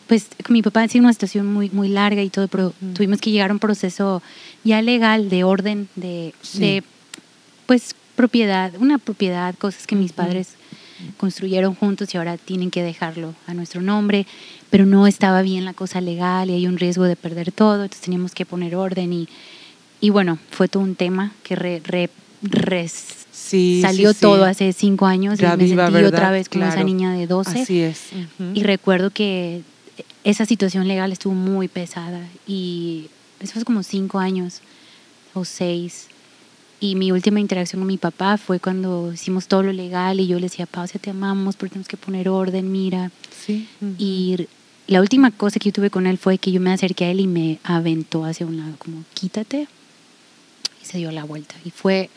pues, 0.08 0.28
mi 0.50 0.62
papá 0.62 0.84
ha 0.84 0.88
sido 0.90 1.06
una 1.06 1.14
situación 1.14 1.48
muy, 1.48 1.70
muy 1.70 1.88
larga 1.88 2.22
y 2.22 2.30
todo, 2.30 2.50
pero 2.50 2.74
tuvimos 2.94 3.22
que 3.22 3.32
llegar 3.32 3.50
a 3.50 3.54
un 3.54 3.60
proceso 3.60 4.22
ya 4.66 4.82
legal 4.82 5.30
de 5.30 5.46
orden, 5.46 5.88
de, 5.96 6.34
de, 6.56 6.84
pues, 7.66 7.96
propiedad, 8.18 8.74
una 8.78 8.98
propiedad, 8.98 9.56
cosas 9.56 9.88
que 9.88 9.96
mis 9.96 10.12
padres 10.12 10.50
construyeron 11.16 11.76
juntos 11.76 12.14
y 12.14 12.18
ahora 12.18 12.36
tienen 12.36 12.72
que 12.72 12.84
dejarlo 12.84 13.36
a 13.48 13.54
nuestro 13.54 13.82
nombre, 13.82 14.28
pero 14.70 14.86
no 14.86 15.08
estaba 15.08 15.42
bien 15.42 15.64
la 15.64 15.74
cosa 15.74 16.02
legal 16.02 16.50
y 16.50 16.56
hay 16.56 16.68
un 16.68 16.78
riesgo 16.78 17.06
de 17.06 17.16
perder 17.16 17.54
todo, 17.54 17.84
entonces 17.84 18.02
teníamos 18.02 18.36
que 18.36 18.46
poner 18.46 18.76
orden 18.76 19.14
y 19.14 19.30
y 20.02 20.10
bueno, 20.10 20.40
fue 20.50 20.68
todo 20.68 20.82
un 20.82 20.96
tema 20.96 21.32
que 21.44 21.56
re, 21.56 22.10
salió 23.82 24.14
todo 24.14 24.46
hace 24.46 24.74
cinco 24.74 25.06
años 25.06 25.40
y 25.40 25.44
me 25.44 25.68
sentí 25.68 26.04
otra 26.04 26.32
vez 26.32 26.50
como 26.50 26.66
esa 26.66 26.84
niña 26.84 27.14
de 27.14 27.28
12. 27.28 27.62
Así 27.62 27.82
es. 27.82 28.10
Y 28.54 28.64
recuerdo 28.64 29.10
que 29.12 29.62
esa 30.24 30.46
situación 30.46 30.88
legal 30.88 31.12
estuvo 31.12 31.34
muy 31.34 31.68
pesada 31.68 32.22
y 32.48 33.10
eso 33.40 33.54
fue 33.54 33.64
como 33.64 33.84
cinco 33.84 34.20
años 34.20 34.62
o 35.34 35.46
seis. 35.46 36.08
Y 36.80 36.96
mi 36.96 37.12
última 37.12 37.40
interacción 37.40 37.80
con 37.82 37.88
mi 37.88 37.98
papá 37.98 38.38
fue 38.38 38.60
cuando 38.60 39.12
hicimos 39.14 39.48
todo 39.48 39.62
lo 39.62 39.72
legal 39.72 40.20
y 40.20 40.26
yo 40.26 40.38
le 40.38 40.44
decía, 40.44 40.66
pausa, 40.66 40.98
te 40.98 41.12
amamos, 41.12 41.56
porque 41.56 41.74
tenemos 41.74 41.88
que 41.88 41.98
poner 41.98 42.28
orden, 42.28 42.72
mira. 42.72 43.12
Sí. 43.46 43.68
Y 44.00 44.48
la 44.88 45.00
última 45.00 45.30
cosa 45.30 45.60
que 45.60 45.70
yo 45.70 45.74
tuve 45.74 45.92
con 45.92 46.08
él 46.08 46.18
fue 46.18 46.40
que 46.40 46.52
yo 46.52 46.60
me 46.60 46.74
acerqué 46.74 47.06
a 47.06 47.12
él 47.12 47.20
y 47.20 47.28
me 47.28 47.60
aventó 47.64 48.26
hacia 48.26 48.48
un 48.48 48.58
lado, 48.58 48.74
como, 48.80 49.04
quítate, 49.14 49.68
se 50.82 50.98
dio 50.98 51.12
la 51.12 51.24
vuelta. 51.24 51.54
Y 51.64 51.70
fue, 51.70 52.10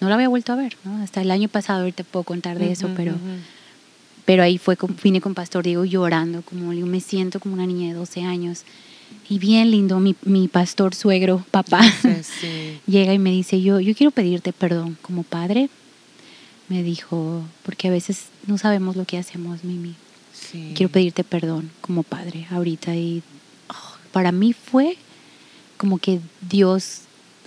no 0.00 0.08
la 0.08 0.14
había 0.14 0.28
vuelto 0.28 0.52
a 0.52 0.56
ver, 0.56 0.76
¿no? 0.84 1.02
Hasta 1.02 1.20
el 1.20 1.30
año 1.30 1.48
pasado, 1.48 1.80
ahorita 1.80 2.04
puedo 2.04 2.24
contar 2.24 2.58
de 2.58 2.72
eso, 2.72 2.88
pero, 2.96 3.14
pero 4.24 4.42
ahí 4.42 4.58
fue, 4.58 4.76
vine 5.02 5.20
con 5.20 5.34
Pastor 5.34 5.64
Diego 5.64 5.84
llorando, 5.84 6.42
como 6.42 6.72
yo 6.72 6.86
me 6.86 7.00
siento 7.00 7.40
como 7.40 7.54
una 7.54 7.66
niña 7.66 7.88
de 7.88 7.94
12 7.94 8.22
años. 8.22 8.64
Y 9.28 9.38
bien 9.38 9.70
lindo, 9.70 10.00
mi, 10.00 10.14
mi 10.22 10.48
pastor 10.48 10.94
suegro, 10.94 11.44
papá, 11.50 11.80
llega 12.86 13.12
y 13.12 13.18
me 13.18 13.30
dice, 13.30 13.60
yo, 13.60 13.80
yo 13.80 13.94
quiero 13.94 14.10
pedirte 14.10 14.52
perdón 14.52 14.96
como 15.02 15.22
padre. 15.22 15.68
Me 16.68 16.82
dijo, 16.82 17.42
porque 17.62 17.88
a 17.88 17.90
veces 17.90 18.26
no 18.46 18.58
sabemos 18.58 18.96
lo 18.96 19.04
que 19.04 19.18
hacemos, 19.18 19.64
Mimi. 19.64 19.94
Quiero 20.74 20.90
pedirte 20.90 21.24
perdón 21.24 21.70
como 21.80 22.02
padre 22.02 22.46
ahorita. 22.50 22.94
Y 22.94 23.22
oh, 23.68 23.96
para 24.12 24.32
mí 24.32 24.52
fue 24.52 24.96
como 25.76 25.98
que 25.98 26.20
Dios 26.48 27.02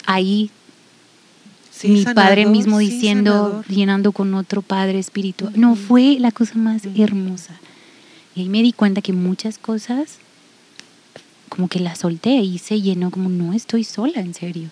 ahí 0.06 0.52
mi 1.84 2.04
padre 2.06 2.46
mismo 2.46 2.80
diciendo, 2.80 3.64
llenando 3.68 4.12
con 4.12 4.34
otro 4.34 4.62
padre 4.62 5.00
espiritual. 5.00 5.54
No, 5.56 5.76
fue 5.76 6.18
la 6.20 6.32
cosa 6.32 6.56
más 6.56 6.84
hermosa. 6.96 7.60
Y 8.36 8.42
ahí 8.42 8.50
me 8.50 8.62
di 8.62 8.72
cuenta 8.72 9.02
que 9.02 9.14
muchas 9.14 9.58
cosas, 9.58 10.18
como 11.50 11.68
que 11.68 11.80
las 11.80 12.00
solté 12.00 12.36
y 12.36 12.58
se 12.58 12.82
llenó 12.82 13.12
como, 13.12 13.30
no 13.30 13.54
estoy 13.54 13.84
sola, 13.84 14.22
en 14.22 14.34
serio. 14.34 14.70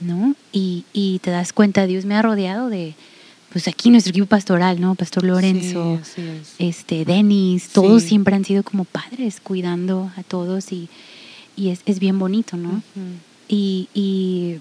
¿No? 0.00 0.34
Y, 0.52 0.84
y 0.92 1.20
te 1.20 1.30
das 1.30 1.52
cuenta, 1.52 1.86
Dios 1.86 2.04
me 2.04 2.16
ha 2.16 2.22
rodeado 2.22 2.68
de, 2.68 2.94
pues 3.52 3.68
aquí 3.68 3.90
nuestro 3.90 4.10
equipo 4.10 4.26
pastoral, 4.26 4.80
¿no? 4.80 4.94
Pastor 4.96 5.22
Lorenzo, 5.24 6.00
este, 6.58 7.04
Denis, 7.04 7.68
todos 7.68 8.02
siempre 8.02 8.34
han 8.34 8.44
sido 8.44 8.64
como 8.64 8.84
padres 8.84 9.40
cuidando 9.40 10.10
a 10.16 10.22
todos 10.22 10.72
y, 10.72 10.88
y 11.54 11.68
es, 11.68 11.82
es, 11.86 12.00
bien 12.00 12.18
bonito, 12.18 12.56
¿no? 12.56 12.82
y, 13.48 13.88
y 13.92 14.56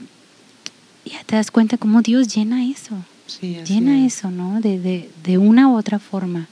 ya 1.11 1.23
te 1.23 1.35
das 1.35 1.51
cuenta 1.51 1.77
cómo 1.77 2.01
Dios 2.01 2.33
llena 2.33 2.65
eso. 2.65 2.95
llena 3.41 4.05
eso, 4.05 4.29
¿no? 4.31 4.61
De, 4.61 4.79
de, 4.79 5.09
de, 5.23 5.37
una 5.37 5.67
u 5.67 5.77
otra 5.77 5.99
forma. 5.99 6.47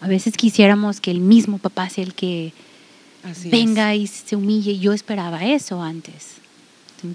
A 0.00 0.08
veces 0.08 0.36
quisiéramos 0.36 1.00
que 1.00 1.10
el 1.10 1.20
mismo 1.20 1.58
papá 1.58 1.88
sea 1.88 2.04
el 2.04 2.14
que 2.14 2.52
venga 3.44 3.94
y 3.94 4.06
se 4.06 4.36
humille. 4.36 4.78
Yo 4.78 4.92
esperaba 4.92 5.44
eso 5.44 5.82
antes. 5.82 6.36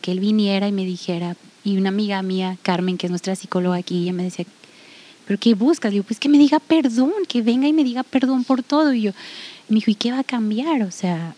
Que 0.02 0.12
él 0.12 0.20
viniera 0.20 0.68
y 0.68 0.72
me 0.72 0.86
dijera, 0.86 1.36
y 1.64 1.78
una 1.78 1.90
amiga 1.90 2.22
mía, 2.22 2.58
Carmen, 2.62 2.98
que 2.98 3.08
es 3.08 3.12
nuestra 3.12 3.36
psicóloga 3.36 3.78
aquí, 3.78 4.04
ella 4.04 4.14
me 4.14 4.24
decía, 4.24 4.46
¿pero 5.28 5.40
qué 5.40 5.54
buscas? 5.54 5.94
Yo, 5.94 6.04
pues 6.04 6.20
que 6.20 6.30
me 6.30 6.38
diga 6.38 6.60
perdón, 6.60 7.12
que 7.28 7.42
venga 7.42 7.68
y 7.68 7.74
me 7.74 7.84
diga 7.84 8.04
perdón 8.04 8.44
por 8.44 8.64
todo. 8.64 8.94
Y 8.94 9.04
yo, 9.04 9.12
me 9.70 9.76
dijo, 9.76 9.92
¿y 9.92 9.96
qué 9.96 10.12
va 10.12 10.20
a 10.20 10.24
cambiar? 10.24 10.84
O 10.84 10.92
sea, 10.92 11.36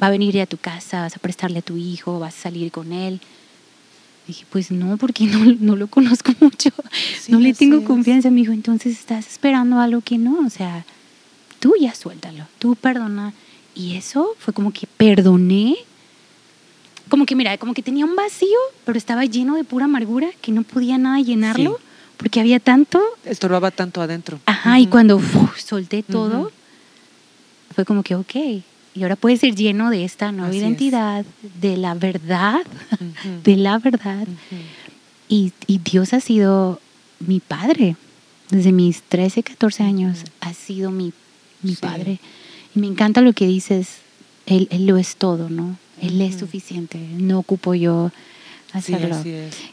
va 0.00 0.08
a 0.08 0.10
venir 0.10 0.40
a 0.40 0.46
tu 0.46 0.56
casa, 0.56 1.02
vas 1.02 1.16
a 1.16 1.18
prestarle 1.18 1.60
a 1.60 1.62
tu 1.62 1.76
hijo, 1.76 2.18
vas 2.18 2.36
a 2.36 2.42
salir 2.42 2.70
con 2.70 2.92
él. 2.92 3.20
Dije, 4.26 4.44
pues 4.50 4.70
no, 4.72 4.96
porque 4.96 5.24
no, 5.26 5.44
no 5.60 5.76
lo 5.76 5.86
conozco 5.86 6.32
mucho, 6.40 6.70
no 7.28 7.38
le 7.38 7.54
tengo 7.54 7.84
confianza. 7.84 8.30
Me 8.30 8.40
dijo, 8.40 8.52
entonces 8.52 8.98
estás 8.98 9.26
esperando 9.26 9.78
algo 9.78 10.00
que 10.00 10.18
no, 10.18 10.44
o 10.44 10.50
sea, 10.50 10.84
tú 11.60 11.74
ya 11.80 11.94
suéltalo, 11.94 12.44
tú 12.58 12.74
perdona. 12.74 13.32
Y 13.74 13.96
eso 13.96 14.34
fue 14.38 14.54
como 14.54 14.72
que 14.72 14.86
perdoné, 14.86 15.76
como 17.08 17.26
que 17.26 17.36
mira, 17.36 17.56
como 17.58 17.74
que 17.74 17.82
tenía 17.82 18.04
un 18.04 18.16
vacío, 18.16 18.58
pero 18.84 18.98
estaba 18.98 19.24
lleno 19.26 19.54
de 19.54 19.64
pura 19.64 19.84
amargura 19.84 20.28
que 20.40 20.50
no 20.50 20.62
podía 20.62 20.98
nada 20.98 21.20
llenarlo, 21.20 21.78
porque 22.16 22.40
había 22.40 22.58
tanto... 22.58 23.00
Estorbaba 23.24 23.70
tanto 23.70 24.00
adentro. 24.00 24.40
Ajá, 24.46 24.80
y 24.80 24.86
cuando 24.86 25.20
solté 25.56 26.02
todo, 26.02 26.50
fue 27.74 27.84
como 27.84 28.02
que, 28.02 28.14
ok, 28.14 28.34
y 28.96 29.02
ahora 29.02 29.16
puede 29.16 29.36
ser 29.36 29.54
lleno 29.54 29.90
de 29.90 30.04
esta 30.04 30.32
nueva 30.32 30.54
identidad, 30.54 31.26
de 31.60 31.76
la 31.76 31.94
verdad, 31.94 32.62
de 33.44 33.56
la 33.56 33.78
verdad. 33.78 34.26
y, 35.28 35.52
Dios 35.66 36.14
ha 36.14 36.20
sido 36.20 36.80
mi 37.20 37.40
padre. 37.40 37.96
Desde 38.50 38.72
mis 38.72 39.02
13, 39.02 39.42
14 39.42 39.82
años 39.82 40.20
ha 40.40 40.54
sido 40.54 40.90
mi, 40.90 41.12
mi 41.62 41.74
padre. 41.74 42.20
Y 42.74 42.78
me 42.78 42.86
encanta 42.86 43.20
lo 43.20 43.34
que 43.34 43.46
dices, 43.46 43.98
él, 44.46 44.66
él 44.70 44.86
lo 44.86 44.96
es 44.96 45.16
todo, 45.16 45.50
¿no? 45.50 45.76
Él 46.00 46.20
es 46.22 46.38
suficiente, 46.38 46.98
no 46.98 47.38
ocupo 47.38 47.74
yo 47.74 48.12
hacerlo. 48.72 49.16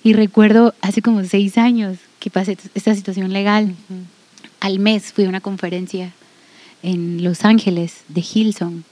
y 0.04 0.14
recuerdo 0.14 0.74
hace 0.82 1.02
como 1.02 1.24
seis 1.24 1.58
años 1.58 1.98
que 2.20 2.30
pasé 2.30 2.58
esta 2.74 2.93
situación 2.95 3.32
legal. 3.32 3.76
Al 4.60 4.80
mes 4.80 5.14
fui 5.14 5.26
a 5.26 5.30
una 5.30 5.41
conferencia 5.41 6.12
en 6.82 7.24
Los 7.24 7.45
Ángeles 7.45 8.02
de 8.10 8.24
Hilson 8.34 8.86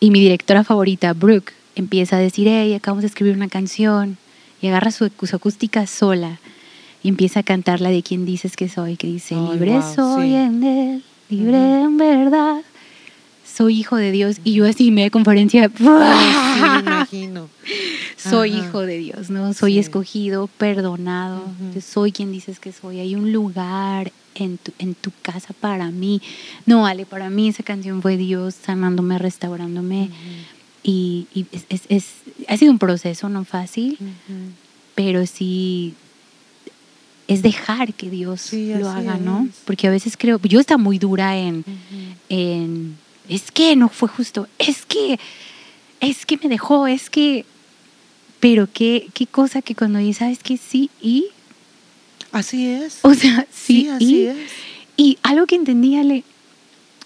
y 0.00 0.10
mi 0.10 0.20
directora 0.20 0.64
favorita, 0.64 1.12
Brooke, 1.12 1.52
empieza 1.74 2.16
a 2.16 2.20
decir, 2.20 2.48
hey, 2.48 2.74
acabamos 2.74 3.02
de 3.02 3.08
escribir 3.08 3.36
una 3.36 3.48
canción 3.48 4.16
y 4.60 4.68
agarra 4.68 4.90
su, 4.90 5.04
acústica 5.04 5.86
sola 5.86 6.38
y 7.02 7.08
empieza 7.08 7.40
a 7.40 7.42
cantar 7.42 7.80
la 7.80 7.90
de 7.90 8.02
quien 8.02 8.24
dices 8.24 8.56
que 8.56 8.68
soy, 8.68 8.96
que 8.96 9.06
dice, 9.06 9.34
libre 9.34 9.80
soy 9.94 10.34
en 10.34 10.62
él, 10.62 11.04
libre 11.28 11.82
en 11.82 11.96
verdad, 11.96 12.62
soy 13.44 13.80
hijo 13.80 13.96
de 13.96 14.10
Dios. 14.10 14.38
Y 14.42 14.54
yo 14.54 14.66
así, 14.66 14.90
me 14.90 15.10
conferencia, 15.10 15.70
me 15.78 16.78
imagino. 16.80 17.48
soy 18.16 18.54
hijo 18.54 18.80
de 18.80 18.98
Dios, 18.98 19.30
¿no? 19.30 19.52
Soy 19.52 19.78
escogido, 19.78 20.48
perdonado, 20.58 21.42
soy 21.84 22.12
quien 22.12 22.32
dices 22.32 22.58
que 22.58 22.72
soy. 22.72 23.00
Hay 23.00 23.14
un 23.14 23.32
lugar 23.32 24.12
en 24.34 24.58
tu, 24.58 24.72
en 24.78 24.94
tu 24.94 25.10
casa 25.22 25.54
para 25.58 25.90
mí. 25.90 26.20
No, 26.66 26.86
Ale, 26.86 27.06
para 27.06 27.30
mí 27.30 27.48
esa 27.48 27.62
canción 27.62 28.02
fue 28.02 28.16
Dios 28.16 28.54
sanándome, 28.54 29.18
restaurándome. 29.18 30.10
Y, 30.82 31.26
es, 31.52 31.82
es, 31.88 32.06
ha 32.46 32.56
sido 32.56 32.70
un 32.70 32.78
proceso 32.78 33.28
no 33.28 33.44
fácil, 33.44 33.98
pero 34.94 35.26
sí 35.26 35.94
es 37.26 37.42
dejar 37.42 37.94
que 37.94 38.10
Dios 38.10 38.52
lo 38.52 38.90
haga, 38.90 39.16
¿no? 39.16 39.48
Porque 39.64 39.86
a 39.86 39.90
veces 39.90 40.16
creo, 40.16 40.38
yo 40.42 40.60
está 40.60 40.76
muy 40.76 40.98
dura 40.98 41.38
en, 41.38 41.64
en, 42.28 42.96
es 43.28 43.50
que 43.50 43.76
no 43.76 43.88
fue 43.88 44.08
justo, 44.08 44.46
es 44.58 44.84
que, 44.84 45.18
es 46.00 46.26
que 46.26 46.36
me 46.36 46.48
dejó, 46.48 46.86
es 46.86 47.08
que, 47.08 47.46
pero 48.40 48.68
qué, 48.70 49.08
qué 49.14 49.26
cosa 49.26 49.62
que 49.62 49.74
cuando 49.74 49.98
dices, 49.98 50.18
¿sabes 50.18 50.38
que 50.40 50.56
Sí, 50.56 50.90
y... 51.00 51.28
Así 52.34 52.66
es. 52.66 52.98
O 53.02 53.14
sea, 53.14 53.46
sí, 53.52 53.88
así 53.88 54.16
y, 54.16 54.26
es. 54.26 54.36
Y 54.96 55.18
algo 55.22 55.46
que 55.46 55.54
entendí, 55.54 55.96
Ale, 55.96 56.24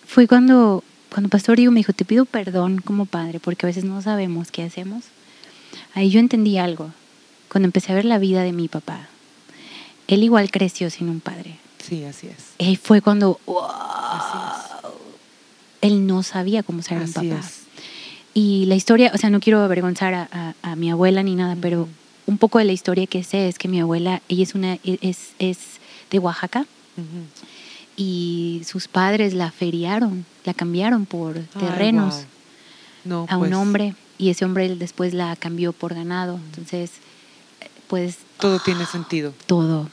fue 0.07 0.26
cuando, 0.26 0.83
cuando 1.11 1.29
Pastor 1.29 1.59
Diego 1.59 1.70
me 1.70 1.81
dijo, 1.81 1.93
te 1.93 2.07
pido 2.07 2.24
perdón 2.24 2.79
como 2.79 3.05
padre, 3.05 3.39
porque 3.39 3.66
a 3.66 3.68
veces 3.68 3.85
no 3.85 4.01
sabemos 4.01 4.51
qué 4.51 4.62
hacemos. 4.62 5.05
Ahí 5.95 6.09
yo 6.09 6.18
entendí 6.18 6.57
algo, 6.57 6.93
cuando 7.51 7.66
empecé 7.66 7.93
a 7.93 7.95
ver 7.95 8.07
la 8.07 8.18
vida 8.18 8.43
de 8.43 8.53
mi 8.53 8.68
papá, 8.68 9.09
él 10.07 10.24
igual 10.24 10.51
creció 10.51 10.89
sin 10.89 11.11
un 11.11 11.20
padre. 11.20 11.59
Sí, 11.87 12.05
así 12.05 12.29
es. 12.29 12.55
Y 12.59 12.76
fue 12.76 13.03
cuando 13.03 13.39
él 15.83 16.07
no 16.07 16.22
sabía 16.22 16.62
cómo 16.62 16.83
ser 16.83 16.99
un 16.99 17.12
papá. 17.12 17.43
Y 18.33 18.64
la 18.66 18.76
historia, 18.76 19.12
o 19.14 19.18
sea, 19.18 19.29
no 19.29 19.41
quiero 19.41 19.61
avergonzar 19.61 20.14
a, 20.14 20.76
mi 20.76 20.91
abuela 20.91 21.22
ni 21.22 21.35
nada, 21.35 21.57
pero 21.61 21.87
un 22.29 22.39
poco 22.39 22.59
de 22.59 22.64
la 22.64 22.72
historia 22.72 23.09
que 23.09 23.24
sé 23.24 23.49
es 23.49 23.59
que 23.59 23.66
mi 23.66 23.81
abuela, 23.81 24.22
ella 24.29 24.45
es, 24.45 24.55
una, 24.55 24.74
e, 24.74 24.99
es, 25.01 25.31
es 25.41 25.59
de 26.11 26.18
Oaxaca. 26.20 26.66
Y 27.97 28.62
sus 28.64 28.87
padres 28.87 29.35
la 29.35 29.51
feriaron, 29.51 30.24
la 30.45 30.55
cambiaron 30.55 31.07
por 31.07 31.39
terrenos 31.59 32.24
a 33.29 33.37
un 33.37 33.49
pues. 33.49 33.55
hombre 33.55 33.95
y 34.18 34.31
ese 34.31 34.45
hombre 34.45 34.74
después 34.76 35.14
la 35.14 35.35
cambió 35.37 35.72
por 35.72 35.95
ganado. 35.95 36.41
Entonces, 36.47 36.93
pues... 37.89 38.18
Todo 38.39 38.61
tiene 38.61 38.87
sentido. 38.87 39.33
Todo 39.47 39.89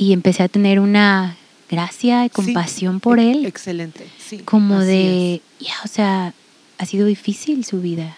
y 0.00 0.14
empecé 0.14 0.42
a 0.42 0.48
tener 0.48 0.80
una 0.80 1.36
gracia 1.70 2.24
y 2.24 2.30
compasión 2.30 3.00
por 3.00 3.20
él. 3.20 3.44
Excelente, 3.44 4.06
sí. 4.18 4.38
Como 4.38 4.80
de, 4.80 5.42
ya, 5.60 5.74
o 5.84 5.88
sea, 5.88 6.32
ha 6.78 6.86
sido 6.86 7.06
difícil 7.06 7.66
su 7.66 7.82
vida. 7.82 8.16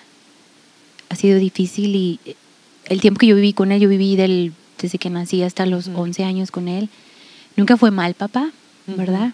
Ha 1.09 1.17
sido 1.17 1.41
difícil 1.41 1.97
y 1.97 2.21
el 2.93 3.01
tiempo 3.01 3.19
que 3.19 3.27
yo 3.27 3.35
viví 3.35 3.53
con 3.53 3.73
él, 3.73 3.81
yo 3.81 3.89
viví 3.89 4.17
del, 4.17 4.53
desde 4.81 4.99
que 4.99 5.11
nací 5.11 5.43
hasta 5.43 5.67
los 5.67 5.89
11 5.89 6.25
años 6.25 6.51
con 6.51 6.69
él. 6.69 6.89
Nunca 7.57 7.77
fue 7.77 7.91
mal 7.91 8.15
papá, 8.15 8.51
¿verdad? 8.87 9.33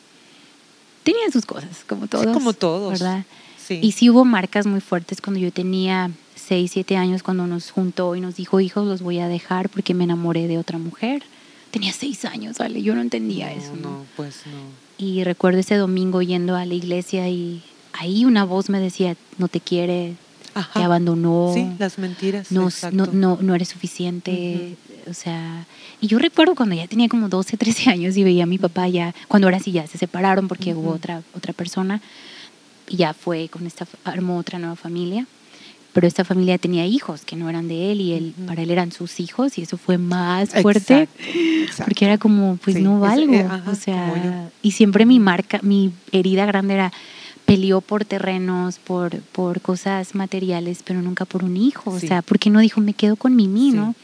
Tenía 1.03 1.31
sus 1.33 1.47
cosas, 1.47 1.85
como 1.89 2.07
todos. 2.07 2.27
como 2.29 2.53
todos. 2.53 2.93
¿Verdad? 2.93 3.25
Sí. 3.57 3.79
Y 3.83 3.93
sí 3.93 4.11
hubo 4.11 4.25
marcas 4.25 4.67
muy 4.67 4.81
fuertes 4.81 5.21
cuando 5.21 5.41
yo 5.41 5.53
tenía 5.53 6.11
6, 6.37 6.71
7 6.73 6.97
años, 6.97 7.23
cuando 7.23 7.47
nos 7.47 7.71
juntó 7.71 8.17
y 8.17 8.21
nos 8.21 8.37
dijo, 8.37 8.61
hijos, 8.61 8.87
los 8.87 9.03
voy 9.03 9.19
a 9.19 9.29
dejar 9.29 9.69
porque 9.69 9.95
me 9.95 10.05
enamoré 10.05 10.49
de 10.49 10.59
otra 10.59 10.79
mujer 10.79 11.23
tenía 11.71 11.93
seis 11.93 12.25
años, 12.25 12.59
¿vale? 12.59 12.83
Yo 12.83 12.95
no 12.95 13.01
entendía 13.01 13.53
eso. 13.53 13.75
No, 13.77 14.05
pues 14.17 14.43
no. 14.47 15.05
Y 15.05 15.25
recuerdo 15.25 15.61
ese 15.61 15.77
domingo 15.77 16.23
yendo 16.23 16.57
a 16.57 16.65
la 16.65 16.75
iglesia 16.75 17.29
y 17.29 17.63
ahí 17.93 18.25
una 18.25 18.45
voz 18.45 18.69
me 18.69 18.81
decía, 18.81 19.17
no 19.39 19.49
te 19.49 19.61
quiere, 19.61 20.17
te 20.75 20.83
abandonó. 20.83 21.53
Sí, 21.55 21.67
las 21.79 21.99
mentiras. 21.99 22.51
No, 22.51 22.69
no, 22.93 23.39
no, 23.41 23.55
eres 23.55 23.69
suficiente. 23.69 24.77
O 25.09 25.15
sea, 25.15 25.67
y 26.01 26.07
yo 26.07 26.19
recuerdo 26.19 26.55
cuando 26.55 26.75
ya 26.75 26.87
tenía 26.87 27.09
como 27.09 27.29
12, 27.29 27.57
13 27.57 27.91
años 27.91 28.17
y 28.17 28.25
veía 28.25 28.45
a 28.45 28.47
mi 28.47 28.59
papá 28.59 28.89
ya, 28.89 29.15
cuando 29.27 29.47
ahora 29.47 29.61
sí 29.61 29.73
ya 29.73 29.87
se 29.87 29.99
separaron 29.99 30.49
porque 30.49 30.75
hubo 30.75 30.91
otra, 30.91 31.23
otra 31.35 31.53
persona 31.53 32.01
y 32.89 32.97
ya 32.97 33.15
fue 33.15 33.49
con 33.49 33.67
esta, 33.67 33.87
armó 34.05 34.39
otra 34.39 34.59
nueva 34.59 34.77
familia 34.77 35.27
pero 35.99 36.07
esta 36.07 36.25
familia 36.25 36.59
tenía 36.59 36.87
hijos 36.87 37.23
que 37.25 37.35
no 37.35 37.49
eran 37.49 37.67
de 37.67 37.91
él 37.91 38.01
y 38.01 38.13
él, 38.13 38.35
para 38.47 38.63
él 38.63 38.71
eran 38.71 38.93
sus 38.93 39.19
hijos 39.21 39.59
y 39.59 39.63
eso 39.63 39.79
fue 39.79 39.99
más 39.99 40.51
fuerte 40.51 41.09
porque 41.85 42.05
era 42.05 42.19
como, 42.19 42.57
pues 42.57 42.77
no 42.77 43.01
valgo, 43.01 43.35
eh, 43.35 43.49
o 43.67 43.75
sea, 43.75 44.49
y 44.63 44.71
siempre 44.71 45.07
mi 45.07 45.19
marca, 45.19 45.59
mi 45.63 45.93
herida 46.13 46.47
grande 46.47 46.75
era 46.75 46.93
peleó 47.49 47.81
por 47.81 48.05
terrenos, 48.05 48.79
por, 48.79 49.21
por 49.23 49.63
cosas 49.63 50.15
materiales, 50.15 50.83
pero 50.85 51.01
nunca 51.01 51.25
por 51.25 51.45
un 51.45 51.57
hijo, 51.57 51.91
o 51.91 51.99
sea, 51.99 52.21
porque 52.21 52.51
no 52.51 52.61
dijo, 52.61 52.83
me 52.83 52.93
quedo 52.93 53.17
con 53.17 53.35
Mimi, 53.35 53.71
¿no? 53.71 53.95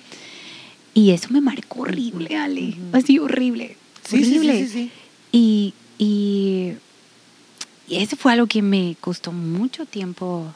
Y 0.95 1.11
eso 1.11 1.29
me 1.31 1.43
marcó 1.43 1.83
horrible, 1.83 2.39
Ale, 2.39 2.75
así 2.95 3.19
horrible, 3.19 3.77
horrible. 4.11 4.91
Y, 5.31 5.75
y, 5.99 6.73
y 7.87 7.97
eso 7.97 8.17
fue 8.17 8.33
algo 8.33 8.47
que 8.47 8.63
me 8.63 8.97
costó 8.99 9.31
mucho 9.31 9.85
tiempo 9.85 10.47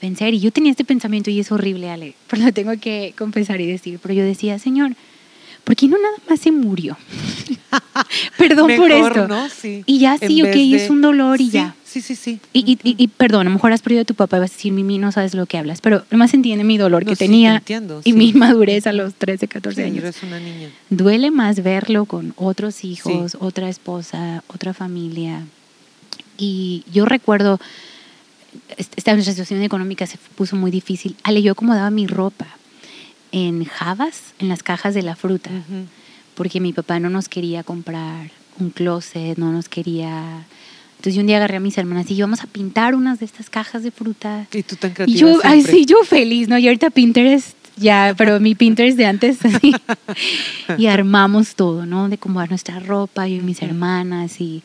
vencer. 0.00 0.32
Y 0.32 0.40
yo 0.40 0.50
tenía 0.50 0.70
este 0.70 0.86
pensamiento 0.86 1.30
y 1.30 1.40
es 1.40 1.52
horrible, 1.52 1.90
Ale, 1.90 2.14
pero 2.26 2.42
lo 2.44 2.52
tengo 2.54 2.72
que 2.80 3.12
confesar 3.18 3.60
y 3.60 3.66
decir. 3.66 3.98
Pero 4.02 4.14
yo 4.14 4.24
decía, 4.24 4.58
Señor, 4.58 4.92
¿por 5.64 5.76
qué 5.76 5.88
no 5.88 5.98
nada 5.98 6.16
más 6.26 6.40
se 6.40 6.52
murió? 6.52 6.96
perdón 8.38 8.70
por 8.78 8.90
esto. 8.90 9.28
Y 9.84 9.98
ya 9.98 10.16
sí, 10.16 10.42
ok, 10.42 10.54
es 10.54 10.88
un 10.88 11.02
dolor 11.02 11.38
y 11.38 11.50
ya. 11.50 11.74
Sí, 11.90 12.02
sí, 12.02 12.14
sí. 12.14 12.38
Y, 12.52 12.60
y, 12.60 12.78
y, 12.84 13.08
perdón, 13.08 13.40
a 13.40 13.44
lo 13.44 13.50
mejor 13.50 13.72
has 13.72 13.82
perdido 13.82 14.02
a 14.02 14.04
tu 14.04 14.14
papá 14.14 14.36
y 14.36 14.40
vas 14.40 14.52
a 14.52 14.54
decir, 14.54 14.72
Mimi, 14.72 14.98
no 14.98 15.10
sabes 15.10 15.34
lo 15.34 15.46
que 15.46 15.58
hablas, 15.58 15.80
pero 15.80 16.04
más 16.12 16.32
entiende 16.34 16.62
mi 16.62 16.78
dolor 16.78 17.04
que 17.04 17.16
tenía 17.16 17.64
y 18.04 18.12
mi 18.12 18.32
madurez 18.34 18.86
a 18.86 18.92
los 18.92 19.14
13, 19.14 19.48
14 19.48 19.82
años. 19.82 20.04
Eres 20.04 20.22
una 20.22 20.38
niña. 20.38 20.68
Duele 20.88 21.32
más 21.32 21.64
verlo 21.64 22.04
con 22.04 22.32
otros 22.36 22.84
hijos, 22.84 23.36
otra 23.40 23.68
esposa, 23.68 24.44
otra 24.46 24.72
familia. 24.72 25.42
Y 26.38 26.84
yo 26.92 27.06
recuerdo 27.06 27.58
esta 28.78 29.20
situación 29.20 29.60
económica 29.62 30.06
se 30.06 30.16
puso 30.36 30.54
muy 30.54 30.70
difícil. 30.70 31.16
Ale, 31.24 31.42
yo 31.42 31.52
acomodaba 31.52 31.90
mi 31.90 32.06
ropa 32.06 32.46
en 33.32 33.64
jabas, 33.64 34.34
en 34.38 34.48
las 34.48 34.62
cajas 34.62 34.94
de 34.94 35.02
la 35.02 35.16
fruta, 35.16 35.50
porque 36.36 36.60
mi 36.60 36.72
papá 36.72 37.00
no 37.00 37.10
nos 37.10 37.28
quería 37.28 37.64
comprar 37.64 38.30
un 38.60 38.70
closet, 38.70 39.38
no 39.38 39.50
nos 39.50 39.68
quería... 39.68 40.46
Entonces 41.00 41.14
yo 41.14 41.22
un 41.22 41.26
día 41.26 41.38
agarré 41.38 41.56
a 41.56 41.60
mis 41.60 41.78
hermanas 41.78 42.10
y 42.10 42.16
yo 42.16 42.26
vamos 42.26 42.42
a 42.42 42.46
pintar 42.46 42.94
unas 42.94 43.20
de 43.20 43.24
estas 43.24 43.48
cajas 43.48 43.82
de 43.82 43.90
fruta. 43.90 44.46
Y 44.52 44.62
tú 44.62 44.76
tan 44.76 44.92
creativa 44.92 45.16
Y 45.16 45.18
yo, 45.18 45.40
ay, 45.44 45.62
sí, 45.62 45.86
yo 45.86 45.96
feliz, 46.04 46.48
¿no? 46.48 46.58
Y 46.58 46.66
ahorita 46.66 46.90
Pinterest, 46.90 47.56
ya, 47.76 48.14
pero 48.16 48.38
mi 48.38 48.54
Pinterest 48.54 48.98
de 48.98 49.06
antes, 49.06 49.38
y 50.78 50.86
armamos 50.86 51.54
todo, 51.54 51.86
¿no? 51.86 52.08
De 52.08 52.16
acomodar 52.16 52.50
nuestra 52.50 52.80
ropa, 52.80 53.26
yo 53.26 53.36
y 53.36 53.40
mis 53.40 53.62
hermanas, 53.62 54.40
y 54.40 54.62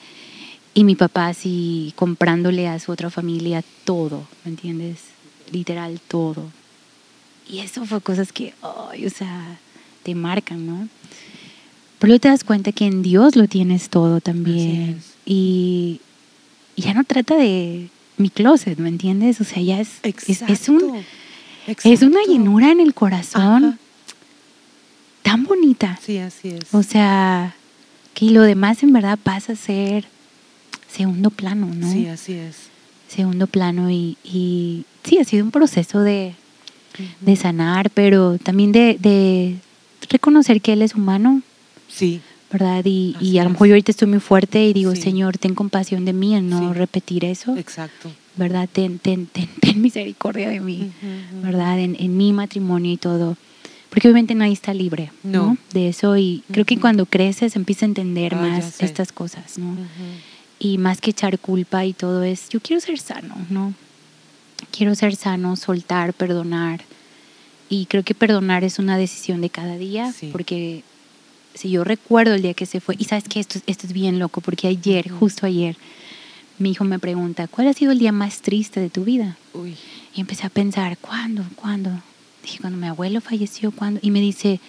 y 0.76 0.84
mi 0.84 0.96
papá 0.96 1.28
así 1.28 1.94
comprándole 1.96 2.68
a 2.68 2.78
su 2.80 2.92
otra 2.92 3.10
familia 3.10 3.64
todo, 3.86 4.28
¿me 4.44 4.52
entiendes? 4.52 5.00
Literal 5.52 6.02
todo. 6.06 6.52
Y 7.50 7.60
eso 7.60 7.86
fue 7.86 8.02
cosas 8.02 8.34
que, 8.34 8.54
ay, 8.92 9.06
o 9.06 9.10
sea, 9.10 9.58
te 10.04 10.14
marcan, 10.16 10.68
¿no? 10.68 10.90
Pero 11.98 12.10
luego 12.10 12.20
te 12.20 12.28
das 12.28 12.44
cuenta 12.44 12.74
que 12.74 12.86
en 12.86 13.04
Dios 13.04 13.38
lo 13.38 13.48
tienes 13.48 13.90
todo 13.90 14.20
también. 14.20 15.02
Y, 15.26 16.02
ya 16.76 16.94
no 16.94 17.04
trata 17.04 17.36
de 17.36 17.90
mi 18.18 18.30
closet, 18.30 18.78
¿me 18.80 18.90
entiendes? 18.90 19.42
O 19.42 19.44
sea, 19.44 19.62
ya 19.62 19.80
es, 19.80 20.00
es, 20.04 20.70
un, 20.70 21.04
es 21.68 22.02
una 22.02 22.20
llenura 22.28 22.72
en 22.72 22.80
el 22.80 22.94
corazón 22.94 23.80
tan 25.22 25.44
bonita. 25.44 26.00
Sí, 26.02 26.20
así 26.20 26.50
es. 26.50 26.74
O 26.74 26.84
sea, 26.84 27.56
que 28.14 28.32
lo 28.32 28.44
demás 28.44 28.84
en 28.84 28.94
verdad 28.94 29.18
pasa 29.22 29.54
a 29.54 29.56
ser 29.56 30.06
segundo 30.88 31.30
plano, 31.30 31.68
¿no? 31.74 31.92
Sí, 31.92 32.08
así 32.08 32.34
es. 32.34 32.70
Segundo 33.08 33.48
plano 33.48 33.90
y, 33.90 34.18
y 34.24 34.86
sí, 35.04 35.18
ha 35.18 35.24
sido 35.24 35.44
un 35.44 35.52
proceso 35.52 36.02
de, 36.02 36.34
de 37.22 37.36
sanar, 37.36 37.90
pero 37.90 38.38
también 38.38 38.72
de, 38.72 38.98
de, 39.00 39.56
reconocer 40.10 40.62
que 40.62 40.74
Él 40.74 40.82
es 40.82 40.96
humano. 40.96 41.42
Sí. 41.88 42.22
¿Verdad? 42.58 42.86
Y, 42.86 43.18
y 43.20 43.38
a 43.40 43.44
lo 43.44 43.50
mejor 43.50 43.68
yo 43.68 43.74
ahorita 43.74 43.92
estoy 43.92 44.08
muy 44.08 44.22
fuerte 44.22 44.66
y 44.66 44.72
digo, 44.72 44.96
Señor, 44.96 45.38
ten 45.38 45.56
compasión 45.56 46.06
de 46.06 46.14
mí 46.14 46.36
en 46.36 46.50
no 46.50 46.74
repetir 46.74 47.26
eso. 47.26 47.58
Exacto. 47.58 48.10
¿Verdad? 48.38 48.70
Ten, 48.72 48.98
ten, 48.98 49.26
ten, 49.26 49.50
misericordia 49.82 50.50
de 50.50 50.62
mí, 50.62 50.90
¿verdad? 51.44 51.80
En, 51.80 51.98
en, 52.00 52.16
mi 52.16 52.32
matrimonio 52.32 52.94
y 52.94 52.98
todo. 52.98 53.36
Porque 53.90 54.08
obviamente 54.08 54.36
nadie 54.36 54.54
está 54.54 54.74
libre 54.74 55.12
no. 55.24 55.58
de 55.74 55.90
eso 55.90 56.16
y 56.16 56.44
creo 56.52 56.64
que 56.64 56.80
cuando 56.80 57.06
creces 57.06 57.58
empiezas 57.58 57.84
a 57.84 57.86
entender 57.88 58.36
ah, 58.36 58.42
más 58.42 58.82
estas 58.82 59.12
cosas, 59.12 59.58
¿no? 59.58 59.76
y 60.60 60.78
más 60.78 61.02
que 61.02 61.12
echar 61.12 61.38
culpa 61.40 61.84
y 61.84 61.92
todo 61.92 62.24
es, 62.24 62.48
yo 62.50 62.62
quiero 62.62 62.80
ser 62.80 63.00
sano, 63.00 63.36
¿no? 63.50 63.74
Quiero 64.72 64.96
ser 64.96 65.16
sano, 65.16 65.58
soltar, 65.58 66.14
perdonar. 66.14 66.82
Y 67.68 67.88
creo 67.88 68.04
que 68.04 68.16
perdonar 68.16 68.64
es 68.64 68.80
una 68.80 68.98
decisión 68.98 69.42
de 69.42 69.50
cada 69.50 69.78
día, 69.78 70.14
porque 70.32 70.84
si 71.56 71.72
yo 71.72 71.84
recuerdo 71.84 72.36
el 72.36 72.42
día 72.42 72.54
que 72.54 72.66
se 72.66 72.80
fue, 72.80 72.96
y 73.00 73.06
sabes 73.06 73.24
que 73.26 73.40
esto, 73.40 73.60
esto 73.66 73.88
es 73.88 73.94
bien 73.94 74.20
loco, 74.20 74.42
porque 74.42 74.68
ayer, 74.68 75.10
justo 75.10 75.46
ayer, 75.46 75.78
mi 76.60 76.72
hijo 76.72 76.84
me 76.84 77.00
pregunta, 77.00 77.48
¿cuál 77.48 77.68
ha 77.68 77.74
sido 77.74 77.92
el 77.92 78.00
día 78.00 78.12
más 78.12 78.42
triste 78.42 78.80
de 78.80 78.90
tu 78.90 79.04
vida? 79.04 79.38
Y 80.14 80.22
empecé 80.22 80.46
a 80.46 80.50
pensar, 80.50 80.98
¿cuándo? 80.98 81.44
¿Cuándo? 81.56 81.90
Dije, 82.44 82.60
cuando 82.60 82.78
mi 82.78 82.88
abuelo 82.88 83.22
falleció, 83.22 83.72
¿cuándo? 83.72 84.00
Y 84.04 84.12
me 84.12 84.22
dice, 84.22 84.60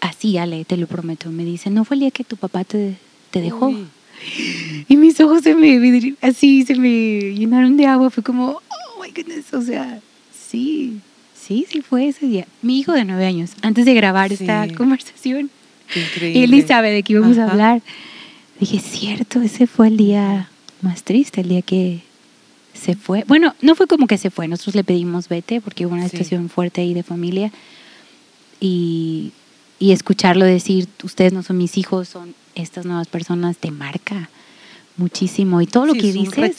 así, 0.00 0.36
Ale, 0.38 0.64
te 0.64 0.76
lo 0.76 0.86
prometo, 0.86 1.30
me 1.30 1.44
dice, 1.44 1.70
¿no 1.70 1.84
fue 1.84 1.96
el 1.96 2.00
día 2.00 2.10
que 2.10 2.24
tu 2.24 2.36
papá 2.36 2.64
te, 2.64 2.96
te 3.30 3.40
dejó? 3.40 3.72
Y 4.88 4.96
mis 4.96 5.20
ojos 5.20 5.42
se 5.42 5.54
me, 5.54 6.14
así, 6.22 6.64
se 6.64 6.74
me 6.76 7.34
llenaron 7.34 7.76
de 7.76 7.86
agua, 7.86 8.10
fue 8.10 8.22
como, 8.22 8.52
oh 8.52 9.02
my 9.02 9.10
goodness, 9.10 9.52
o 9.52 9.60
sea, 9.60 10.00
sí, 10.32 11.00
sí, 11.34 11.66
sí 11.68 11.82
fue 11.82 12.08
ese 12.08 12.26
día. 12.26 12.46
Mi 12.62 12.78
hijo 12.78 12.92
de 12.92 13.04
nueve 13.04 13.26
años, 13.26 13.52
antes 13.62 13.84
de 13.84 13.94
grabar 13.94 14.32
esta 14.32 14.66
conversación, 14.74 15.50
y 16.20 16.42
él 16.42 16.50
ni 16.50 16.62
sabe 16.62 16.90
de 16.90 17.02
qué 17.02 17.14
íbamos 17.14 17.38
a 17.38 17.50
hablar. 17.50 17.82
Dije, 18.60 18.78
cierto, 18.78 19.40
ese 19.40 19.66
fue 19.66 19.88
el 19.88 19.96
día 19.96 20.48
más 20.80 21.02
triste, 21.02 21.40
el 21.40 21.48
día 21.48 21.62
que 21.62 22.02
se 22.72 22.94
fue. 22.94 23.24
Bueno, 23.26 23.54
no 23.62 23.74
fue 23.74 23.86
como 23.86 24.06
que 24.06 24.18
se 24.18 24.30
fue, 24.30 24.48
nosotros 24.48 24.74
le 24.74 24.84
pedimos 24.84 25.28
vete 25.28 25.60
porque 25.60 25.86
hubo 25.86 25.94
una 25.94 26.08
situación 26.08 26.48
fuerte 26.48 26.80
ahí 26.80 26.94
de 26.94 27.02
familia. 27.02 27.52
Y, 28.60 29.32
y, 29.78 29.92
escucharlo 29.92 30.44
decir, 30.44 30.88
ustedes 31.02 31.32
no 31.32 31.42
son 31.42 31.58
mis 31.58 31.76
hijos, 31.76 32.08
son 32.08 32.34
estas 32.54 32.86
nuevas 32.86 33.08
personas, 33.08 33.58
te 33.58 33.70
marca 33.70 34.30
muchísimo. 34.96 35.60
Y 35.60 35.66
todo 35.66 35.86
lo 35.86 35.94
que 35.94 36.12
dices, 36.12 36.56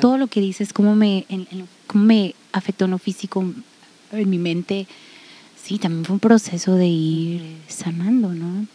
todo 0.00 0.18
lo 0.18 0.26
que 0.28 0.40
dices, 0.40 0.72
cómo 0.72 0.94
me, 0.94 1.26
cómo 1.86 2.04
me 2.04 2.34
afectó 2.52 2.84
en 2.86 2.92
lo 2.92 2.98
físico, 2.98 3.44
en 4.12 4.30
mi 4.30 4.38
mente, 4.38 4.86
sí, 5.64 5.78
también 5.78 6.04
fue 6.04 6.14
un 6.14 6.20
proceso 6.20 6.74
de 6.74 6.86
ir 6.86 7.42
sanando, 7.68 8.34
¿no? 8.34 8.66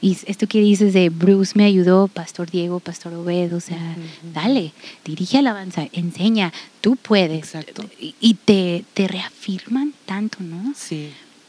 Y 0.00 0.18
esto 0.26 0.46
que 0.46 0.60
dices 0.60 0.92
de 0.92 1.08
Bruce 1.08 1.52
me 1.54 1.64
ayudó, 1.64 2.08
Pastor 2.08 2.50
Diego, 2.50 2.78
Pastor 2.78 3.14
Obed, 3.14 3.54
o 3.54 3.60
sea, 3.60 3.96
dale, 4.34 4.72
dirige 5.02 5.38
alabanza, 5.38 5.88
enseña, 5.92 6.52
tú 6.82 6.96
puedes. 6.96 7.38
Exacto. 7.38 7.88
Y, 7.98 8.34
te, 8.34 8.84
te, 8.92 9.08
reafirman 9.08 9.94
tanto, 10.04 10.38
¿no? 10.40 10.74
Sí. 10.76 11.08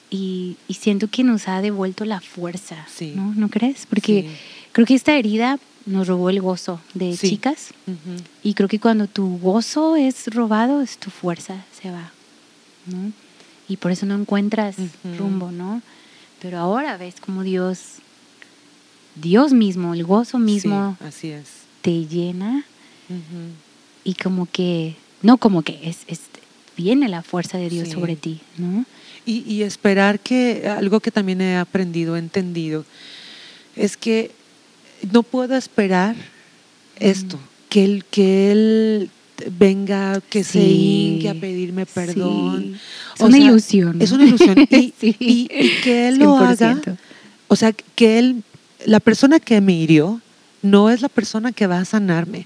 Y, 0.10 0.56
y, 0.70 0.76
siento 0.76 1.10
que 1.10 1.26
nos 1.26 1.50
ha 1.50 1.62
devuelto 1.62 2.06
la 2.06 2.22
fuerza, 2.22 2.88
sí. 2.90 3.12
¿no? 3.14 3.34
¿No 3.36 3.50
crees? 3.50 3.86
Porque 3.88 4.30
creo 4.72 4.88
que 4.88 4.96
esta 4.96 5.18
herida 5.18 5.60
nos 5.86 6.08
robó 6.08 6.30
el 6.30 6.40
gozo 6.40 6.80
de 6.94 7.18
chicas. 7.18 7.74
Y 8.42 8.54
creo 8.54 8.70
que 8.70 8.80
cuando 8.80 9.08
tu 9.08 9.38
gozo 9.38 9.98
es 9.98 10.28
robado, 10.28 10.82
es 10.82 10.98
tu 10.98 11.10
fuerza 11.10 11.66
se 11.82 11.92
va, 11.92 12.12
¿no? 12.86 13.12
Y 13.68 13.78
por 13.78 13.92
eso 13.92 14.06
no 14.06 14.16
encuentras 14.16 14.76
rumbo, 15.18 15.52
¿no? 15.52 15.82
Pero 16.42 16.60
ahora 16.60 16.98
ves 16.98 17.16
como 17.20 17.44
Dios 17.44 18.00
Dios 19.16 19.54
mismo, 19.54 19.94
el 19.94 20.04
gozo 20.04 20.40
mismo, 20.40 20.98
así 21.00 21.30
es. 21.30 21.48
te 21.82 22.06
llena 22.06 22.66
y 24.04 24.14
como 24.16 24.46
que, 24.46 24.96
no 25.22 25.38
como 25.38 25.62
que, 25.62 25.80
es, 25.84 26.00
es 26.08 26.22
viene 26.76 27.08
la 27.08 27.24
fuerza 27.24 27.58
de 27.58 27.70
Dios 27.70 27.90
sobre 27.90 28.16
ti, 28.16 28.42
¿no? 28.58 28.86
Y, 29.26 29.64
esperar 29.64 30.20
que, 30.20 30.68
algo 30.70 31.00
que 31.00 31.10
también 31.10 31.42
he 31.42 31.58
aprendido, 31.58 32.16
entendido, 32.16 32.86
es 33.76 33.98
que 33.98 34.30
no 35.12 35.24
puedo 35.24 35.56
esperar 35.56 36.16
esto, 37.00 37.40
que 37.70 37.86
él, 37.86 38.06
que 38.12 38.52
él 38.52 39.10
venga, 39.58 40.22
que 40.30 40.44
se 40.44 40.62
hinque 40.62 41.30
a 41.30 41.34
pedirme 41.34 41.86
perdón. 41.86 42.80
Es 43.16 43.22
una 43.22 43.38
ilusión. 43.38 44.02
Es 44.02 44.12
una 44.12 44.26
ilusión. 44.26 44.56
Y, 44.70 44.94
y 45.00 45.70
que 45.84 46.08
él 46.08 46.20
lo 46.20 46.38
haga, 46.38 46.80
o 47.48 47.56
sea, 47.56 47.74
que 47.74 48.20
él 48.20 48.44
la 48.86 49.00
persona 49.00 49.40
que 49.40 49.62
me 49.62 49.74
hirió 49.74 50.22
no 50.62 50.90
es 50.90 51.02
la 51.02 51.10
persona 51.10 51.52
que 51.52 51.68
va 51.68 51.80
a 51.80 51.86
sanarme. 51.86 52.46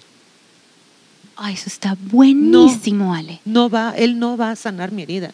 Ay, 1.35 1.53
eso 1.53 1.67
está 1.67 1.95
buenísimo, 2.11 3.13
Ale. 3.13 3.39
No 3.45 3.69
va, 3.69 3.93
él 3.95 4.19
no 4.19 4.35
va 4.35 4.51
a 4.51 4.55
sanar 4.55 4.91
mi 4.91 5.03
herida. 5.03 5.31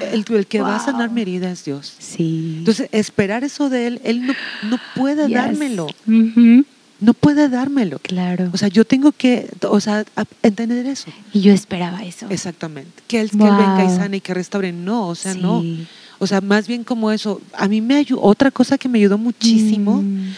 El, 0.00 0.24
que 0.46 0.60
va 0.60 0.76
a 0.76 0.80
sanar 0.80 1.10
mi 1.10 1.22
herida 1.22 1.50
es 1.50 1.64
Dios. 1.64 1.92
Sí. 1.98 2.56
Entonces, 2.58 2.88
esperar 2.92 3.42
eso 3.42 3.68
de 3.68 3.86
él, 3.88 4.00
él 4.04 4.26
no, 4.62 4.78
puede 4.94 5.28
dármelo. 5.28 5.88
No 7.00 7.14
puede 7.14 7.48
dármelo. 7.48 8.00
Claro. 8.00 8.50
O 8.52 8.58
sea, 8.58 8.68
yo 8.68 8.84
tengo 8.84 9.12
que, 9.12 9.48
o 9.62 9.80
sea, 9.80 10.04
entender 10.42 10.86
eso. 10.86 11.10
Y 11.32 11.40
yo 11.40 11.52
esperaba 11.52 12.04
eso. 12.04 12.26
Exactamente. 12.28 12.90
Que 13.06 13.20
él, 13.20 13.30
que 13.30 13.36
él 13.36 13.56
venga 13.56 13.84
y 13.84 13.96
sane 13.96 14.16
y 14.16 14.20
que 14.20 14.34
restaure. 14.34 14.72
No, 14.72 15.08
o 15.08 15.14
sea, 15.14 15.34
no. 15.34 15.62
O 16.18 16.26
sea, 16.26 16.40
más 16.40 16.66
bien 16.66 16.82
como 16.82 17.12
eso. 17.12 17.40
A 17.52 17.68
mí 17.68 17.80
me 17.80 17.96
ayudó, 17.96 18.22
otra 18.22 18.50
cosa 18.50 18.76
que 18.78 18.88
me 18.88 18.98
ayudó 18.98 19.16
muchísimo 19.16 20.02
mm. 20.02 20.34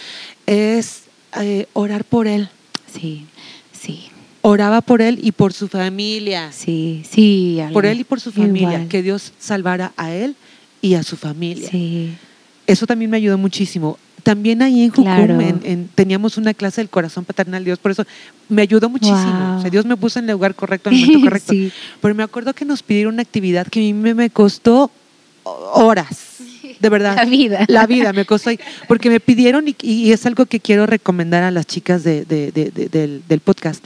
es 0.46 1.04
eh, 1.40 1.66
orar 1.72 2.04
por 2.04 2.26
él. 2.26 2.48
Sí, 2.92 3.24
sí. 3.72 4.08
Oraba 4.42 4.82
por 4.82 5.00
él 5.00 5.18
y 5.22 5.32
por 5.32 5.52
su 5.52 5.68
familia. 5.68 6.52
Sí, 6.52 7.02
sí. 7.08 7.58
Por 7.72 7.86
él 7.86 8.00
y 8.00 8.04
por 8.04 8.20
su 8.20 8.32
familia. 8.32 8.86
Que 8.88 9.02
Dios 9.02 9.32
salvara 9.38 9.92
a 9.96 10.12
él 10.12 10.36
y 10.82 10.94
a 10.94 11.02
su 11.02 11.16
familia. 11.16 11.70
Sí. 11.70 12.12
Eso 12.66 12.86
también 12.86 13.10
me 13.10 13.16
ayudó 13.16 13.38
muchísimo. 13.38 13.98
También 14.22 14.62
ahí 14.62 14.84
en 14.84 14.90
Jucum 14.90 15.88
teníamos 15.94 16.36
una 16.36 16.54
clase 16.54 16.80
del 16.80 16.88
corazón 16.88 17.24
paternal 17.24 17.64
Dios, 17.64 17.78
por 17.78 17.90
eso 17.90 18.04
me 18.48 18.62
ayudó 18.62 18.88
muchísimo. 18.88 19.56
O 19.58 19.60
sea, 19.60 19.70
Dios 19.70 19.84
me 19.84 19.96
puso 19.96 20.18
en 20.18 20.26
el 20.26 20.32
lugar 20.32 20.54
correcto, 20.54 20.90
en 20.90 20.96
el 20.96 21.00
momento 21.02 21.24
correcto. 21.28 21.52
sí. 21.52 21.72
Pero 22.00 22.14
me 22.14 22.22
acuerdo 22.22 22.54
que 22.54 22.64
nos 22.64 22.82
pidieron 22.82 23.14
una 23.14 23.22
actividad 23.22 23.66
que 23.66 23.80
a 23.80 23.82
mí 23.82 23.94
me 23.94 24.30
costó 24.30 24.90
horas, 25.44 26.36
de 26.78 26.88
verdad. 26.88 27.16
La 27.16 27.24
vida. 27.24 27.64
La 27.68 27.86
vida 27.86 28.12
me 28.12 28.24
costó. 28.24 28.50
Porque 28.88 29.10
me 29.10 29.20
pidieron, 29.20 29.66
y, 29.80 30.12
es 30.12 30.26
algo 30.26 30.46
que 30.46 30.60
quiero 30.60 30.86
recomendar 30.86 31.42
a 31.42 31.50
las 31.50 31.66
chicas 31.66 32.04
del, 32.04 32.26
del, 32.26 33.40
podcast. 33.40 33.84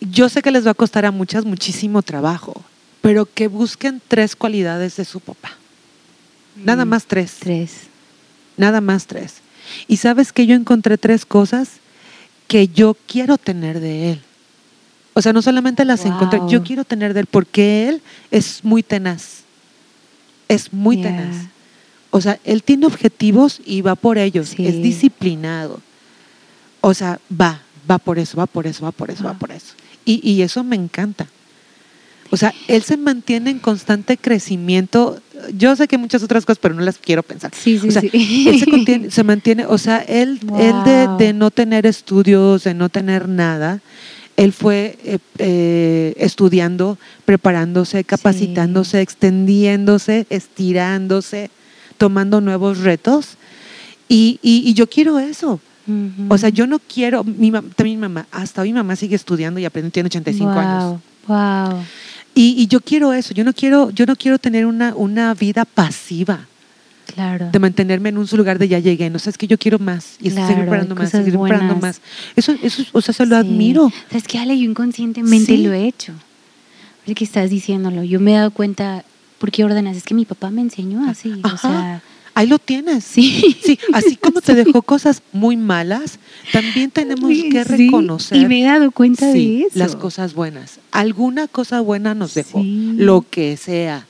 Yo 0.00 0.28
sé 0.28 0.42
que 0.42 0.50
les 0.50 0.66
va 0.66 0.72
a 0.72 0.74
costar 0.74 1.06
a 1.06 1.10
muchas 1.10 1.44
muchísimo 1.44 2.02
trabajo, 2.02 2.62
pero 3.00 3.26
que 3.26 3.48
busquen 3.48 4.02
tres 4.06 4.36
cualidades 4.36 4.96
de 4.96 5.04
su 5.04 5.20
papá. 5.20 5.52
Nada 6.56 6.84
mm, 6.84 6.88
más 6.88 7.06
tres. 7.06 7.36
Tres. 7.40 7.93
Nada 8.56 8.80
más 8.80 9.06
tres. 9.06 9.36
Y 9.88 9.96
sabes 9.96 10.32
que 10.32 10.46
yo 10.46 10.54
encontré 10.54 10.98
tres 10.98 11.24
cosas 11.24 11.80
que 12.48 12.68
yo 12.68 12.96
quiero 13.06 13.38
tener 13.38 13.80
de 13.80 14.12
él. 14.12 14.22
O 15.14 15.22
sea, 15.22 15.32
no 15.32 15.42
solamente 15.42 15.84
las 15.84 16.04
encontré, 16.04 16.40
yo 16.48 16.62
quiero 16.62 16.84
tener 16.84 17.14
de 17.14 17.20
él 17.20 17.26
porque 17.26 17.88
él 17.88 18.02
es 18.30 18.64
muy 18.64 18.82
tenaz 18.82 19.44
es 20.48 20.72
muy 20.72 20.96
tenaz. 21.02 21.46
O 22.10 22.20
sea, 22.20 22.38
él 22.44 22.62
tiene 22.62 22.86
objetivos 22.86 23.60
y 23.64 23.80
va 23.80 23.94
por 23.96 24.18
ellos, 24.18 24.54
es 24.58 24.82
disciplinado. 24.82 25.80
O 26.80 26.94
sea, 26.94 27.18
va, 27.30 27.62
va 27.90 27.98
por 27.98 28.18
eso, 28.18 28.36
va 28.36 28.46
por 28.46 28.66
eso, 28.66 28.84
va 28.84 28.92
por 28.92 29.10
eso, 29.10 29.24
va 29.24 29.34
por 29.34 29.50
eso. 29.50 29.74
Y, 30.04 30.20
y, 30.28 30.42
eso 30.42 30.62
me 30.62 30.76
encanta. 30.76 31.26
O 32.30 32.36
sea, 32.36 32.52
él 32.68 32.82
se 32.82 32.96
mantiene 32.96 33.50
en 33.50 33.58
constante 33.58 34.16
crecimiento. 34.16 35.20
Yo 35.56 35.74
sé 35.76 35.88
que 35.88 35.98
muchas 35.98 36.22
otras 36.22 36.44
cosas, 36.44 36.58
pero 36.60 36.74
no 36.74 36.82
las 36.82 36.98
quiero 36.98 37.22
pensar. 37.22 37.52
Sí, 37.54 37.78
sí, 37.78 37.88
o 37.88 37.90
sea, 37.90 38.02
él 38.02 38.60
se, 38.60 39.10
se, 39.10 39.24
mantiene, 39.24 39.66
o 39.66 39.78
sea, 39.78 39.98
él, 39.98 40.40
él 40.58 40.74
de, 40.84 41.08
de, 41.18 41.32
no 41.32 41.50
tener 41.50 41.86
estudios, 41.86 42.64
de 42.64 42.74
no 42.74 42.88
tener 42.88 43.28
nada, 43.28 43.80
él 44.36 44.52
fue 44.52 44.98
eh, 45.04 45.18
eh, 45.38 46.14
estudiando, 46.16 46.98
preparándose, 47.24 48.02
capacitándose, 48.04 49.00
extendiéndose, 49.00 50.26
estirándose, 50.28 51.50
tomando 51.98 52.40
nuevos 52.40 52.78
retos. 52.78 53.36
Y, 54.08 54.74
yo 54.74 54.88
quiero 54.88 55.18
eso. 55.18 55.60
O 56.28 56.38
sea, 56.38 56.48
yo 56.48 56.66
no 56.66 56.78
quiero, 56.78 57.24
mi, 57.24 57.50
también 57.50 57.98
mi 58.00 58.08
mamá, 58.08 58.26
hasta 58.32 58.62
hoy 58.62 58.72
mi 58.72 58.78
mamá 58.78 58.96
sigue 58.96 59.16
estudiando 59.16 59.60
y 59.60 59.66
aprendiendo, 59.66 59.92
tiene 59.92 60.06
85 60.06 60.50
años. 60.50 61.00
Wow. 61.28 61.84
Y, 62.34 62.54
y, 62.58 62.66
yo 62.66 62.80
quiero 62.80 63.12
eso, 63.12 63.32
yo 63.32 63.44
no 63.44 63.52
quiero, 63.52 63.90
yo 63.90 64.06
no 64.06 64.16
quiero 64.16 64.38
tener 64.38 64.66
una, 64.66 64.94
una 64.94 65.34
vida 65.34 65.64
pasiva. 65.64 66.46
Claro. 67.06 67.50
De 67.50 67.58
mantenerme 67.58 68.08
en 68.08 68.18
un 68.18 68.26
lugar 68.32 68.58
de 68.58 68.66
ya 68.66 68.78
llegué. 68.78 69.10
No 69.10 69.18
sé, 69.18 69.30
es 69.30 69.38
que 69.38 69.46
yo 69.46 69.58
quiero 69.58 69.78
más. 69.78 70.16
Y 70.20 70.30
seguir 70.30 70.56
preparando 70.56 70.94
más, 70.94 71.10
seguir 71.10 71.38
preparando 71.38 71.76
más. 71.76 72.00
Eso, 72.34 72.54
eso, 72.62 72.82
o 72.92 73.00
sea, 73.00 73.14
se 73.14 73.26
lo 73.26 73.36
admiro. 73.36 73.92
¿Sabes 74.08 74.26
que 74.26 74.38
Ale? 74.38 74.58
Yo 74.58 74.64
inconscientemente 74.64 75.56
lo 75.58 75.72
he 75.72 75.86
hecho. 75.86 76.12
Ahora 77.02 77.14
que 77.14 77.24
estás 77.24 77.50
diciéndolo, 77.50 78.02
yo 78.02 78.18
me 78.18 78.32
he 78.32 78.36
dado 78.36 78.50
cuenta, 78.50 79.04
¿por 79.38 79.50
qué 79.52 79.64
ordenas? 79.64 79.96
Es 79.96 80.04
que 80.04 80.14
mi 80.14 80.24
papá 80.24 80.50
me 80.50 80.62
enseñó 80.62 81.08
así. 81.08 81.40
O 81.44 81.56
sea, 81.58 82.02
Ahí 82.34 82.46
lo 82.46 82.58
tienes. 82.58 83.04
Sí. 83.04 83.56
sí. 83.62 83.78
Así 83.92 84.16
como 84.20 84.40
te 84.40 84.54
dejó 84.54 84.82
cosas 84.82 85.22
muy 85.32 85.56
malas, 85.56 86.18
también 86.52 86.90
tenemos 86.90 87.30
que 87.30 87.64
reconocer. 87.64 88.38
Y 88.38 88.46
me 88.46 88.62
he 88.62 88.64
dado 88.64 88.90
cuenta 88.90 89.26
de 89.26 89.62
eso. 89.62 89.78
Las 89.78 89.96
cosas 89.96 90.34
buenas. 90.34 90.80
Alguna 90.90 91.48
cosa 91.48 91.80
buena 91.80 92.14
nos 92.14 92.34
dejó. 92.34 92.62
Lo 92.64 93.24
que 93.28 93.56
sea 93.56 94.06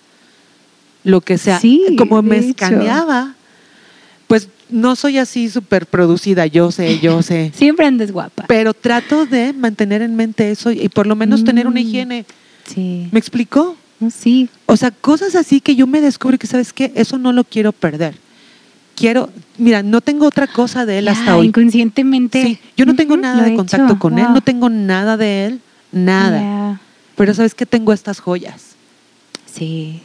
lo 1.05 1.21
que 1.21 1.39
sea. 1.39 1.61
Como 1.97 2.23
me 2.23 2.39
escaneaba, 2.39 3.35
pues 4.27 4.49
no 4.71 4.97
soy 4.97 5.19
así 5.19 5.49
súper 5.49 5.87
producida, 5.87 6.47
yo 6.47 6.73
sé, 6.73 6.99
yo 6.99 7.23
sé. 7.23 7.53
Siempre 7.55 7.87
andes 7.87 8.11
guapa. 8.11 8.47
Pero 8.49 8.75
trato 8.75 9.27
de 9.27 9.53
mantener 9.53 10.03
en 10.03 10.17
mente 10.17 10.51
eso 10.51 10.73
y 10.73 10.89
por 10.89 11.07
lo 11.07 11.15
menos 11.15 11.45
tener 11.45 11.67
una 11.67 11.81
mm, 11.81 11.85
higiene. 11.85 12.27
Sí. 12.67 13.09
¿Me 13.13 13.19
explicó? 13.19 13.77
Sí. 14.11 14.49
O 14.67 14.77
sea, 14.77 14.91
cosas 14.91 15.35
así 15.35 15.61
que 15.61 15.77
yo 15.77 15.87
me 15.87 16.01
descubro 16.01 16.39
que, 16.39 16.47
¿sabes 16.47 16.73
qué? 16.73 16.93
Eso 16.95 17.19
no 17.19 17.33
lo 17.33 17.45
quiero 17.45 17.73
perder. 17.73 18.17
quiero, 18.95 19.31
mira, 19.59 19.83
no 19.83 20.01
tengo 20.01 20.27
otra 20.27 20.47
cosa 20.47 20.87
de 20.87 20.99
él 20.99 21.09
hasta 21.09 21.37
hoy. 21.37 21.49
Inconscientemente. 21.49 22.43
Sí, 22.43 22.59
yo 22.77 22.87
no 22.87 22.95
tengo 22.95 23.17
nada 23.17 23.43
de 23.43 23.55
contacto 23.55 23.99
con 23.99 24.19
él, 24.19 24.27
no 24.33 24.41
tengo 24.41 24.69
nada 24.69 25.17
de 25.17 25.47
él, 25.47 25.61
nada. 25.93 26.81
Pero 27.17 27.35
sabes 27.35 27.55
que 27.55 27.67
tengo 27.67 27.93
estas 27.93 28.21
joyas. 28.21 28.75
Sí. 29.47 30.01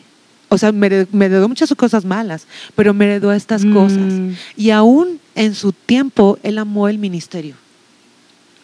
O 0.50 0.58
sea, 0.58 0.72
me, 0.72 0.88
heredó 0.88 1.48
muchas 1.48 1.74
cosas 1.76 2.06
malas, 2.06 2.48
pero 2.76 2.94
me 2.94 3.06
heredó 3.06 3.32
estas 3.32 3.64
cosas. 3.66 4.14
Mm. 4.14 4.32
Y 4.58 4.72
aún 4.72 5.20
en 5.36 5.54
su 5.54 5.72
tiempo, 5.72 6.40
él 6.42 6.58
amó 6.58 6.88
el 6.88 6.98
ministerio. 6.98 7.56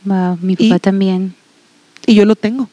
Wow, 0.03 0.37
mi 0.41 0.55
papá 0.55 0.79
también. 0.79 1.35
Y 2.07 2.15
yo 2.15 2.25
lo 2.25 2.35
tengo. 2.35 2.69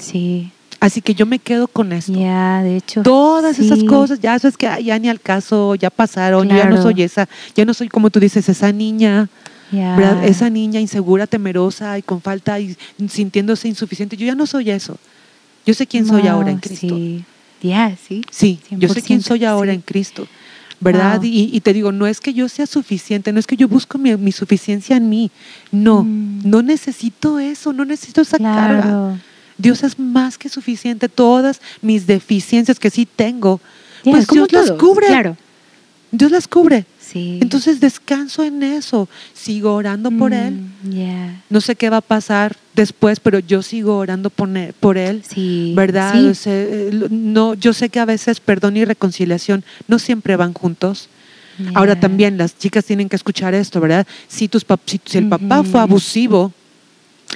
Sí. 0.00 0.52
Así 0.80 1.00
que 1.00 1.14
yo 1.14 1.26
me 1.26 1.38
quedo 1.38 1.68
con 1.68 1.92
esto. 1.92 2.12
Ya, 2.12 2.62
de 2.62 2.76
hecho. 2.76 3.02
Todas 3.02 3.58
esas 3.58 3.82
cosas, 3.84 4.20
ya 4.20 4.34
eso 4.34 4.48
es 4.48 4.56
que 4.56 4.68
ya 4.84 4.98
ni 4.98 5.08
al 5.08 5.20
caso, 5.20 5.74
ya 5.74 5.90
pasaron, 5.90 6.48
ya 6.48 6.68
no 6.68 6.80
soy 6.80 7.02
esa, 7.02 7.28
ya 7.54 7.64
no 7.64 7.74
soy 7.74 7.88
como 7.88 8.10
tú 8.10 8.20
dices, 8.20 8.48
esa 8.48 8.72
niña, 8.72 9.28
esa 10.22 10.50
niña 10.50 10.80
insegura, 10.80 11.26
temerosa 11.26 11.98
y 11.98 12.02
con 12.02 12.20
falta 12.20 12.60
y 12.60 12.76
sintiéndose 13.08 13.68
insuficiente. 13.68 14.16
Yo 14.16 14.26
ya 14.26 14.34
no 14.34 14.46
soy 14.46 14.70
eso. 14.70 14.98
Yo 15.64 15.74
sé 15.74 15.86
quién 15.86 16.06
soy 16.06 16.28
ahora 16.28 16.50
en 16.50 16.58
Cristo. 16.58 16.94
Sí, 16.94 17.24
ya, 17.62 17.96
sí. 17.96 18.22
Sí, 18.30 18.60
yo 18.70 18.88
sé 18.88 19.02
quién 19.02 19.22
soy 19.22 19.44
ahora 19.44 19.72
en 19.72 19.80
Cristo. 19.80 20.28
¿Verdad? 20.78 21.20
Y, 21.22 21.58
te 21.60 21.72
digo, 21.72 21.90
no 21.90 22.06
es 22.06 22.20
que 22.20 22.34
yo 22.34 22.50
sea 22.50 22.66
suficiente, 22.66 23.32
no 23.32 23.40
es 23.40 23.46
que 23.46 23.56
yo 23.56 23.66
busco 23.66 23.96
mi, 23.96 24.30
suficiencia 24.30 24.98
en 24.98 25.08
mí. 25.08 25.30
No, 25.72 26.04
mm. 26.04 26.42
no 26.44 26.62
necesito 26.62 27.38
eso, 27.38 27.72
no 27.72 27.86
necesito 27.86 28.20
esa 28.20 28.38
carga. 28.38 29.18
Dios 29.58 29.82
es 29.82 29.98
más 29.98 30.38
que 30.38 30.48
suficiente. 30.48 31.08
Todas 31.08 31.60
mis 31.82 32.06
deficiencias 32.06 32.78
que 32.78 32.90
sí 32.90 33.06
tengo, 33.06 33.60
pues 34.04 34.26
Dios 34.28 34.52
las 34.52 34.72
cubre. 34.72 35.06
Claro. 35.06 35.36
Dios 36.10 36.30
las 36.30 36.48
cubre. 36.48 36.86
Sí. 37.00 37.38
Entonces 37.40 37.78
descanso 37.78 38.42
en 38.42 38.62
eso, 38.62 39.08
sigo 39.32 39.74
orando 39.74 40.10
por 40.10 40.32
Él. 40.32 40.54
Mm, 40.82 41.42
no 41.50 41.60
sé 41.60 41.76
qué 41.76 41.88
va 41.88 41.98
a 41.98 42.00
pasar 42.00 42.56
después, 42.74 43.20
pero 43.20 43.38
yo 43.38 43.62
sigo 43.62 43.96
orando 43.96 44.30
por, 44.30 44.98
Él. 44.98 45.22
Sí. 45.26 45.72
¿Verdad? 45.76 46.14
Eh, 46.46 47.06
no, 47.10 47.54
yo 47.54 47.72
sé 47.72 47.90
que 47.90 48.00
a 48.00 48.04
veces 48.04 48.40
perdón 48.40 48.76
y 48.76 48.84
reconciliación 48.84 49.64
no 49.86 49.98
siempre 49.98 50.36
van 50.36 50.52
juntos. 50.52 51.08
Ahora 51.74 51.98
también 51.98 52.36
las 52.36 52.58
chicas 52.58 52.84
tienen 52.84 53.08
que 53.08 53.16
escuchar 53.16 53.54
esto, 53.54 53.80
¿verdad? 53.80 54.06
Si, 54.28 54.46
tus 54.46 54.66
si, 54.84 55.18
el 55.18 55.28
papá 55.28 55.62
fue 55.62 55.80
abusivo, 55.80 56.52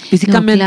físicamente 0.09 0.65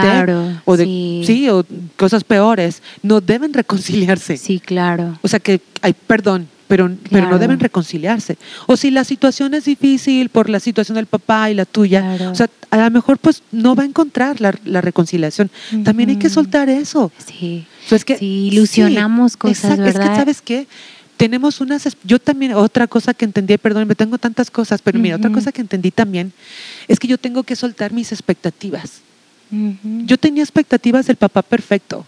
o 0.66 0.78
de 0.78 0.86
sí. 1.26 1.50
o 1.50 1.66
cosas 1.98 2.24
peores 2.24 2.82
no 3.02 3.22
deben 3.22 3.54
reconciliarse. 3.54 4.38
Sí 4.38 4.60
claro. 4.60 5.18
O 5.22 5.28
sea 5.28 5.40
que 5.40 5.62
hay 5.82 5.94
perdón 5.94 6.48
pero, 6.68 6.90
pero 7.12 7.30
no 7.30 7.38
deben 7.38 7.60
reconciliarse. 7.60 8.38
O 8.66 8.78
si 8.78 8.90
la 8.90 9.04
situación 9.04 9.54
es 9.54 9.66
difícil 9.66 10.30
por 10.30 10.50
la 10.50 10.60
situación 10.60 10.96
del 10.96 11.06
papá 11.06 11.52
y 11.52 11.54
la 11.54 11.66
tuya 11.66 12.18
o 12.32 12.36
sea 12.36 12.50
a 12.72 12.78
lo 12.78 12.90
mejor 12.90 13.20
pues 13.20 13.44
no 13.52 13.76
va 13.76 13.84
a 13.84 13.86
encontrar 13.86 14.42
la, 14.42 14.82
reconciliación. 14.82 15.52
También 15.84 16.10
hay 16.10 16.18
que 16.18 16.30
soltar 16.30 16.70
eso. 16.70 17.12
Sí. 17.26 17.66
Es 17.92 18.06
que 18.06 18.18
sí, 18.18 18.50
ilusionamos 18.52 19.38
cosas 19.38 19.78
verdad 19.78 20.04
es 20.04 20.10
que 20.10 20.16
sabes 20.16 20.42
qué 20.42 20.68
tenemos 21.18 21.62
unas 21.62 21.88
yo 22.04 22.20
también 22.20 22.54
otra 22.54 22.88
cosa 22.88 23.14
que 23.14 23.26
entendí 23.26 23.58
perdón 23.58 23.88
me 23.88 23.96
tengo 23.96 24.18
tantas 24.18 24.50
cosas 24.50 24.82
pero 24.82 24.98
mira 25.00 25.18
otra 25.18 25.32
cosa 25.32 25.52
que 25.52 25.62
entendí 25.62 25.92
también 25.92 26.34
es 26.88 27.00
que 27.00 27.08
yo 27.08 27.18
tengo 27.18 27.44
que 27.44 27.56
soltar 27.56 27.94
mis 27.94 28.12
expectativas 28.12 29.02
yo 30.06 30.18
tenía 30.18 30.44
expectativas 30.44 31.06
del 31.06 31.18
papá 31.18 31.42
perfecto. 31.42 32.06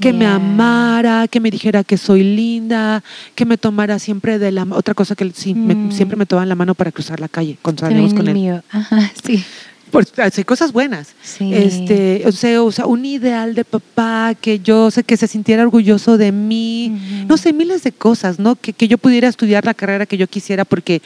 Que 0.00 0.12
me 0.12 0.26
amara, 0.26 1.26
que 1.26 1.40
me 1.40 1.50
dijera 1.50 1.82
que 1.82 1.96
soy 1.96 2.22
linda, 2.22 3.02
que 3.34 3.44
me 3.44 3.58
tomara 3.58 3.98
siempre 3.98 4.38
de 4.38 4.52
la 4.52 4.64
otra 4.70 4.94
cosa 4.94 5.16
que 5.16 5.28
sí, 5.34 5.54
mm. 5.54 5.90
siempre 5.90 6.16
me 6.16 6.24
tomaba 6.24 6.46
la 6.46 6.54
mano 6.54 6.76
para 6.76 6.92
cruzar 6.92 7.18
la 7.18 7.26
calle 7.26 7.58
cuando 7.60 7.80
salíamos 7.80 8.14
con 8.14 8.28
él. 8.28 8.62
Ajá, 8.70 9.10
sí. 9.24 9.42
Pues, 9.90 10.12
hay 10.18 10.44
cosas 10.44 10.70
buenas. 10.72 11.14
Este, 11.40 12.22
o 12.26 12.32
sea, 12.32 12.62
o 12.62 12.70
sea, 12.70 12.86
un 12.86 13.04
ideal 13.06 13.54
de 13.54 13.64
papá 13.64 14.36
que 14.40 14.60
yo 14.60 14.90
sé 14.90 15.02
que 15.02 15.16
se 15.16 15.26
sintiera 15.26 15.62
orgulloso 15.62 16.16
de 16.18 16.30
mí. 16.30 17.24
No 17.26 17.36
sé, 17.36 17.52
miles 17.52 17.82
de 17.82 17.90
cosas, 17.90 18.38
¿no? 18.38 18.54
Que, 18.54 18.74
que, 18.74 18.86
yo 18.86 18.98
pudiera 18.98 19.26
estudiar 19.28 19.64
la 19.64 19.74
carrera 19.74 20.06
que 20.06 20.18
yo 20.18 20.28
quisiera 20.28 20.64
porque 20.64 21.02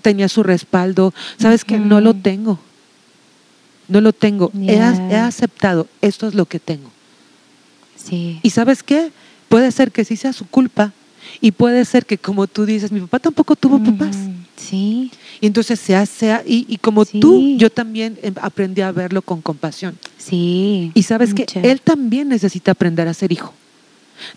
tenía 0.00 0.28
su 0.28 0.44
respaldo. 0.44 1.12
Sabes 1.38 1.64
que 1.64 1.78
no 1.78 2.00
lo 2.00 2.14
tengo 2.14 2.58
no 3.90 4.00
lo 4.00 4.12
tengo, 4.12 4.50
he, 4.66 4.80
aceptado, 4.80 5.86
esto 6.00 6.28
es 6.28 6.34
lo 6.34 6.46
que 6.46 6.58
tengo. 6.58 6.90
Sí. 7.96 8.40
Y 8.42 8.50
sabes 8.50 8.82
qué, 8.82 9.10
puede 9.48 9.70
ser 9.72 9.92
que 9.92 10.04
sí 10.04 10.16
sea 10.16 10.32
su 10.32 10.46
culpa 10.46 10.92
y 11.40 11.52
puede 11.52 11.84
ser 11.84 12.06
que 12.06 12.16
como 12.16 12.46
tú 12.46 12.64
dices, 12.64 12.90
mi 12.92 13.00
papá 13.00 13.18
tampoco 13.18 13.56
tuvo 13.56 13.78
papás. 13.82 14.16
Sí. 14.56 15.10
Y 15.40 15.46
entonces 15.46 15.80
sea, 15.80 16.06
sea, 16.06 16.42
y, 16.46 16.66
y 16.68 16.78
como 16.78 17.04
tú, 17.04 17.56
yo 17.56 17.70
también 17.70 18.18
em, 18.22 18.34
aprendí 18.40 18.80
a 18.80 18.92
verlo 18.92 19.22
con 19.22 19.42
compasión. 19.42 19.98
Sí. 20.18 20.92
Y 20.94 21.02
sabes 21.02 21.34
que 21.34 21.46
él 21.62 21.80
también 21.80 22.28
necesita 22.28 22.72
aprender 22.72 23.08
a 23.08 23.14
ser 23.14 23.32
hijo. 23.32 23.52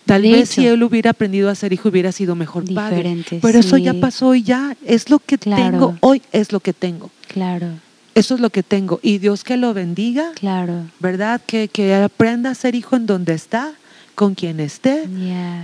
Tal 0.06 0.22
vez 0.22 0.48
si 0.48 0.66
él 0.66 0.82
hubiera 0.82 1.10
aprendido 1.10 1.50
a 1.50 1.54
ser 1.54 1.72
hijo 1.72 1.88
hubiera 1.88 2.10
sido 2.12 2.34
mejor 2.34 2.64
Diferente, 2.64 3.36
padre. 3.36 3.40
Pero 3.42 3.58
eso 3.58 3.76
ya 3.76 3.94
pasó 3.94 4.34
y 4.34 4.42
ya 4.42 4.76
es 4.86 5.10
lo 5.10 5.18
que 5.18 5.38
tengo 5.38 5.96
hoy, 6.00 6.22
es 6.32 6.52
lo 6.52 6.60
que 6.60 6.72
tengo. 6.72 7.10
Claro. 7.28 7.68
Eso 8.14 8.34
es 8.34 8.40
lo 8.40 8.50
que 8.50 8.62
tengo. 8.62 9.00
Y 9.02 9.18
Dios 9.18 9.44
que 9.44 9.56
lo 9.56 9.74
bendiga. 9.74 10.32
Claro. 10.34 10.86
¿Verdad? 11.00 11.40
Que, 11.46 11.68
que 11.68 11.94
aprenda 11.94 12.50
a 12.50 12.54
ser 12.54 12.74
hijo 12.74 12.96
en 12.96 13.06
donde 13.06 13.34
está, 13.34 13.72
con 14.14 14.34
quien 14.34 14.60
esté. 14.60 15.08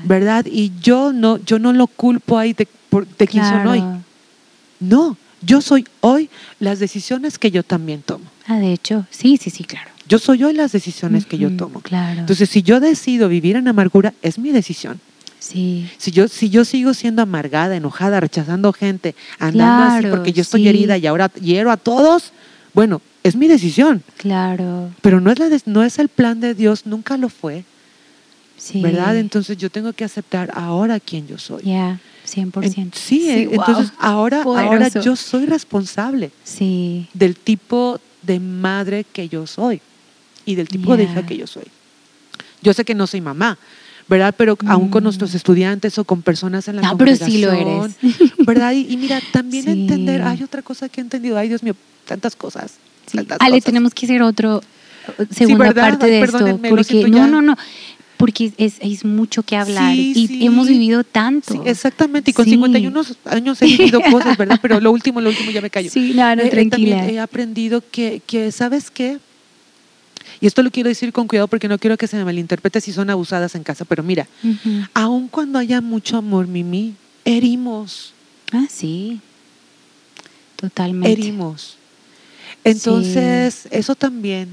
¿Verdad? 0.05 0.47
Y 0.47 0.73
yo 0.81 1.13
no, 1.13 1.39
yo 1.39 1.59
no 1.59 1.73
lo 1.73 1.87
culpo 1.87 2.39
ahí 2.39 2.53
de, 2.53 2.67
de 3.19 3.27
quién 3.27 3.45
son 3.45 3.67
hoy. 3.67 3.83
No, 4.81 5.17
yo 5.43 5.61
soy 5.61 5.87
hoy 6.01 6.31
las 6.59 6.79
decisiones 6.79 7.39
que 7.39 7.51
yo 7.51 7.63
también 7.63 8.03
tomo. 8.03 8.25
Ah, 8.47 8.59
de 8.59 8.73
hecho, 8.73 9.07
sí, 9.11 9.37
sí, 9.37 9.51
sí, 9.51 9.65
claro. 9.65 9.91
Yo 10.09 10.19
soy 10.19 10.43
hoy 10.43 10.55
las 10.55 10.73
decisiones 10.73 11.25
que 11.25 11.39
yo 11.39 11.57
tomo. 11.57 11.81
Claro. 11.83 12.21
Entonces, 12.21 12.51
si 12.51 12.63
yo 12.63 12.81
decido 12.81 13.29
vivir 13.29 13.55
en 13.55 13.69
amargura, 13.69 14.13
es 14.23 14.39
mi 14.41 14.51
decisión. 14.51 15.01
Sí. 15.41 15.91
Si 15.97 16.13
yo, 16.13 16.29
si 16.29 16.51
yo 16.51 16.65
sigo 16.65 16.95
siendo 16.95 17.23
amargada, 17.23 17.75
enojada, 17.75 18.21
rechazando 18.21 18.73
gente, 18.73 19.17
andando 19.39 19.97
así 19.97 20.07
porque 20.07 20.33
yo 20.33 20.43
estoy 20.43 20.69
herida 20.69 20.99
y 20.99 21.07
ahora 21.07 21.33
hiero 21.41 21.71
a 21.71 21.77
todos, 21.77 22.33
bueno, 22.75 23.01
es 23.25 23.35
mi 23.37 23.49
decisión. 23.49 24.03
Claro. 24.19 24.91
Pero 25.01 25.21
no 25.21 25.33
es, 25.33 25.39
la 25.39 25.49
no 25.67 25.83
es 25.83 25.99
el 25.99 26.09
plan 26.09 26.41
de 26.41 26.55
Dios, 26.55 26.87
nunca 26.87 27.17
lo 27.17 27.29
fue. 27.29 27.65
Sí. 28.57 28.83
¿Verdad? 28.83 29.17
Entonces 29.17 29.57
yo 29.57 29.71
tengo 29.71 29.95
que 29.95 30.05
aceptar 30.05 30.53
ahora 30.55 31.01
quién 31.01 31.27
yo 31.27 31.39
soy. 31.39 31.63
Ya, 31.63 31.99
100%. 32.29 32.95
sí, 32.95 33.31
entonces 33.31 33.93
ahora, 33.99 34.43
ahora 34.43 34.89
yo 34.89 35.17
soy 35.17 35.47
responsable 35.47 36.31
sí. 36.45 37.09
del 37.15 37.37
tipo 37.37 37.99
de 38.21 38.39
madre 38.39 39.05
que 39.11 39.31
yo 39.31 39.47
soy 39.47 39.81
y 40.45 40.55
del 40.55 40.69
tipo 40.69 40.95
de 40.97 41.05
hija 41.05 41.25
que 41.25 41.39
yo 41.39 41.47
soy. 41.47 41.65
Yo 42.63 42.75
sé 42.75 42.85
que 42.85 42.95
no 42.95 43.07
soy 43.07 43.23
mamá, 43.23 43.57
¿verdad? 44.11 44.35
Pero 44.37 44.59
aún 44.67 44.91
con 44.91 45.05
nuestros 45.05 45.33
mm. 45.33 45.37
estudiantes 45.37 45.97
o 45.99 46.05
con 46.05 46.21
personas 46.21 46.67
en 46.67 46.77
la 46.77 46.83
no, 46.83 46.99
pero 46.99 47.15
sí 47.15 47.39
lo 47.39 47.53
eres. 47.53 47.97
¿verdad? 48.45 48.73
Y, 48.73 48.97
mira, 48.97 49.21
también 49.33 49.69
entender, 49.69 50.23
hay 50.23 50.43
otra 50.43 50.63
cosa 50.63 50.89
que 50.89 51.01
he 51.01 51.05
entendido, 51.05 51.39
ay 51.39 51.49
Dios 51.49 51.63
mío, 51.63 51.75
tantas 52.07 52.35
cosas. 52.35 52.75
Ale, 53.39 53.61
tenemos 53.61 53.95
que 53.95 54.07
hacer 54.07 54.23
otro 54.23 54.61
segunda 55.31 55.73
parte 55.73 56.07
de 56.07 56.23
esto, 56.23 56.61
porque 56.69 57.09
no, 57.09 57.29
no, 57.29 57.41
no, 57.41 57.57
porque 58.17 58.53
es, 58.59 58.75
es 58.81 59.05
mucho 59.05 59.45
que 59.45 59.57
hablar 59.57 59.95
y 59.95 60.45
hemos 60.45 60.67
vivido 60.67 61.05
tanto. 61.05 61.63
exactamente, 61.65 62.33
y 62.33 62.35
con 62.35 62.45
51 62.45 63.03
años 63.27 63.63
he 63.63 63.67
vivido 63.67 64.01
cosas, 64.11 64.37
¿verdad? 64.37 64.59
Pero 64.61 64.81
lo 64.81 64.91
último, 64.91 65.21
lo 65.21 65.31
último 65.31 65.53
ya 65.53 65.61
me 65.61 65.71
callo. 65.71 65.89
Sí, 65.89 66.13
no, 66.17 66.35
no, 66.35 66.43
tranquila. 66.49 67.09
he 67.09 67.21
aprendido 67.21 67.81
que, 67.93 68.23
que, 68.27 68.51
¿sabes 68.51 68.91
qué? 68.91 69.19
Y 70.41 70.47
esto 70.47 70.63
lo 70.63 70.71
quiero 70.71 70.89
decir 70.89 71.13
con 71.13 71.29
cuidado 71.29 71.49
porque 71.49 71.69
no 71.69 71.79
quiero 71.79 71.97
que 71.97 72.07
se 72.07 72.17
me 72.17 72.25
malinterprete 72.25 72.81
si 72.81 72.93
son 72.93 73.11
abusadas 73.11 73.55
en 73.55 73.63
casa, 73.63 73.85
pero 73.85 74.03
mira, 74.03 74.27
aun 74.95 75.29
cuando 75.29 75.59
haya 75.59 75.81
mucho 75.81 76.17
amor, 76.17 76.47
Mimi, 76.47 76.95
herimos. 77.25 78.15
Ah, 78.53 78.67
sí. 78.69 79.21
Totalmente. 80.57 81.11
Herimos. 81.21 81.77
Entonces, 82.65 83.69
eso 83.71 83.95
también, 83.95 84.49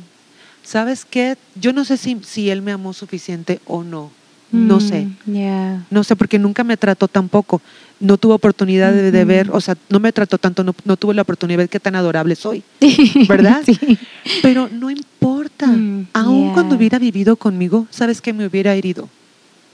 ¿sabes 0.64 1.06
qué? 1.06 1.38
Yo 1.56 1.74
no 1.74 1.86
sé 1.86 1.98
si, 1.98 2.20
si 2.24 2.50
él 2.50 2.62
me 2.62 2.72
amó 2.72 2.94
suficiente 2.94 3.60
o 3.66 3.84
no. 3.84 4.12
No 4.52 4.80
sé. 4.80 5.08
Mm, 5.26 5.86
no 5.90 6.04
sé, 6.04 6.16
porque 6.16 6.40
nunca 6.40 6.64
me 6.64 6.78
trató 6.78 7.08
tampoco. 7.08 7.62
No 8.00 8.18
tuve 8.18 8.36
oportunidad 8.36 8.94
de, 8.94 9.26
ver, 9.26 9.50
o 9.52 9.60
sea, 9.60 9.76
no 9.90 10.00
me 10.00 10.12
trató 10.12 10.38
tanto, 10.38 10.64
no, 10.64 10.76
no, 10.86 10.98
tuve 10.98 11.16
la 11.16 11.24
oportunidad 11.24 11.58
de 11.58 11.64
ver 11.64 11.70
qué 11.70 11.80
tan 11.80 11.96
adorable 11.96 12.36
soy. 12.36 12.64
¿Verdad? 13.28 13.64
sí. 13.66 13.98
Pero 14.42 14.70
no 14.72 14.92
importa. 14.92 15.68
Mm, 15.68 16.08
Aún 16.14 16.54
cuando 16.54 16.76
hubiera 16.76 17.00
vivido 17.00 17.36
conmigo, 17.36 17.88
¿sabes 17.90 18.22
que 18.22 18.34
me 18.34 18.46
hubiera 18.46 18.76
herido? 18.76 19.10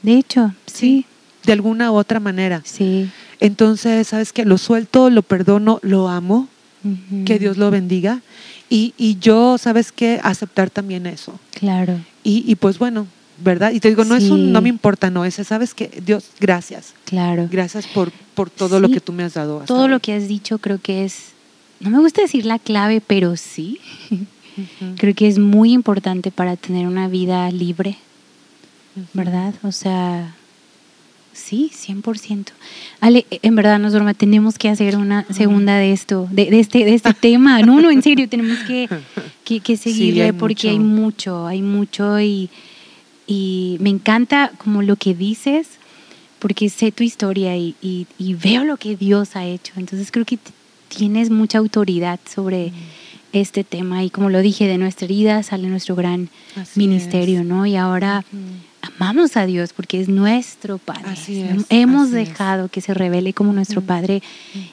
De 0.01 0.17
hecho, 0.17 0.53
sí. 0.65 1.05
De 1.43 1.51
alguna 1.51 1.91
u 1.91 1.95
otra 1.95 2.19
manera. 2.21 2.61
Sí. 2.63 3.09
Entonces, 3.39 4.07
¿sabes 4.07 4.31
qué? 4.31 4.45
Lo 4.45 4.57
suelto, 4.57 5.09
lo 5.09 5.21
perdono, 5.21 5.79
lo 5.81 6.07
amo. 6.07 6.47
Que 7.25 7.39
Dios 7.39 7.57
lo 7.57 7.71
bendiga. 7.71 8.21
Y, 8.69 8.93
y 8.97 9.17
yo, 9.19 9.57
¿sabes 9.57 9.91
qué? 9.91 10.19
Aceptar 10.21 10.69
también 10.69 11.05
eso. 11.05 11.39
Claro. 11.51 11.97
Y, 12.23 12.43
y 12.45 12.55
pues 12.55 12.77
bueno, 12.77 13.07
¿verdad? 13.37 13.71
Y 13.71 13.79
te 13.79 13.89
digo, 13.89 14.05
no 14.05 14.15
es 14.15 14.29
un, 14.29 14.51
no 14.51 14.61
me 14.61 14.69
importa, 14.69 15.09
no, 15.09 15.25
ese, 15.25 15.43
¿sabes 15.43 15.73
que 15.73 15.89
Dios, 16.05 16.31
gracias. 16.39 16.93
Claro. 17.05 17.47
Gracias 17.51 17.87
por, 17.87 18.11
por 18.35 18.49
todo 18.49 18.79
lo 18.79 18.89
que 18.89 18.99
tú 18.99 19.13
me 19.13 19.23
has 19.23 19.33
dado. 19.33 19.61
todo 19.65 19.87
lo 19.87 19.99
que 19.99 20.13
has 20.13 20.27
dicho 20.27 20.57
creo 20.59 20.79
que 20.81 21.03
es, 21.05 21.31
no 21.79 21.89
me 21.89 21.99
gusta 21.99 22.21
decir 22.21 22.45
la 22.45 22.59
clave, 22.59 23.01
pero 23.05 23.35
sí. 23.35 23.79
Creo 24.97 25.15
que 25.15 25.27
es 25.27 25.39
muy 25.39 25.71
importante 25.71 26.29
para 26.29 26.55
tener 26.55 26.85
una 26.85 27.07
vida 27.07 27.49
libre, 27.49 27.97
¿verdad? 29.13 29.55
O 29.63 29.71
sea, 29.71 30.35
sí, 31.33 31.71
100%. 31.73 32.49
Ale, 32.99 33.25
en 33.29 33.55
verdad, 33.55 33.79
Norma, 33.79 34.13
tenemos 34.13 34.59
que 34.59 34.69
hacer 34.69 34.95
una 34.95 35.25
segunda 35.31 35.77
de 35.77 35.91
esto, 35.91 36.27
de, 36.29 36.59
este, 36.59 36.85
de 36.85 36.93
este 36.93 37.13
tema. 37.19 37.61
No, 37.61 37.81
no, 37.81 37.89
en 37.89 38.03
serio, 38.03 38.29
tenemos 38.29 38.59
que, 38.59 38.87
que, 39.43 39.77
seguirle 39.77 40.33
porque 40.33 40.69
hay 40.69 40.79
mucho, 40.79 41.47
hay 41.47 41.63
mucho 41.63 42.19
y, 42.19 42.49
y 43.27 43.77
me 43.79 43.89
encanta 43.89 44.51
como 44.57 44.81
lo 44.81 44.95
que 44.95 45.13
dices, 45.13 45.67
porque 46.39 46.69
sé 46.69 46.91
tu 46.91 47.03
historia 47.03 47.55
y, 47.55 47.75
y, 47.81 48.33
veo 48.33 48.65
lo 48.65 48.77
que 48.77 48.97
Dios 48.97 49.35
ha 49.35 49.45
hecho. 49.45 49.73
Entonces 49.77 50.11
creo 50.11 50.25
que 50.25 50.37
tienes 50.89 51.29
mucha 51.29 51.57
autoridad 51.57 52.19
sobre 52.29 52.73
este 53.31 53.63
tema 53.63 54.03
y 54.03 54.09
como 54.09 54.29
lo 54.29 54.41
dije, 54.41 54.67
de 54.67 54.77
nuestra 54.77 55.05
herida 55.05 55.41
sale 55.43 55.67
nuestro 55.69 55.95
gran 55.95 56.29
ministerio, 56.75 57.43
¿no? 57.43 57.65
Y 57.65 57.77
ahora 57.77 58.25
amamos 58.81 59.37
a 59.37 59.45
Dios 59.45 59.73
porque 59.73 60.01
es 60.01 60.09
nuestro 60.09 60.77
Padre. 60.77 61.15
Hemos 61.69 62.11
dejado 62.11 62.67
que 62.67 62.81
se 62.81 62.93
revele 62.93 63.33
como 63.33 63.53
nuestro 63.53 63.81
Padre 63.81 64.21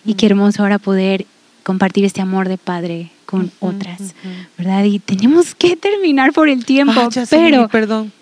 y 0.05 0.15
queremos 0.15 0.59
ahora 0.59 0.79
poder 0.79 1.27
compartir 1.63 2.05
este 2.05 2.21
amor 2.21 2.49
de 2.49 2.59
Padre 2.59 3.11
con 3.27 3.53
otras, 3.61 4.15
¿verdad? 4.59 4.83
Y 4.85 4.99
tenemos 4.99 5.55
que 5.55 5.77
terminar 5.77 6.33
por 6.33 6.49
el 6.49 6.65
tiempo, 6.65 7.09
pero... 7.31 7.69
perdón. 7.69 8.13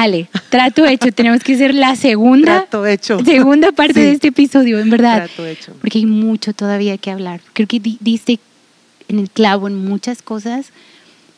Ale, 0.00 0.30
trato 0.48 0.86
hecho. 0.86 1.12
Tenemos 1.12 1.44
que 1.44 1.58
ser 1.58 1.74
la 1.74 1.94
segunda, 1.94 2.66
segunda 3.22 3.70
parte 3.70 4.00
de 4.00 4.12
este 4.12 4.28
episodio, 4.28 4.78
en 4.78 4.88
verdad. 4.88 5.26
Trato 5.26 5.46
hecho. 5.46 5.74
Porque 5.78 5.98
hay 5.98 6.06
mucho 6.06 6.54
todavía 6.54 6.96
que 6.96 7.10
hablar. 7.10 7.42
Creo 7.52 7.68
que 7.68 7.80
diste 8.00 8.40
en 9.08 9.18
el 9.18 9.28
clavo 9.28 9.68
en 9.68 9.76
muchas 9.84 10.22
cosas 10.22 10.70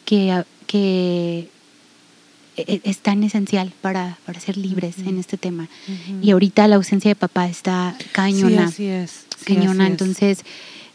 que, 0.05 0.45
que 0.69 1.49
e, 2.57 2.63
e, 2.75 2.81
es 2.85 2.99
tan 2.99 3.25
esencial 3.25 3.73
para, 3.81 4.17
para 4.25 4.39
ser 4.39 4.57
libres 4.57 4.99
en 4.99 5.19
este 5.19 5.37
tema. 5.37 5.67
Y 6.23 6.31
ahorita 6.31 6.69
la 6.69 6.77
ausencia 6.77 7.09
de 7.09 7.17
papá 7.17 7.49
está 7.49 7.97
cañona. 8.13 8.69
Sí, 8.69 8.87
así 8.87 8.87
es. 8.87 9.27
cañona. 9.45 9.89
Entonces, 9.89 10.45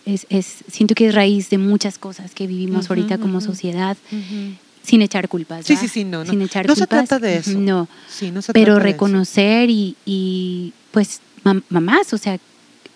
es, 0.05 0.25
es, 0.29 0.63
siento 0.71 0.95
que 0.95 1.07
es 1.07 1.13
raíz 1.13 1.49
de 1.49 1.57
muchas 1.57 1.97
cosas 1.97 2.33
que 2.33 2.47
vivimos 2.47 2.89
ahorita 2.89 3.17
como 3.17 3.41
sociedad. 3.41 3.97
Sin 4.87 5.01
echar 5.01 5.27
culpas. 5.27 5.65
Sí, 5.65 5.75
sí, 5.75 5.89
sí, 5.89 6.05
no. 6.05 6.25
Sin 6.25 6.41
echar 6.41 6.65
no 6.65 6.73
culpas. 6.73 6.79
se 6.79 6.87
trata 6.87 7.19
de 7.19 7.37
eso. 7.37 7.59
No. 7.59 7.89
Sí, 8.09 8.31
no 8.31 8.41
se 8.41 8.53
pero 8.53 8.75
trata 8.75 8.83
reconocer 8.83 9.69
y, 9.69 9.97
y, 10.05 10.71
pues 10.91 11.19
mamás, 11.69 12.13
o 12.13 12.17
sea, 12.17 12.39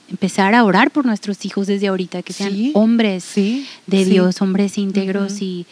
empezar 0.09 0.55
a 0.55 0.63
orar 0.63 0.91
por 0.91 1.05
nuestros 1.05 1.43
hijos 1.45 1.67
desde 1.67 1.87
ahorita, 1.87 2.21
que 2.21 2.31
sean 2.31 2.53
hombres 2.75 3.33
de 3.35 4.05
Dios, 4.05 4.41
hombres 4.41 4.77
íntegros 4.77 5.41
y, 5.41 5.65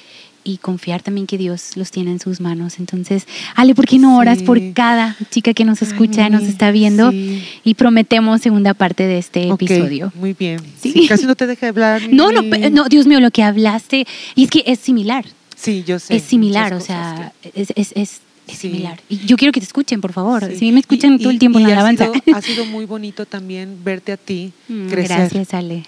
y, 0.44 0.58
confiar 0.58 1.02
también 1.02 1.26
que 1.26 1.38
Dios 1.38 1.78
los 1.78 1.90
tiene 1.90 2.12
en 2.12 2.20
sus 2.20 2.42
manos. 2.42 2.80
Entonces, 2.80 3.26
Ale, 3.56 3.74
¿por 3.74 3.86
qué 3.86 3.98
no 3.98 4.18
oras 4.18 4.44
por 4.44 4.60
cada 4.74 5.16
chica 5.30 5.54
que 5.54 5.64
nos 5.64 5.82
escucha, 5.82 6.30
nos 6.30 6.44
está 6.44 6.72
viendo? 6.72 7.14
Y 7.14 7.76
prometemos 7.76 8.42
segunda 8.42 8.74
parte 8.74 9.08
de 9.08 9.20
este 9.20 9.48
episodio. 9.48 10.12
Muy 10.16 10.34
bien. 10.34 10.60
casi 11.08 11.26
no 11.26 11.36
te 11.36 11.48
dejé 11.48 11.68
hablar. 11.68 12.02
no, 12.12 12.34
no, 12.34 12.42
no, 12.42 12.90
Dios 12.90 13.08
mío, 13.08 13.22
lo 13.22 13.32
que 13.32 13.44
hablaste, 13.44 14.06
y 14.36 14.44
es 14.44 14.50
que 14.50 14.66
es 14.68 14.80
similar. 14.80 15.24
Sí, 15.60 15.84
yo 15.86 16.00
sé. 16.00 16.16
Es 16.16 16.24
similar, 16.24 16.74
o 16.74 16.80
sea, 16.80 17.34
es, 17.54 17.74
es, 17.76 17.92
es 17.96 18.22
es 18.52 18.58
similar. 18.58 19.00
Y 19.10 19.18
yo 19.26 19.38
quiero 19.38 19.52
que 19.52 19.60
te 19.60 19.66
escuchen, 19.66 20.02
por 20.02 20.14
favor. 20.14 20.50
Si 20.56 20.72
me 20.72 20.80
escuchan 20.80 21.20
todo 21.20 21.30
el 21.30 21.40
tiempo 21.40 21.60
en 21.60 21.68
la 21.68 21.74
alabanza. 21.74 22.06
Ha 22.06 22.12
sido, 22.14 22.36
ha 22.38 22.42
sido, 22.42 22.66
muy 22.72 22.86
bonito 22.86 23.26
también 23.26 23.78
verte 23.84 24.12
a 24.12 24.18
ti 24.18 24.52
mm, 24.68 24.88
crecer. 24.88 25.18
Gracias, 25.18 25.54
Ale. 25.54 25.84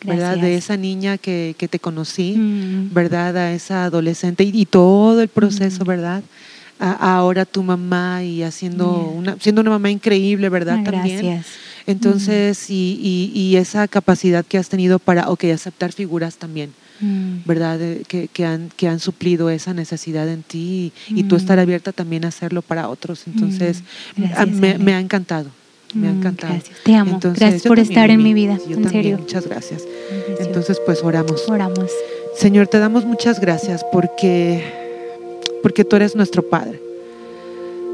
Gracias. 0.00 0.28
¿Verdad? 0.30 0.38
De 0.38 0.54
esa 0.54 0.76
niña 0.76 1.18
que, 1.18 1.56
que 1.58 1.66
te 1.66 1.80
conocí, 1.80 2.36
mm. 2.36 2.94
¿verdad? 2.94 3.36
A 3.36 3.52
esa 3.52 3.84
adolescente 3.84 4.44
y, 4.44 4.66
todo 4.66 5.20
el 5.20 5.28
proceso, 5.28 5.84
mm. 5.84 5.88
¿verdad? 5.88 6.22
ahora 6.80 7.44
tu 7.44 7.64
mamá 7.64 8.22
y 8.22 8.44
haciendo 8.44 8.88
una, 8.88 9.36
siendo 9.40 9.62
una 9.62 9.70
mamá 9.70 9.90
increíble, 9.90 10.48
¿verdad? 10.48 10.78
Ah, 10.78 10.90
también. 10.92 11.26
Gracias. 11.26 11.46
Entonces, 11.88 12.70
y, 12.70 13.32
y, 13.34 13.36
y, 13.36 13.56
esa 13.56 13.88
capacidad 13.88 14.46
que 14.46 14.58
has 14.58 14.68
tenido 14.68 15.00
para, 15.00 15.28
ok, 15.28 15.42
aceptar 15.46 15.92
figuras 15.92 16.36
también. 16.36 16.70
Mm. 17.00 17.44
¿verdad? 17.44 17.78
Que, 18.08 18.28
que, 18.28 18.44
han, 18.44 18.70
que 18.76 18.88
han 18.88 18.98
suplido 18.98 19.50
esa 19.50 19.72
necesidad 19.72 20.28
en 20.28 20.42
ti 20.42 20.92
y, 21.08 21.24
tú 21.24 21.36
estar 21.36 21.58
mm. 21.58 21.60
abierta 21.60 21.92
también 21.92 22.24
a 22.24 22.28
hacerlo 22.28 22.62
para 22.62 22.88
otros. 22.88 23.26
Entonces, 23.26 23.82
mm. 24.16 24.82
me, 24.82 24.94
ha 24.94 25.00
encantado. 25.00 25.50
Me 25.94 26.08
ha 26.08 26.10
encantado. 26.10 26.54
Gracias. 26.54 26.78
Te 26.84 26.94
amo. 26.94 27.20
gracias 27.22 27.62
por 27.62 27.78
estar 27.78 28.10
en 28.10 28.22
mi 28.22 28.34
vida. 28.34 28.58
en 28.68 28.88
serio. 28.90 29.18
Muchas 29.18 29.46
gracias. 29.46 29.84
Entonces, 30.40 30.80
pues 30.84 31.02
oramos. 31.02 31.48
Oramos. 31.48 31.90
Señor, 32.34 32.66
te 32.66 32.78
damos 32.78 33.04
muchas 33.04 33.40
gracias 33.40 33.84
porque, 33.92 34.62
porque 35.62 35.84
tú 35.84 35.96
eres 35.96 36.14
nuestro 36.16 36.48
Padre. 36.48 36.80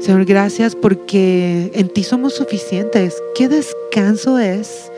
Señor, 0.01 0.25
gracias 0.25 0.75
porque 0.75 1.71
en 1.73 1.89
ti 1.89 2.03
somos 2.03 2.33
suficientes. 2.33 3.15
Qué 3.35 3.47
descanso 3.47 4.39
es 4.39 4.91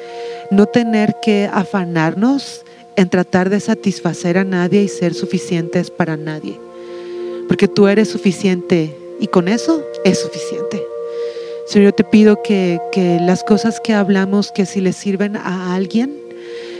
no 0.49 0.65
tener 0.65 1.15
que 1.21 1.49
afanarnos 1.51 2.63
en 2.97 3.09
tratar 3.09 3.49
de 3.49 3.59
satisfacer 3.59 4.37
a 4.37 4.43
nadie 4.43 4.81
y 4.81 4.87
ser 4.89 5.13
suficientes 5.13 5.89
para 5.89 6.17
nadie. 6.17 6.59
Porque 7.47 7.67
tú 7.67 7.87
eres 7.87 8.09
suficiente 8.09 8.93
y 9.19 9.27
con 9.27 9.47
eso 9.47 9.81
es 10.03 10.19
suficiente. 10.19 10.83
Señor, 11.67 11.91
yo 11.91 11.95
te 11.95 12.03
pido 12.03 12.41
que, 12.43 12.79
las 13.21 13.43
cosas 13.43 13.79
que 13.79 13.93
hablamos, 13.93 14.51
que 14.51 14.65
si 14.65 14.81
le 14.81 14.93
sirven 14.93 15.37
a 15.37 15.75
alguien, 15.75 16.17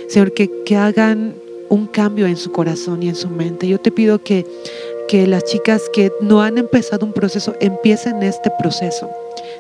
Señor, 0.10 0.34
que, 0.34 0.50
que 0.66 0.76
hagan 0.76 1.36
un 1.70 1.86
cambio 1.86 2.26
en 2.26 2.38
su 2.38 2.52
corazón 2.52 3.04
y 3.04 3.10
en 3.10 3.16
su 3.16 3.30
mente. 3.30 3.68
Yo 3.68 3.80
te 3.80 3.92
pido 3.92 4.20
que, 4.20 4.46
que 5.08 5.28
las 5.28 5.44
chicas 5.44 5.84
que 5.94 6.12
no 6.22 6.42
han 6.42 6.58
empezado 6.58 7.06
un 7.06 7.14
proceso 7.14 7.56
empiecen 7.60 8.24
este 8.24 8.50
proceso 8.58 9.10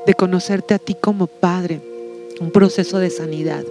de 0.05 0.13
conocerte 0.13 0.73
a 0.73 0.79
ti 0.79 0.95
como 0.95 1.27
Padre, 1.27 1.81
un 2.39 2.51
proceso 2.51 2.97
de 2.97 3.09
sanidad. 3.09 3.63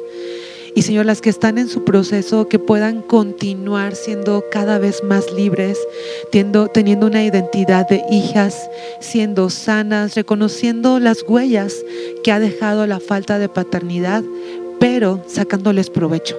Y 0.77 0.83
Señor, 0.83 1.07
las 1.07 1.23
que 1.23 1.31
están 1.31 1.57
en 1.57 1.69
su 1.69 1.85
proceso, 1.85 2.49
que 2.49 2.59
puedan 2.59 3.01
continuar 3.01 3.97
siendo 3.97 4.45
cada 4.53 4.79
vez 4.79 5.03
más 5.03 5.33
libres, 5.33 5.79
teniendo, 6.31 6.69
teniendo 6.69 7.07
una 7.07 7.25
identidad 7.25 7.89
de 7.89 8.05
hijas, 8.11 8.69
siendo 9.01 9.49
sanas, 9.49 10.15
reconociendo 10.15 11.01
las 11.01 11.25
huellas 11.27 11.75
que 12.23 12.31
ha 12.31 12.41
dejado 12.41 12.87
la 12.87 13.01
falta 13.01 13.39
de 13.39 13.49
paternidad, 13.49 14.23
pero 14.79 15.25
sacándoles 15.27 15.89
provecho 15.89 16.37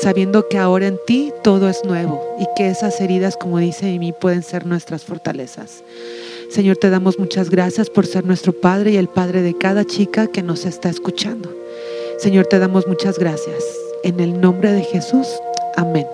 sabiendo 0.00 0.48
que 0.48 0.56
ahora 0.56 0.86
en 0.86 0.98
ti 1.06 1.30
todo 1.44 1.68
es 1.68 1.84
nuevo 1.84 2.36
y 2.40 2.46
que 2.56 2.68
esas 2.68 3.00
heridas, 3.02 3.36
como 3.36 3.58
dice 3.58 3.98
mí, 3.98 4.12
pueden 4.12 4.42
ser 4.42 4.64
nuestras 4.66 5.04
fortalezas. 5.04 5.84
Señor, 6.48 6.78
te 6.78 6.88
damos 6.88 7.18
muchas 7.18 7.50
gracias 7.50 7.90
por 7.90 8.06
ser 8.06 8.24
nuestro 8.24 8.52
Padre 8.52 8.92
y 8.92 8.96
el 8.96 9.08
Padre 9.08 9.42
de 9.42 9.56
cada 9.56 9.84
chica 9.84 10.26
que 10.26 10.42
nos 10.42 10.64
está 10.64 10.88
escuchando. 10.88 11.54
Señor, 12.20 12.48
te 12.48 12.58
damos 12.58 12.86
muchas 12.86 13.18
gracias. 13.18 13.64
En 14.02 14.20
el 14.20 14.42
nombre 14.42 14.72
de 14.72 14.82
Jesús. 14.82 15.26
Amén. 15.76 16.06